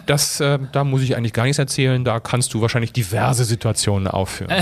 dass, 0.06 0.40
äh, 0.40 0.60
da 0.72 0.86
muss 0.86 1.02
ich 1.02 1.18
eigentlich 1.18 1.34
gar 1.34 1.44
nichts 1.44 1.60
erzählen, 1.60 2.06
da 2.06 2.22
kannst 2.22 2.54
du 2.54 2.62
wahrscheinlich 2.62 2.94
diverse 2.94 3.44
Situationen 3.44 4.08
aufführen. 4.08 4.54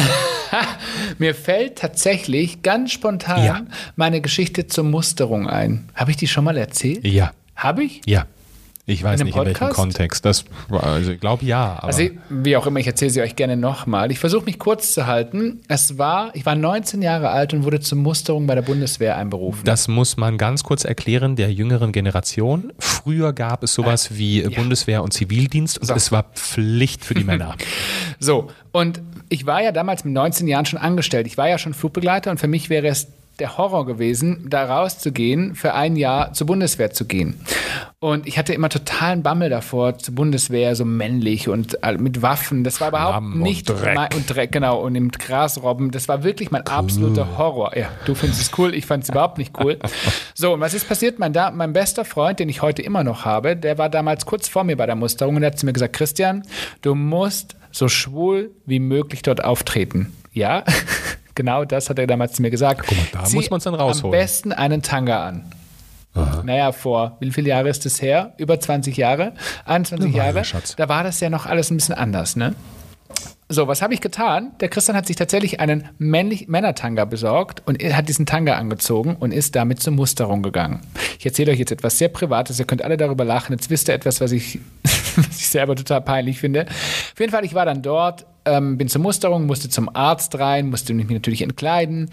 Mir 1.19 1.35
fällt 1.35 1.77
tatsächlich 1.77 2.63
ganz 2.63 2.91
spontan 2.91 3.45
ja. 3.45 3.61
meine 3.95 4.19
Geschichte 4.19 4.65
zur 4.65 4.83
Musterung 4.83 5.47
ein. 5.47 5.89
Habe 5.93 6.09
ich 6.09 6.17
die 6.17 6.27
schon 6.27 6.43
mal 6.43 6.57
erzählt? 6.57 7.05
Ja. 7.05 7.33
Habe 7.55 7.83
ich? 7.83 8.01
Ja. 8.05 8.25
Ich 8.91 9.03
weiß 9.03 9.23
nicht, 9.23 9.33
Podcast? 9.33 9.61
in 9.61 9.63
welchem 9.63 9.75
Kontext. 9.75 10.25
Das, 10.25 10.43
also 10.69 11.11
ich 11.11 11.19
glaube 11.19 11.45
ja. 11.45 11.75
also 11.75 12.03
wie 12.29 12.57
auch 12.57 12.65
immer, 12.65 12.79
ich 12.79 12.87
erzähle 12.87 13.11
sie 13.11 13.21
euch 13.21 13.35
gerne 13.35 13.55
nochmal. 13.55 14.11
Ich 14.11 14.19
versuche 14.19 14.45
mich 14.45 14.57
kurz 14.57 14.93
zu 14.93 15.05
halten. 15.05 15.61
Es 15.67 15.97
war, 15.97 16.35
ich 16.35 16.45
war 16.45 16.55
19 16.55 17.01
Jahre 17.01 17.29
alt 17.29 17.53
und 17.53 17.63
wurde 17.63 17.79
zur 17.79 17.99
Musterung 17.99 18.47
bei 18.47 18.55
der 18.55 18.63
Bundeswehr 18.63 19.17
einberufen. 19.17 19.61
Das 19.65 19.87
muss 19.87 20.17
man 20.17 20.37
ganz 20.37 20.63
kurz 20.63 20.83
erklären 20.83 21.35
der 21.35 21.53
jüngeren 21.53 21.91
Generation. 21.91 22.73
Früher 22.79 23.33
gab 23.33 23.63
es 23.63 23.73
sowas 23.73 24.11
äh, 24.11 24.17
wie 24.17 24.41
ja. 24.41 24.49
Bundeswehr 24.49 25.03
und 25.03 25.13
Zivildienst 25.13 25.77
und 25.77 25.87
so. 25.87 25.93
es 25.93 26.11
war 26.11 26.23
Pflicht 26.33 27.05
für 27.05 27.13
die 27.13 27.23
Männer. 27.23 27.55
so, 28.19 28.49
und 28.71 29.01
ich 29.29 29.45
war 29.45 29.61
ja 29.61 29.71
damals 29.71 30.03
mit 30.03 30.13
19 30.13 30.47
Jahren 30.47 30.65
schon 30.65 30.79
angestellt. 30.79 31.27
Ich 31.27 31.37
war 31.37 31.47
ja 31.47 31.57
schon 31.57 31.73
Flugbegleiter 31.73 32.31
und 32.31 32.39
für 32.39 32.47
mich 32.47 32.69
wäre 32.69 32.87
es 32.87 33.07
der 33.39 33.57
Horror 33.57 33.85
gewesen, 33.85 34.45
da 34.49 34.65
rauszugehen, 34.65 35.55
für 35.55 35.73
ein 35.73 35.95
Jahr 35.95 36.33
zur 36.33 36.47
Bundeswehr 36.47 36.91
zu 36.91 37.05
gehen. 37.05 37.39
Und 37.99 38.27
ich 38.27 38.37
hatte 38.37 38.53
immer 38.53 38.69
totalen 38.69 39.23
Bammel 39.23 39.49
davor, 39.49 39.97
zur 39.97 40.15
Bundeswehr, 40.15 40.75
so 40.75 40.85
männlich 40.85 41.47
und 41.47 41.77
mit 41.99 42.21
Waffen. 42.21 42.63
Das 42.63 42.81
war 42.81 42.89
überhaupt 42.89 43.17
Schlamm 43.17 43.39
nicht 43.39 43.69
und 43.69 43.81
Dreck. 43.81 43.95
Mein, 43.95 44.13
und 44.13 44.29
Dreck, 44.29 44.51
genau, 44.51 44.79
und 44.81 44.95
im 44.95 45.11
Grasrobben. 45.11 45.91
Das 45.91 46.07
war 46.07 46.23
wirklich 46.23 46.51
mein 46.51 46.63
cool. 46.67 46.73
absoluter 46.73 47.37
Horror. 47.37 47.77
Ja, 47.77 47.89
du 48.05 48.15
findest 48.15 48.41
es 48.41 48.57
cool, 48.57 48.73
ich 48.73 48.85
fand 48.85 49.03
es 49.03 49.09
überhaupt 49.09 49.37
nicht 49.37 49.57
cool. 49.59 49.77
So, 50.33 50.53
und 50.53 50.59
was 50.59 50.73
ist 50.73 50.87
passiert? 50.87 51.19
Mein, 51.19 51.33
da, 51.33 51.51
mein 51.51 51.73
bester 51.73 52.03
Freund, 52.03 52.39
den 52.39 52.49
ich 52.49 52.63
heute 52.63 52.81
immer 52.81 53.03
noch 53.03 53.25
habe, 53.25 53.55
der 53.55 53.77
war 53.77 53.89
damals 53.89 54.25
kurz 54.25 54.47
vor 54.47 54.63
mir 54.63 54.75
bei 54.75 54.87
der 54.87 54.95
Musterung 54.95 55.35
und 55.35 55.41
der 55.41 55.51
hat 55.51 55.59
zu 55.59 55.67
mir 55.67 55.73
gesagt, 55.73 55.93
Christian, 55.93 56.43
du 56.81 56.95
musst 56.95 57.55
so 57.71 57.87
schwul 57.87 58.51
wie 58.65 58.79
möglich 58.79 59.21
dort 59.21 59.43
auftreten. 59.43 60.13
Ja, 60.33 60.63
Genau 61.35 61.65
das 61.65 61.89
hat 61.89 61.99
er 61.99 62.07
damals 62.07 62.33
zu 62.33 62.41
mir 62.41 62.49
gesagt. 62.51 62.81
Guck 62.87 62.97
mal, 62.97 63.07
da 63.11 63.23
Zieh 63.23 63.35
muss 63.37 63.49
man 63.49 63.57
es 63.59 63.63
dann 63.63 63.75
rausholen. 63.75 64.13
Am 64.13 64.19
besten 64.19 64.51
einen 64.53 64.81
Tanga 64.81 65.25
an. 65.27 65.45
Aha. 66.13 66.41
naja, 66.43 66.73
vor 66.73 67.15
wie 67.21 67.31
viele 67.31 67.49
Jahre 67.49 67.69
ist 67.69 67.85
das 67.85 68.01
her? 68.01 68.33
Über 68.35 68.59
20 68.59 68.97
Jahre, 68.97 69.31
21 69.65 70.07
Eine 70.07 70.13
Weile, 70.13 70.33
Jahre. 70.33 70.43
Schatz. 70.45 70.75
Da 70.75 70.89
war 70.89 71.03
das 71.05 71.21
ja 71.21 71.29
noch 71.29 71.45
alles 71.45 71.71
ein 71.71 71.77
bisschen 71.77 71.95
anders, 71.95 72.35
ne? 72.35 72.53
So, 73.51 73.67
was 73.67 73.81
habe 73.81 73.93
ich 73.93 73.99
getan? 73.99 74.53
Der 74.61 74.69
Christian 74.69 74.95
hat 74.95 75.07
sich 75.07 75.17
tatsächlich 75.17 75.59
einen 75.59 75.89
männlich 75.97 76.47
Männertanga 76.47 77.03
besorgt 77.03 77.61
und 77.65 77.83
hat 77.83 78.07
diesen 78.07 78.25
Tanga 78.25 78.55
angezogen 78.55 79.17
und 79.19 79.33
ist 79.33 79.57
damit 79.57 79.81
zur 79.81 79.91
Musterung 79.91 80.41
gegangen. 80.41 80.79
Ich 81.19 81.25
erzähle 81.25 81.51
euch 81.51 81.59
jetzt 81.59 81.73
etwas 81.73 81.97
sehr 81.97 82.07
Privates, 82.07 82.59
ihr 82.59 82.65
könnt 82.65 82.81
alle 82.81 82.95
darüber 82.95 83.25
lachen. 83.25 83.51
Jetzt 83.51 83.69
wisst 83.69 83.89
ihr 83.89 83.93
etwas, 83.93 84.21
was 84.21 84.31
ich, 84.31 84.59
was 85.17 85.37
ich 85.37 85.49
selber 85.49 85.75
total 85.75 85.99
peinlich 85.99 86.39
finde. 86.39 86.65
Auf 86.65 87.19
jeden 87.19 87.33
Fall, 87.33 87.43
ich 87.43 87.53
war 87.53 87.65
dann 87.65 87.81
dort, 87.81 88.25
ähm, 88.45 88.77
bin 88.77 88.87
zur 88.87 89.01
Musterung, 89.01 89.47
musste 89.47 89.67
zum 89.67 89.93
Arzt 89.93 90.39
rein, 90.39 90.69
musste 90.69 90.93
mich 90.93 91.09
natürlich 91.09 91.41
entkleiden. 91.41 92.09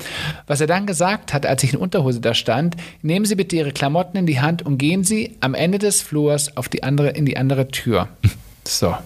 Was 0.49 0.61
er 0.61 0.67
dann 0.67 0.87
gesagt 0.87 1.33
hat, 1.33 1.47
als 1.47 1.63
ich 1.63 1.73
in 1.73 1.79
Unterhose 1.79 2.21
da 2.21 2.35
stand, 2.35 2.77
nehmen 3.03 3.27
Sie 3.27 3.37
bitte 3.37 3.55
Ihre 3.55 3.71
Klamotten 3.71 4.19
in 4.19 4.27
die 4.27 4.41
Hand 4.41 4.67
und 4.67 4.77
gehen 4.77 5.05
Sie 5.05 5.37
am 5.39 5.55
Ende 5.55 5.79
des 5.79 6.03
Flurs 6.03 6.57
auf 6.57 6.69
die 6.69 6.83
andere, 6.83 7.11
in 7.11 7.27
die 7.27 7.37
andere 7.37 7.69
Tür. 7.69 8.09
So. 8.67 8.97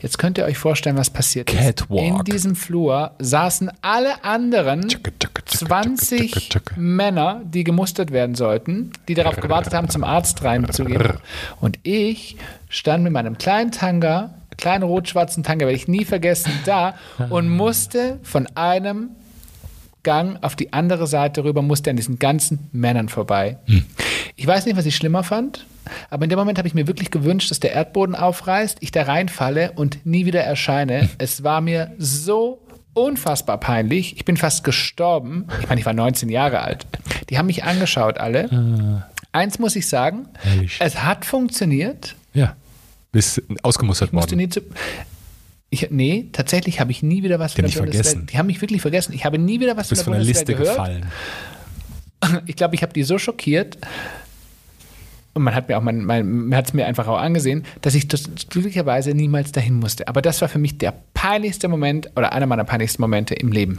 Jetzt 0.00 0.18
könnt 0.18 0.38
ihr 0.38 0.44
euch 0.44 0.58
vorstellen, 0.58 0.96
was 0.96 1.10
passiert 1.10 1.52
ist. 1.52 1.58
Catwalk. 1.58 2.00
In 2.02 2.24
diesem 2.24 2.56
Flur 2.56 3.12
saßen 3.18 3.70
alle 3.82 4.24
anderen 4.24 4.88
20 5.46 6.50
Männer, 6.76 7.42
die 7.44 7.64
gemustert 7.64 8.10
werden 8.10 8.34
sollten, 8.34 8.92
die 9.08 9.14
darauf 9.14 9.36
gewartet 9.36 9.74
haben, 9.74 9.88
zum 9.88 10.04
Arzt 10.04 10.42
reinzugehen. 10.42 11.18
Und 11.60 11.78
ich 11.82 12.36
stand 12.68 13.04
mit 13.04 13.12
meinem 13.12 13.38
kleinen 13.38 13.70
Tanga, 13.70 14.34
kleinen 14.56 14.84
rot-schwarzen 14.84 15.42
Tanga, 15.42 15.66
werde 15.66 15.76
ich 15.76 15.88
nie 15.88 16.04
vergessen, 16.04 16.52
da 16.64 16.94
und 17.30 17.48
musste 17.48 18.18
von 18.22 18.46
einem 18.54 19.10
Gang 20.02 20.38
auf 20.42 20.56
die 20.56 20.72
andere 20.72 21.06
Seite 21.06 21.44
rüber, 21.44 21.62
musste 21.62 21.90
an 21.90 21.96
diesen 21.96 22.18
ganzen 22.18 22.68
Männern 22.72 23.08
vorbei. 23.08 23.58
Ich 24.36 24.46
weiß 24.46 24.66
nicht, 24.66 24.76
was 24.76 24.86
ich 24.86 24.96
schlimmer 24.96 25.22
fand, 25.22 25.66
aber 26.10 26.24
in 26.24 26.30
dem 26.30 26.38
Moment 26.38 26.58
habe 26.58 26.66
ich 26.68 26.74
mir 26.74 26.86
wirklich 26.86 27.10
gewünscht, 27.10 27.50
dass 27.50 27.60
der 27.60 27.72
Erdboden 27.72 28.14
aufreißt, 28.14 28.78
ich 28.80 28.90
da 28.90 29.02
reinfalle 29.02 29.72
und 29.72 30.04
nie 30.04 30.26
wieder 30.26 30.42
erscheine. 30.42 31.08
Es 31.18 31.44
war 31.44 31.60
mir 31.60 31.92
so 31.98 32.60
unfassbar 32.94 33.58
peinlich. 33.58 34.16
Ich 34.16 34.24
bin 34.24 34.36
fast 34.36 34.64
gestorben. 34.64 35.46
Ich 35.60 35.68
meine, 35.68 35.80
ich 35.80 35.86
war 35.86 35.92
19 35.94 36.28
Jahre 36.28 36.60
alt. 36.60 36.86
Die 37.30 37.38
haben 37.38 37.46
mich 37.46 37.64
angeschaut, 37.64 38.18
alle. 38.18 39.04
Eins 39.32 39.58
muss 39.58 39.76
ich 39.76 39.88
sagen, 39.88 40.28
Herrlich. 40.34 40.76
es 40.80 41.02
hat 41.02 41.24
funktioniert. 41.24 42.16
Ja. 42.34 42.56
Bist 43.12 43.42
ausgemustert 43.62 44.12
worden. 44.12 44.50
Ich, 45.74 45.90
nee, 45.90 46.28
tatsächlich 46.32 46.80
habe 46.80 46.90
ich 46.90 47.02
nie 47.02 47.22
wieder 47.22 47.38
was 47.38 47.54
von 47.54 47.64
der 47.64 47.70
Bundeswehr. 47.72 48.04
vergessen. 48.04 48.26
Die 48.26 48.36
haben 48.36 48.46
mich 48.46 48.60
wirklich 48.60 48.82
vergessen. 48.82 49.14
Ich 49.14 49.24
habe 49.24 49.38
nie 49.38 49.58
wieder 49.58 49.74
was 49.74 49.88
Bist 49.88 50.02
von 50.02 50.12
von 50.12 50.20
der 50.20 50.26
der 50.26 50.34
Bundeswehr 50.34 50.56
Liste 50.58 50.62
gehört. 50.74 50.76
gefallen. 50.76 52.42
Ich 52.46 52.54
glaube, 52.56 52.74
ich 52.76 52.82
habe 52.82 52.92
die 52.92 53.02
so 53.02 53.18
schockiert. 53.18 53.78
Und 55.34 55.42
man 55.42 55.54
hat 55.54 55.68
mir 55.68 55.78
auch, 55.78 55.82
mein, 55.82 56.04
man 56.04 56.54
hat 56.54 56.66
es 56.68 56.74
mir 56.74 56.86
einfach 56.86 57.08
auch 57.08 57.16
angesehen, 57.18 57.64
dass 57.80 57.94
ich 57.94 58.06
das 58.06 58.28
glücklicherweise 58.50 59.12
niemals 59.14 59.50
dahin 59.50 59.80
musste. 59.80 60.06
Aber 60.08 60.20
das 60.22 60.40
war 60.42 60.48
für 60.48 60.58
mich 60.58 60.76
der 60.78 60.92
peinlichste 61.14 61.68
Moment 61.68 62.10
oder 62.16 62.32
einer 62.32 62.46
meiner 62.46 62.64
peinlichsten 62.64 63.00
Momente 63.02 63.34
im 63.34 63.50
Leben. 63.50 63.78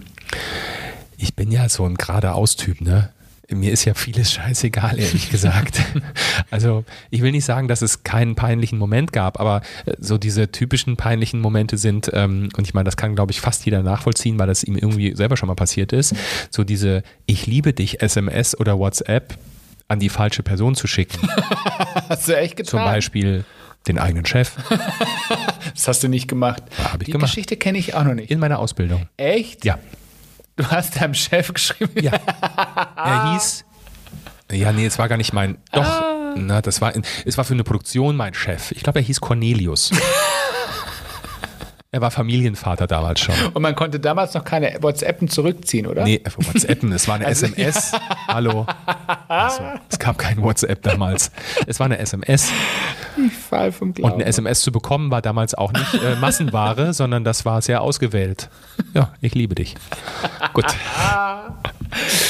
Ich 1.18 1.36
bin 1.36 1.52
ja 1.52 1.70
so 1.70 1.86
ein 1.86 1.94
geradeaus-Typ, 1.96 2.82
ne? 2.82 3.10
Mir 3.50 3.72
ist 3.72 3.84
ja 3.86 3.94
vieles 3.94 4.32
scheißegal, 4.32 4.98
ehrlich 5.00 5.30
gesagt. 5.30 5.82
also, 6.52 6.86
ich 7.10 7.22
will 7.22 7.32
nicht 7.32 7.46
sagen, 7.46 7.68
dass 7.68 7.82
es 7.82 8.04
keinen 8.04 8.36
peinlichen 8.36 8.80
Moment 8.80 9.12
gab, 9.12 9.40
aber 9.40 9.62
äh, 9.86 9.94
so 10.00 10.18
diese 10.18 10.52
typischen 10.52 10.96
peinlichen 10.96 11.42
Momente 11.42 11.78
sind, 11.78 12.10
ähm, 12.14 12.50
und 12.56 12.66
ich 12.66 12.74
meine, 12.74 12.86
das 12.86 12.96
kann, 12.96 13.16
glaube 13.16 13.32
ich, 13.32 13.42
fast 13.42 13.66
jeder 13.66 13.84
nachvollziehen, 13.84 14.40
weil 14.40 14.48
das 14.48 14.64
ihm 14.64 14.78
irgendwie 14.78 15.16
selber 15.16 15.36
schon 15.36 15.48
mal 15.48 15.56
passiert 15.56 15.92
ist, 15.92 16.16
so 16.52 16.64
diese 16.64 17.04
Ich 17.26 17.46
liebe 17.46 17.74
dich 17.74 18.02
SMS 18.02 18.58
oder 18.58 18.80
WhatsApp 18.80 19.38
an 19.90 20.00
die 20.00 20.10
falsche 20.10 20.42
Person 20.44 20.76
zu 20.76 20.88
schicken. 20.88 21.28
Hast 22.10 22.28
du 22.28 22.38
echt 22.38 22.56
getan? 22.56 22.70
Zum 22.70 22.80
Beispiel 22.80 23.44
den 23.88 24.00
eigenen 24.00 24.26
Chef 24.26 24.54
Das 25.74 25.88
hast 25.88 26.04
du 26.04 26.08
nicht 26.08 26.28
gemacht. 26.28 26.64
Ja, 26.78 26.94
hab 26.94 27.02
ich 27.02 27.08
die 27.08 27.12
gemacht. 27.12 27.32
Geschichte 27.32 27.58
kenne 27.58 27.78
ich 27.78 27.96
auch 27.96 28.04
noch 28.04 28.14
nicht. 28.14 28.32
in 28.32 28.40
meiner 28.40 28.60
Ausbildung. 28.60 29.08
Echt? 29.18 29.66
Ja. 29.66 29.80
Du 30.56 30.66
hast 30.68 31.02
deinem 31.02 31.16
Chef 31.16 31.52
geschrieben. 31.54 31.92
Ja. 32.02 32.14
Er 33.06 33.34
hieß. 33.34 33.66
Ja, 34.52 34.72
nee, 34.72 34.86
es 34.86 35.00
war 35.00 35.10
gar 35.10 35.18
nicht 35.18 35.34
mein. 35.34 35.58
Doch, 35.72 35.84
Ah. 35.86 36.34
na, 36.36 36.62
das 36.62 36.80
war, 36.82 36.94
es 37.26 37.38
war 37.38 37.44
für 37.46 37.54
eine 37.54 37.64
Produktion 37.64 38.16
mein 38.16 38.34
Chef. 38.34 38.72
Ich 38.72 38.84
glaube, 38.84 39.00
er 39.00 39.06
hieß 39.06 39.20
Cornelius. 39.22 39.92
er 41.94 42.02
war 42.02 42.10
Familienvater 42.10 42.88
damals 42.88 43.20
schon. 43.22 43.36
Und 43.54 43.62
man 43.62 43.76
konnte 43.76 44.00
damals 44.00 44.34
noch 44.34 44.44
keine 44.44 44.76
WhatsAppen 44.82 45.28
zurückziehen, 45.30 45.86
oder? 45.86 46.04
Nee, 46.04 46.22
WhatsAppen, 46.38 46.92
es 46.92 47.08
war 47.08 47.16
eine 47.16 47.28
Also- 47.28 47.46
SMS. 47.46 47.92
Hallo. 48.28 48.66
Also, 49.28 49.62
es 49.90 50.00
gab 50.00 50.18
kein 50.18 50.42
WhatsApp 50.42 50.82
damals. 50.82 51.32
Es 51.68 51.80
war 51.80 51.86
eine 51.86 52.00
SMS. 52.00 52.50
Ich 53.26 53.32
fall 53.32 53.72
vom 53.72 53.90
Und 53.90 53.96
Glauben. 53.98 54.14
eine 54.16 54.26
SMS 54.26 54.62
zu 54.62 54.72
bekommen 54.72 55.12
war 55.12 55.22
damals 55.22 55.54
auch 55.54 55.72
nicht 55.72 55.94
äh, 55.94 56.16
Massenware, 56.16 56.94
sondern 56.96 57.24
das 57.24 57.46
war 57.46 57.62
sehr 57.62 57.82
ausgewählt. 57.82 58.50
Ja, 58.96 59.14
ich 59.22 59.36
liebe 59.36 59.54
dich. 59.54 59.76
Gut. 60.54 60.66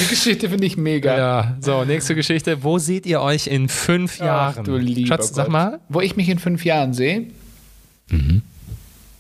Die 0.02 0.08
Geschichte 0.08 0.50
finde 0.50 0.66
ich 0.68 0.76
mega. 0.76 1.18
Ja, 1.18 1.58
so, 1.62 1.86
nächste 1.86 2.16
Geschichte. 2.16 2.64
Wo 2.66 2.80
seht 2.80 3.06
ihr 3.06 3.22
euch 3.22 3.48
in 3.48 3.70
fünf 3.70 4.20
Jahren? 4.20 4.56
Ach, 4.60 4.64
du 4.64 4.76
lieber 4.76 5.08
Schatz, 5.08 5.34
sag 5.34 5.48
mal. 5.48 5.80
Wo 5.88 6.02
ich 6.02 6.18
mich 6.18 6.28
in 6.28 6.38
fünf 6.38 6.66
Jahren 6.66 6.94
sehe? 6.94 7.28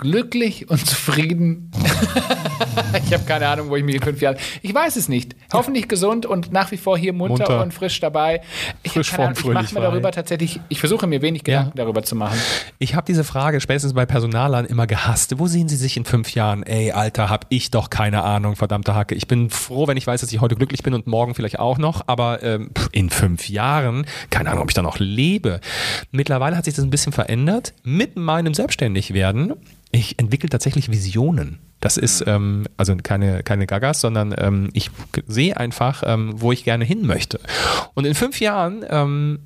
Glücklich 0.00 0.70
und 0.70 0.86
zufrieden. 0.86 1.70
ich 3.06 3.12
habe 3.12 3.24
keine 3.26 3.46
Ahnung, 3.48 3.68
wo 3.68 3.76
ich 3.76 3.84
mich 3.84 3.96
in 3.96 4.02
fünf 4.02 4.22
Jahren. 4.22 4.38
Ich 4.62 4.74
weiß 4.74 4.96
es 4.96 5.10
nicht. 5.10 5.36
Hoffentlich 5.52 5.88
gesund 5.88 6.24
und 6.24 6.52
nach 6.52 6.70
wie 6.70 6.78
vor 6.78 6.96
hier 6.96 7.12
munter, 7.12 7.44
Munter. 7.44 7.62
und 7.62 7.74
frisch 7.74 8.00
dabei. 8.00 8.40
Ich, 8.82 8.92
Frisch, 8.92 9.12
Ahnung, 9.12 9.34
fromm, 9.34 9.50
ich 9.50 9.54
mache 9.54 9.74
mir 9.74 9.80
darüber 9.82 10.10
tatsächlich, 10.10 10.58
ich 10.70 10.80
versuche 10.80 11.06
mir 11.06 11.20
wenig 11.20 11.44
Gedanken 11.44 11.76
darüber 11.76 12.02
zu 12.02 12.16
machen. 12.16 12.38
Ich 12.78 12.94
habe 12.94 13.04
diese 13.04 13.24
Frage 13.24 13.60
spätestens 13.60 13.92
bei 13.92 14.06
Personalern 14.06 14.64
immer 14.64 14.86
gehasst. 14.86 15.38
Wo 15.38 15.46
sehen 15.48 15.68
Sie 15.68 15.76
sich 15.76 15.98
in 15.98 16.06
fünf 16.06 16.34
Jahren? 16.34 16.62
Ey, 16.62 16.92
Alter, 16.92 17.28
hab 17.28 17.44
ich 17.50 17.70
doch 17.70 17.90
keine 17.90 18.22
Ahnung, 18.22 18.56
verdammte 18.56 18.94
Hacke. 18.94 19.14
Ich 19.14 19.28
bin 19.28 19.50
froh, 19.50 19.86
wenn 19.86 19.98
ich 19.98 20.06
weiß, 20.06 20.22
dass 20.22 20.32
ich 20.32 20.40
heute 20.40 20.54
glücklich 20.54 20.82
bin 20.82 20.94
und 20.94 21.06
morgen 21.08 21.34
vielleicht 21.34 21.58
auch 21.58 21.76
noch. 21.76 22.04
Aber 22.06 22.42
ähm, 22.42 22.70
in 22.92 23.10
fünf 23.10 23.50
Jahren, 23.50 24.06
keine 24.30 24.48
Ahnung, 24.48 24.62
ob 24.62 24.70
ich 24.70 24.74
da 24.74 24.80
noch 24.80 24.98
lebe. 24.98 25.60
Mittlerweile 26.10 26.56
hat 26.56 26.64
sich 26.64 26.72
das 26.72 26.84
ein 26.84 26.90
bisschen 26.90 27.12
verändert. 27.12 27.74
Mit 27.82 28.16
meinem 28.16 28.54
Selbstständigwerden, 28.54 29.52
ich 29.92 30.18
entwickle 30.18 30.48
tatsächlich 30.48 30.90
Visionen. 30.90 31.58
Das 31.80 31.96
ist 31.96 32.24
ähm, 32.26 32.66
also 32.76 32.94
keine, 32.96 33.42
keine 33.42 33.66
Gagas, 33.66 34.00
sondern 34.00 34.34
ähm, 34.36 34.68
ich 34.74 34.90
sehe 35.26 35.56
einfach, 35.56 36.02
ähm, 36.06 36.34
wo 36.36 36.52
ich 36.52 36.64
gerne 36.64 36.84
hin 36.84 37.06
möchte. 37.06 37.40
Und 37.94 38.04
in 38.04 38.14
fünf 38.14 38.40
Jahren 38.40 38.84
ähm, 38.88 39.38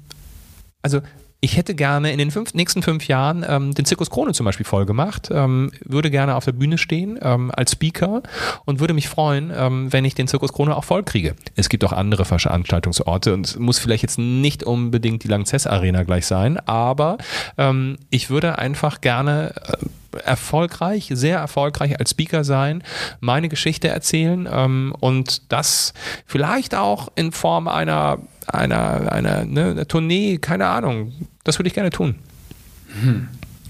also 0.85 1.01
ich 1.45 1.59
hätte 1.59 1.75
gerne 1.75 2.11
in 2.11 2.17
den 2.17 2.31
fünf, 2.31 2.55
nächsten 2.55 2.83
fünf 2.83 3.07
Jahren 3.07 3.45
ähm, 3.47 3.75
den 3.75 3.85
Zirkus 3.85 4.09
Krone 4.09 4.33
zum 4.33 4.47
Beispiel 4.47 4.65
voll 4.65 4.87
gemacht, 4.87 5.29
ähm, 5.31 5.71
würde 5.85 6.11
gerne 6.11 6.37
auf 6.37 6.47
der 6.47 6.53
Bühne 6.53 6.79
stehen 6.79 7.19
ähm, 7.21 7.53
als 7.55 7.73
Speaker 7.73 8.23
und 8.65 8.81
würde 8.81 8.95
mich 8.95 9.11
freuen, 9.11 9.53
ähm, 9.55 9.93
wenn 9.93 10.07
ich 10.07 10.15
den 10.15 10.27
Zirkus 10.27 10.55
Krone 10.55 10.75
auch 10.75 10.85
voll 10.85 11.03
kriege. 11.03 11.35
Es 11.55 11.69
gibt 11.69 11.85
auch 11.85 11.93
andere 11.93 12.25
Veranstaltungsorte 12.25 13.35
und 13.35 13.47
es 13.47 13.59
muss 13.59 13.79
vielleicht 13.79 14.03
jetzt 14.03 14.19
nicht 14.19 14.65
unbedingt 14.65 15.23
die 15.23 15.29
Langzess 15.29 15.67
Arena 15.67 16.05
gleich 16.05 16.25
sein, 16.25 16.59
aber 16.67 17.19
ähm, 17.59 17.99
ich 18.09 18.31
würde 18.31 18.59
einfach 18.59 19.03
gerne 19.03 19.53
äh, 19.55 20.19
erfolgreich, 20.25 21.11
sehr 21.13 21.41
erfolgreich 21.41 21.99
als 22.01 22.13
Speaker 22.13 22.45
sein, 22.45 22.83
meine 23.21 23.51
Geschichte 23.51 23.89
erzählen 23.89 24.49
ähm, 24.51 24.95
und 24.99 25.53
das 25.53 25.93
vielleicht 26.25 26.75
auch 26.75 27.09
in 27.17 27.33
Form 27.33 27.69
einer 27.69 28.19
einer, 28.49 29.11
einer, 29.13 29.45
ne, 29.45 29.71
einer 29.71 29.89
Tournee, 29.89 30.39
keine 30.39 30.67
Ahnung. 30.67 31.13
Das 31.45 31.59
würde 31.59 31.69
ich 31.69 31.75
gerne 31.75 31.91
tun. 31.91 32.17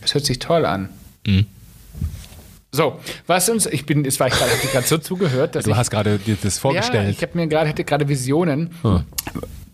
Das 0.00 0.14
hört 0.14 0.24
sich 0.24 0.38
toll 0.38 0.64
an. 0.66 0.88
Mhm. 1.26 1.46
So, 2.72 2.98
was 3.28 3.48
uns, 3.48 3.66
ich 3.66 3.86
bin, 3.86 4.04
es 4.04 4.18
war 4.18 4.26
ich 4.26 4.34
gerade, 4.34 4.50
hab 4.50 4.60
dir 4.60 4.68
gerade 4.68 4.86
so 4.86 4.98
zugehört, 4.98 5.54
dass 5.54 5.64
Du 5.64 5.70
ich, 5.70 5.76
hast 5.76 5.90
gerade 5.90 6.18
dir 6.18 6.36
das 6.42 6.56
ja, 6.56 6.60
vorgestellt. 6.60 7.08
ich 7.16 7.22
habe 7.22 7.38
mir 7.38 7.46
gerade, 7.46 7.68
hatte 7.70 7.84
gerade 7.84 8.08
Visionen. 8.08 8.70
Hm. 8.82 9.04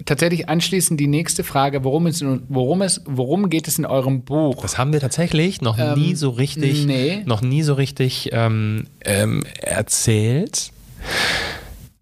Tatsächlich 0.04 0.48
anschließend 0.50 1.00
die 1.00 1.06
nächste 1.06 1.42
Frage, 1.42 1.82
worum 1.84 2.06
es, 2.06 2.22
worum 2.48 2.82
es, 2.82 3.00
worum 3.06 3.48
geht 3.48 3.68
es 3.68 3.78
in 3.78 3.86
eurem 3.86 4.22
Buch? 4.22 4.60
das 4.62 4.76
haben 4.76 4.92
wir 4.92 5.00
tatsächlich 5.00 5.62
noch 5.62 5.78
nie 5.96 6.14
so 6.14 6.30
richtig, 6.30 6.82
Ähm, 6.82 6.86
nee. 6.86 7.22
noch 7.24 7.40
nie 7.42 7.62
so 7.62 7.72
richtig 7.74 8.30
ähm, 8.32 8.86
ähm, 9.02 9.44
erzählt. 9.62 10.70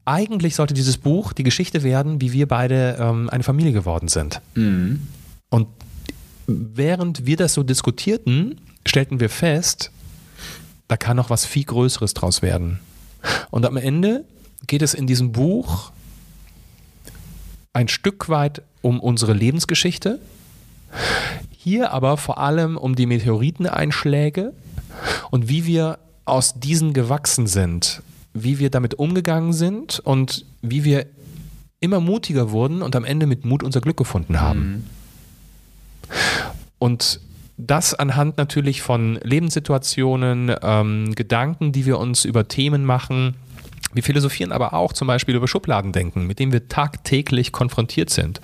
Eigentlich 0.09 0.55
sollte 0.55 0.73
dieses 0.73 0.97
Buch 0.97 1.35
die 1.35 1.43
Geschichte 1.43 1.83
werden, 1.83 2.23
wie 2.23 2.33
wir 2.33 2.49
beide 2.49 2.97
ähm, 2.99 3.29
eine 3.29 3.43
Familie 3.43 3.73
geworden 3.73 4.09
sind. 4.09 4.41
Mhm. 4.55 5.07
Und 5.51 5.69
während 6.47 7.27
wir 7.27 7.37
das 7.37 7.53
so 7.53 7.63
diskutierten, 7.63 8.59
stellten 8.87 9.21
wir 9.21 9.29
fest, 9.29 9.91
da 10.89 10.97
kann 10.97 11.19
noch 11.19 11.29
was 11.29 11.45
viel 11.45 11.65
Größeres 11.65 12.15
draus 12.15 12.41
werden. 12.41 12.81
Und 13.51 13.67
am 13.67 13.77
Ende 13.77 14.25
geht 14.67 14.81
es 14.81 14.95
in 14.95 15.07
diesem 15.07 15.33
Buch 15.33 15.93
ein 17.75 17.89
Stück 17.89 18.31
weit 18.31 18.63
um 18.81 19.01
unsere 19.01 19.35
Lebensgeschichte, 19.35 20.21
hier 21.51 21.93
aber 21.93 22.17
vor 22.17 22.39
allem 22.39 22.79
um 22.79 22.97
die 22.97 23.05
Meteoriteneinschläge 23.05 24.55
und 25.31 25.51
wie 25.51 25.67
wir 25.67 25.99
aus 26.25 26.59
diesen 26.59 26.95
gewachsen 26.95 27.47
sind, 27.47 28.03
wie 28.35 28.59
wir 28.59 28.71
damit 28.71 28.95
umgegangen 28.95 29.53
sind 29.53 30.01
und 30.01 30.45
wie 30.63 30.85
wir 30.85 31.07
immer 31.81 32.01
mutiger 32.01 32.51
wurden 32.51 32.83
und 32.83 32.97
am 32.97 33.05
Ende 33.05 33.27
mit 33.27 33.45
Mut 33.45 33.63
unser 33.63 33.81
Glück 33.81 33.97
gefunden 33.97 34.41
haben. 34.41 34.85
Und 36.79 37.21
das 37.57 37.95
anhand 37.95 38.39
natürlich 38.39 38.83
von 38.83 39.19
Lebenssituationen, 39.23 40.55
ähm, 40.63 41.15
Gedanken, 41.15 41.73
die 41.73 41.87
wir 41.87 41.99
uns 41.99 42.25
über 42.25 42.47
Themen 42.49 42.85
machen. 42.85 43.35
Wir 43.93 44.03
philosophieren 44.03 44.53
aber 44.53 44.75
auch 44.75 44.93
zum 44.93 45.09
Beispiel 45.09 45.35
über 45.35 45.49
Schubladendenken, 45.49 46.27
mit 46.27 46.39
dem 46.39 46.53
wir 46.53 46.69
tagtäglich 46.69 47.53
konfrontiert 47.53 48.11
sind. 48.11 48.41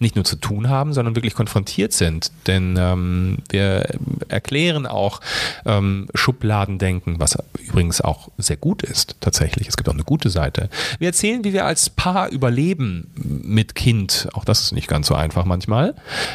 Nicht 0.00 0.16
nur 0.16 0.24
zu 0.24 0.36
tun 0.36 0.68
haben, 0.68 0.92
sondern 0.92 1.14
wirklich 1.14 1.34
konfrontiert 1.34 1.92
sind. 1.92 2.32
Denn 2.46 2.76
ähm, 2.78 3.38
wir 3.50 3.86
erklären 4.28 4.86
auch 4.86 5.20
ähm, 5.64 6.08
Schubladendenken, 6.14 7.20
was 7.20 7.38
übrigens 7.58 8.00
auch 8.00 8.28
sehr 8.38 8.56
gut 8.56 8.82
ist, 8.82 9.16
tatsächlich. 9.20 9.68
Es 9.68 9.76
gibt 9.76 9.88
auch 9.88 9.94
eine 9.94 10.04
gute 10.04 10.30
Seite. 10.30 10.68
Wir 10.98 11.08
erzählen, 11.08 11.44
wie 11.44 11.52
wir 11.52 11.64
als 11.64 11.90
Paar 11.90 12.28
überleben 12.30 13.10
mit 13.14 13.74
Kind. 13.74 14.28
Auch 14.32 14.44
das 14.44 14.62
ist 14.62 14.72
nicht 14.72 14.88
ganz 14.88 15.06
so 15.06 15.14
einfach 15.14 15.44
manchmal. 15.44 15.94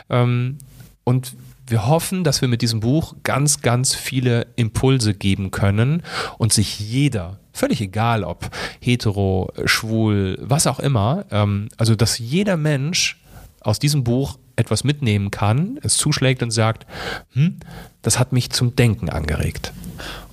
Ähm, 0.10 0.58
und 1.04 1.36
wir 1.68 1.88
hoffen, 1.88 2.24
dass 2.24 2.42
wir 2.42 2.48
mit 2.48 2.62
diesem 2.62 2.82
Buch 2.82 3.16
ganz, 3.24 3.62
ganz 3.62 3.96
viele 3.96 4.48
Impulse 4.56 5.14
geben 5.14 5.52
können 5.52 6.04
und 6.38 6.54
sich 6.54 6.80
jeder, 6.80 7.40
völlig 7.54 7.82
egal 7.82 8.24
ob 8.24 8.50
hetero, 8.80 9.52
schwul, 9.66 10.38
was 10.42 10.68
auch 10.68 10.80
immer, 10.80 11.26
ähm, 11.32 11.70
also 11.78 11.96
dass 11.96 12.20
jeder 12.20 12.58
Mensch 12.58 13.20
aus 13.62 13.80
diesem 13.80 14.04
Buch 14.04 14.38
etwas 14.56 14.84
mitnehmen 14.84 15.32
kann, 15.32 15.80
es 15.82 15.98
zuschlägt 15.98 16.44
und 16.44 16.52
sagt, 16.52 16.86
hm, 17.34 17.58
das 18.02 18.20
hat 18.20 18.34
mich 18.34 18.52
zum 18.52 18.76
Denken 18.76 19.10
angeregt. 19.10 19.72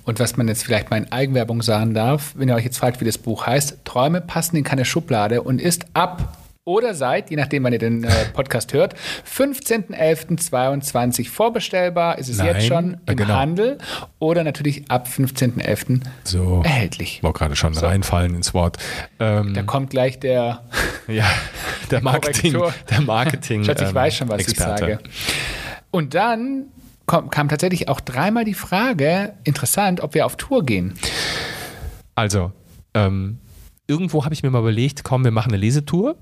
Und 0.03 0.19
was 0.19 0.35
man 0.37 0.47
jetzt 0.47 0.63
vielleicht 0.63 0.89
mal 0.89 0.97
in 0.97 1.11
Eigenwerbung 1.11 1.61
sagen 1.61 1.93
darf, 1.93 2.33
wenn 2.35 2.49
ihr 2.49 2.55
euch 2.55 2.65
jetzt 2.65 2.77
fragt, 2.77 3.01
wie 3.01 3.05
das 3.05 3.17
Buch 3.17 3.45
heißt, 3.45 3.79
Träume 3.85 4.21
passen 4.21 4.57
in 4.57 4.63
keine 4.63 4.85
Schublade 4.85 5.41
und 5.41 5.61
ist 5.61 5.85
ab 5.93 6.37
oder 6.71 6.93
seit, 6.93 7.29
je 7.29 7.35
nachdem, 7.35 7.63
wann 7.63 7.73
ihr 7.73 7.79
den 7.79 8.03
äh, 8.05 8.09
Podcast 8.33 8.73
hört, 8.73 8.95
15.11.22 9.29 11.29
vorbestellbar. 11.29 12.17
Ist 12.17 12.29
es 12.29 12.37
Nein, 12.37 12.47
jetzt 12.47 12.67
schon 12.67 12.93
äh, 12.93 12.97
im 13.11 13.17
genau. 13.17 13.33
Handel 13.33 13.77
oder 14.19 14.43
natürlich 14.43 14.89
ab 14.89 15.07
15.11. 15.07 16.01
So. 16.23 16.61
erhältlich. 16.63 17.17
Ich 17.17 17.23
wollte 17.23 17.39
gerade 17.39 17.55
schon 17.55 17.75
reinfallen 17.77 18.35
ins 18.35 18.53
Wort. 18.53 18.77
Ähm, 19.19 19.53
Da 19.53 19.63
kommt 19.63 19.89
gleich 19.89 20.19
der 20.19 20.63
ja, 21.07 21.25
der 21.91 22.01
Marketing, 22.03 22.53
Korrektur. 22.53 22.73
der 22.89 23.01
Marketing. 23.01 23.63
Schatz, 23.65 23.81
ich 23.81 23.89
ähm, 23.89 23.95
weiß 23.95 24.15
schon, 24.15 24.29
was 24.29 24.39
Experte. 24.41 24.85
ich 24.85 24.91
sage. 24.91 24.99
Und 25.91 26.13
dann 26.13 26.65
kom 27.05 27.29
kam 27.29 27.49
tatsächlich 27.49 27.89
auch 27.89 27.99
dreimal 27.99 28.45
die 28.45 28.53
Frage, 28.53 29.33
interessant, 29.43 29.99
ob 30.01 30.13
wir 30.13 30.25
auf 30.25 30.37
Tour 30.37 30.63
gehen. 30.65 30.93
Also, 32.15 32.53
ähm, 32.93 33.39
irgendwo 33.87 34.23
habe 34.23 34.33
ich 34.33 34.43
mir 34.43 34.51
mal 34.51 34.59
überlegt, 34.59 35.03
komm, 35.03 35.25
wir 35.25 35.31
machen 35.31 35.51
eine 35.51 35.57
Lesetour. 35.57 36.15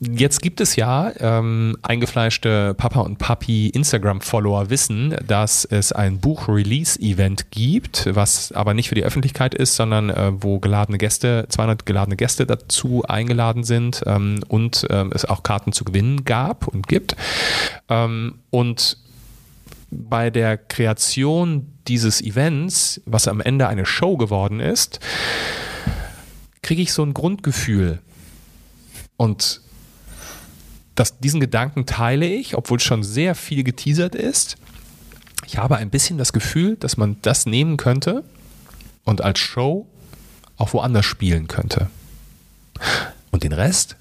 Jetzt 0.00 0.42
gibt 0.42 0.60
es 0.60 0.76
ja 0.76 1.10
ähm, 1.18 1.76
eingefleischte 1.82 2.74
Papa 2.74 3.00
und 3.00 3.18
Papi 3.18 3.68
Instagram-Follower 3.68 4.68
wissen, 4.68 5.16
dass 5.26 5.64
es 5.64 5.92
ein 5.92 6.20
Buch-Release-Event 6.20 7.50
gibt, 7.50 8.08
was 8.14 8.52
aber 8.52 8.74
nicht 8.74 8.90
für 8.90 8.94
die 8.94 9.04
Öffentlichkeit 9.04 9.54
ist, 9.54 9.76
sondern 9.76 10.10
äh, 10.10 10.32
wo 10.34 10.58
geladene 10.58 10.98
Gäste, 10.98 11.46
200 11.48 11.86
geladene 11.86 12.16
Gäste 12.16 12.46
dazu 12.46 13.04
eingeladen 13.08 13.64
sind 13.64 14.02
ähm, 14.04 14.40
und 14.48 14.86
ähm, 14.90 15.12
es 15.14 15.24
auch 15.24 15.42
Karten 15.42 15.72
zu 15.72 15.84
gewinnen 15.84 16.24
gab 16.24 16.68
und 16.68 16.86
gibt. 16.86 17.16
Ähm, 17.88 18.40
und 18.50 18.98
bei 19.90 20.28
der 20.28 20.58
Kreation 20.58 21.72
dieses 21.88 22.20
Events, 22.20 23.00
was 23.06 23.28
am 23.28 23.40
Ende 23.40 23.66
eine 23.66 23.86
Show 23.86 24.18
geworden 24.18 24.60
ist, 24.60 25.00
kriege 26.62 26.82
ich 26.82 26.92
so 26.92 27.02
ein 27.02 27.14
Grundgefühl. 27.14 28.00
Und 29.16 29.62
das, 30.94 31.18
diesen 31.18 31.40
Gedanken 31.40 31.86
teile 31.86 32.26
ich, 32.26 32.56
obwohl 32.56 32.80
schon 32.80 33.02
sehr 33.02 33.34
viel 33.34 33.64
geteasert 33.64 34.14
ist. 34.14 34.56
Ich 35.46 35.58
habe 35.58 35.76
ein 35.76 35.90
bisschen 35.90 36.18
das 36.18 36.32
Gefühl, 36.32 36.76
dass 36.76 36.96
man 36.96 37.16
das 37.22 37.46
nehmen 37.46 37.76
könnte 37.76 38.24
und 39.04 39.22
als 39.22 39.38
Show 39.38 39.86
auch 40.56 40.72
woanders 40.72 41.06
spielen 41.06 41.48
könnte. 41.48 41.88
Und 43.30 43.42
den 43.42 43.52
Rest 43.52 43.96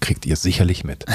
kriegt 0.00 0.26
ihr 0.26 0.36
sicherlich 0.36 0.84
mit. 0.84 1.04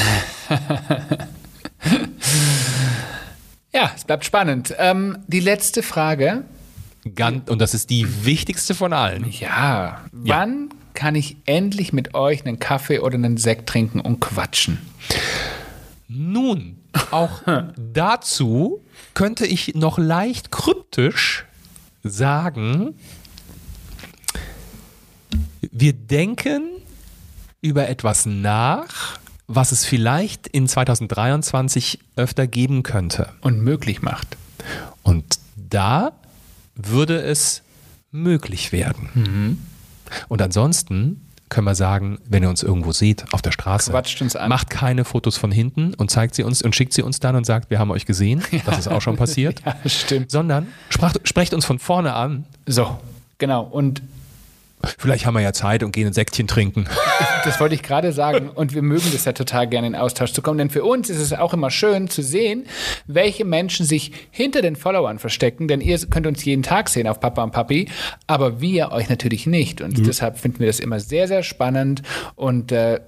Ja, 3.73 3.91
es 3.95 4.03
bleibt 4.03 4.25
spannend. 4.25 4.75
Ähm, 4.77 5.19
die 5.27 5.39
letzte 5.39 5.81
Frage. 5.81 6.43
Ganz, 7.15 7.49
und 7.49 7.59
das 7.59 7.73
ist 7.73 7.89
die 7.89 8.25
wichtigste 8.25 8.75
von 8.75 8.93
allen. 8.93 9.29
Ja, 9.31 10.01
wann 10.11 10.69
kann 10.93 11.15
ich 11.15 11.37
endlich 11.45 11.93
mit 11.93 12.13
euch 12.13 12.45
einen 12.45 12.59
Kaffee 12.59 12.99
oder 12.99 13.15
einen 13.15 13.37
Sekt 13.37 13.69
trinken 13.69 13.99
und 13.99 14.19
quatschen? 14.19 14.79
Nun, 16.07 16.77
auch 17.11 17.41
dazu 17.93 18.81
könnte 19.13 19.45
ich 19.45 19.75
noch 19.75 19.97
leicht 19.97 20.51
kryptisch 20.51 21.45
sagen, 22.03 22.95
wir 25.71 25.93
denken 25.93 26.63
über 27.61 27.87
etwas 27.87 28.25
nach, 28.25 29.19
was 29.47 29.71
es 29.71 29.85
vielleicht 29.85 30.47
in 30.47 30.67
2023 30.67 31.99
öfter 32.15 32.47
geben 32.47 32.83
könnte. 32.83 33.29
Und 33.41 33.61
möglich 33.61 34.01
macht. 34.01 34.37
Und 35.03 35.39
da 35.55 36.13
würde 36.75 37.21
es 37.21 37.61
möglich 38.11 38.71
werden. 38.71 39.57
Und 40.27 40.41
ansonsten 40.41 41.21
können 41.49 41.67
wir 41.67 41.75
sagen, 41.75 42.17
wenn 42.25 42.43
ihr 42.43 42.49
uns 42.49 42.63
irgendwo 42.63 42.93
seht 42.93 43.25
auf 43.33 43.41
der 43.41 43.51
Straße, 43.51 43.91
macht 44.47 44.69
keine 44.69 45.03
Fotos 45.03 45.37
von 45.37 45.51
hinten 45.51 45.93
und 45.93 46.09
zeigt 46.09 46.33
sie 46.33 46.43
uns 46.43 46.61
und 46.61 46.75
schickt 46.75 46.93
sie 46.93 47.01
uns 47.01 47.19
dann 47.19 47.35
und 47.35 47.45
sagt, 47.45 47.69
wir 47.69 47.77
haben 47.77 47.91
euch 47.91 48.05
gesehen. 48.05 48.41
Das 48.65 48.79
ist 48.79 48.87
auch 48.87 49.01
schon 49.01 49.17
passiert. 49.17 49.61
Ja, 49.65 49.75
stimmt. 49.85 50.31
Sondern 50.31 50.67
sprach, 50.89 51.13
sprecht 51.23 51.53
uns 51.53 51.65
von 51.65 51.77
vorne 51.77 52.13
an. 52.13 52.45
So, 52.65 52.99
genau. 53.37 53.63
Und 53.63 54.01
Vielleicht 54.97 55.25
haben 55.25 55.33
wir 55.33 55.41
ja 55.41 55.53
Zeit 55.53 55.83
und 55.83 55.91
gehen 55.91 56.07
ein 56.07 56.13
Säckchen 56.13 56.47
trinken. 56.47 56.85
Das 57.43 57.59
wollte 57.59 57.73
ich 57.73 57.81
gerade 57.81 58.11
sagen. 58.13 58.49
Und 58.49 58.75
wir 58.75 58.83
mögen 58.83 59.09
das 59.13 59.25
ja 59.25 59.31
total 59.33 59.67
gerne 59.67 59.87
in 59.87 59.95
Austausch 59.95 60.31
zu 60.31 60.43
kommen. 60.43 60.59
Denn 60.59 60.69
für 60.69 60.83
uns 60.83 61.09
ist 61.09 61.17
es 61.19 61.33
auch 61.33 61.55
immer 61.55 61.71
schön 61.71 62.07
zu 62.07 62.21
sehen, 62.21 62.67
welche 63.07 63.45
Menschen 63.45 63.83
sich 63.83 64.11
hinter 64.29 64.61
den 64.61 64.75
Followern 64.75 65.17
verstecken. 65.17 65.67
Denn 65.67 65.81
ihr 65.81 65.97
könnt 66.05 66.27
uns 66.27 66.45
jeden 66.45 66.61
Tag 66.61 66.87
sehen 66.89 67.07
auf 67.07 67.19
Papa 67.19 67.41
und 67.43 67.49
Papi, 67.49 67.87
aber 68.27 68.61
wir 68.61 68.91
euch 68.91 69.09
natürlich 69.09 69.47
nicht. 69.47 69.81
Und 69.81 70.05
deshalb 70.05 70.37
finden 70.37 70.59
wir 70.59 70.67
das 70.67 70.79
immer 70.79 70.99
sehr, 70.99 71.27
sehr 71.27 71.41
spannend. 71.41 72.03
Und 72.35 72.71
äh, 72.71 72.99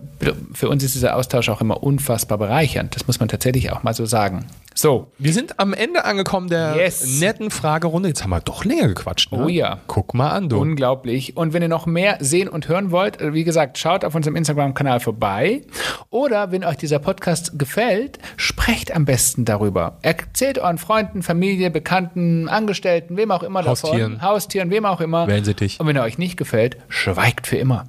für 0.54 0.68
uns 0.68 0.84
ist 0.84 0.96
dieser 0.96 1.16
Austausch 1.16 1.50
auch 1.50 1.62
immer 1.62 1.84
unfassbar 1.84 2.40
bereichernd. 2.40 2.96
Das 2.96 3.06
muss 3.06 3.20
man 3.20 3.30
tatsächlich 3.30 3.72
auch 3.72 3.84
mal 3.84 3.94
so 3.94 4.08
sagen. 4.08 4.48
So, 4.76 5.12
Wir 5.20 5.34
sind 5.34 5.60
am 5.60 5.72
Ende 5.74 6.04
angekommen 6.04 6.50
der 6.50 6.76
Yes. 6.76 7.20
netten 7.20 7.52
Fragerunde. 7.52 8.10
Jetzt 8.10 8.24
haben 8.24 8.32
wir 8.32 8.40
doch 8.42 8.66
länger 8.66 8.88
gequatscht. 8.88 9.32
Ne? 9.32 9.44
Oh 9.46 9.48
ja. 9.48 9.80
Guck 9.86 10.16
mal 10.16 10.32
an, 10.32 10.50
du. 10.50 10.58
Unglaublich. 10.58 11.38
Und 11.38 11.54
wenn 11.54 11.62
ihr 11.64 11.68
noch 11.68 11.88
mehr 11.88 12.18
sehen 12.20 12.47
und 12.47 12.68
hören 12.68 12.91
wollt, 12.91 13.20
äh, 13.20 13.34
wie 13.34 13.43
gesagt, 13.43 13.78
schaut 13.80 14.05
auf 14.05 14.14
unserem 14.14 14.36
Instagram-Kanal 14.36 14.99
vorbei. 14.99 15.64
Oder 16.11 16.51
wenn 16.51 16.64
euch 16.64 16.78
dieser 16.78 16.99
Podcast 16.99 17.57
gefällt, 17.57 18.20
sprecht 18.38 18.95
am 18.95 19.05
besten 19.05 19.45
darüber. 19.45 19.97
Erzählt 20.03 20.59
euren 20.59 20.78
Freunden, 20.78 21.24
Familie, 21.24 21.72
Bekannten, 21.72 22.47
Angestellten, 22.47 23.18
wem 23.18 23.32
auch 23.32 23.43
immer 23.43 23.66
Haustieren. 23.66 24.14
davon. 24.14 24.22
Haustieren, 24.22 24.70
wem 24.70 24.86
auch 24.86 25.01
immer. 25.01 25.28
Wellensittich. 25.28 25.80
Und 25.80 25.88
wenn 25.88 25.95
er 25.95 26.03
euch 26.03 26.18
nicht 26.18 26.38
gefällt, 26.38 26.78
schweigt 26.89 27.47
für 27.47 27.57
immer. 27.57 27.86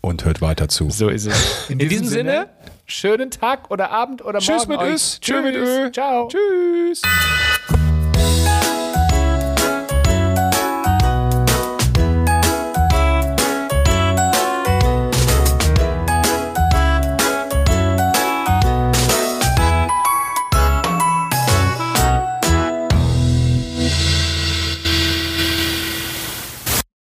Und 0.00 0.24
hört 0.24 0.40
weiter 0.40 0.68
zu. 0.68 0.90
So 0.90 1.08
ist 1.08 1.26
es. 1.26 1.68
In, 1.68 1.78
diesem 1.78 2.06
Sinne, 2.06 2.48
schönen 2.86 3.30
Tag 3.30 3.70
oder 3.70 3.90
Abend 3.90 4.24
oder 4.24 4.38
Tschüss 4.38 4.68
Morgen 4.68 4.70
mit 4.70 4.80
euch. 4.80 4.94
Ös. 4.94 5.20
Tschüss 5.20 5.42
mit 5.42 5.54
Ö. 5.56 5.90
Ciao. 5.92 6.28
Tschüss. 6.28 7.02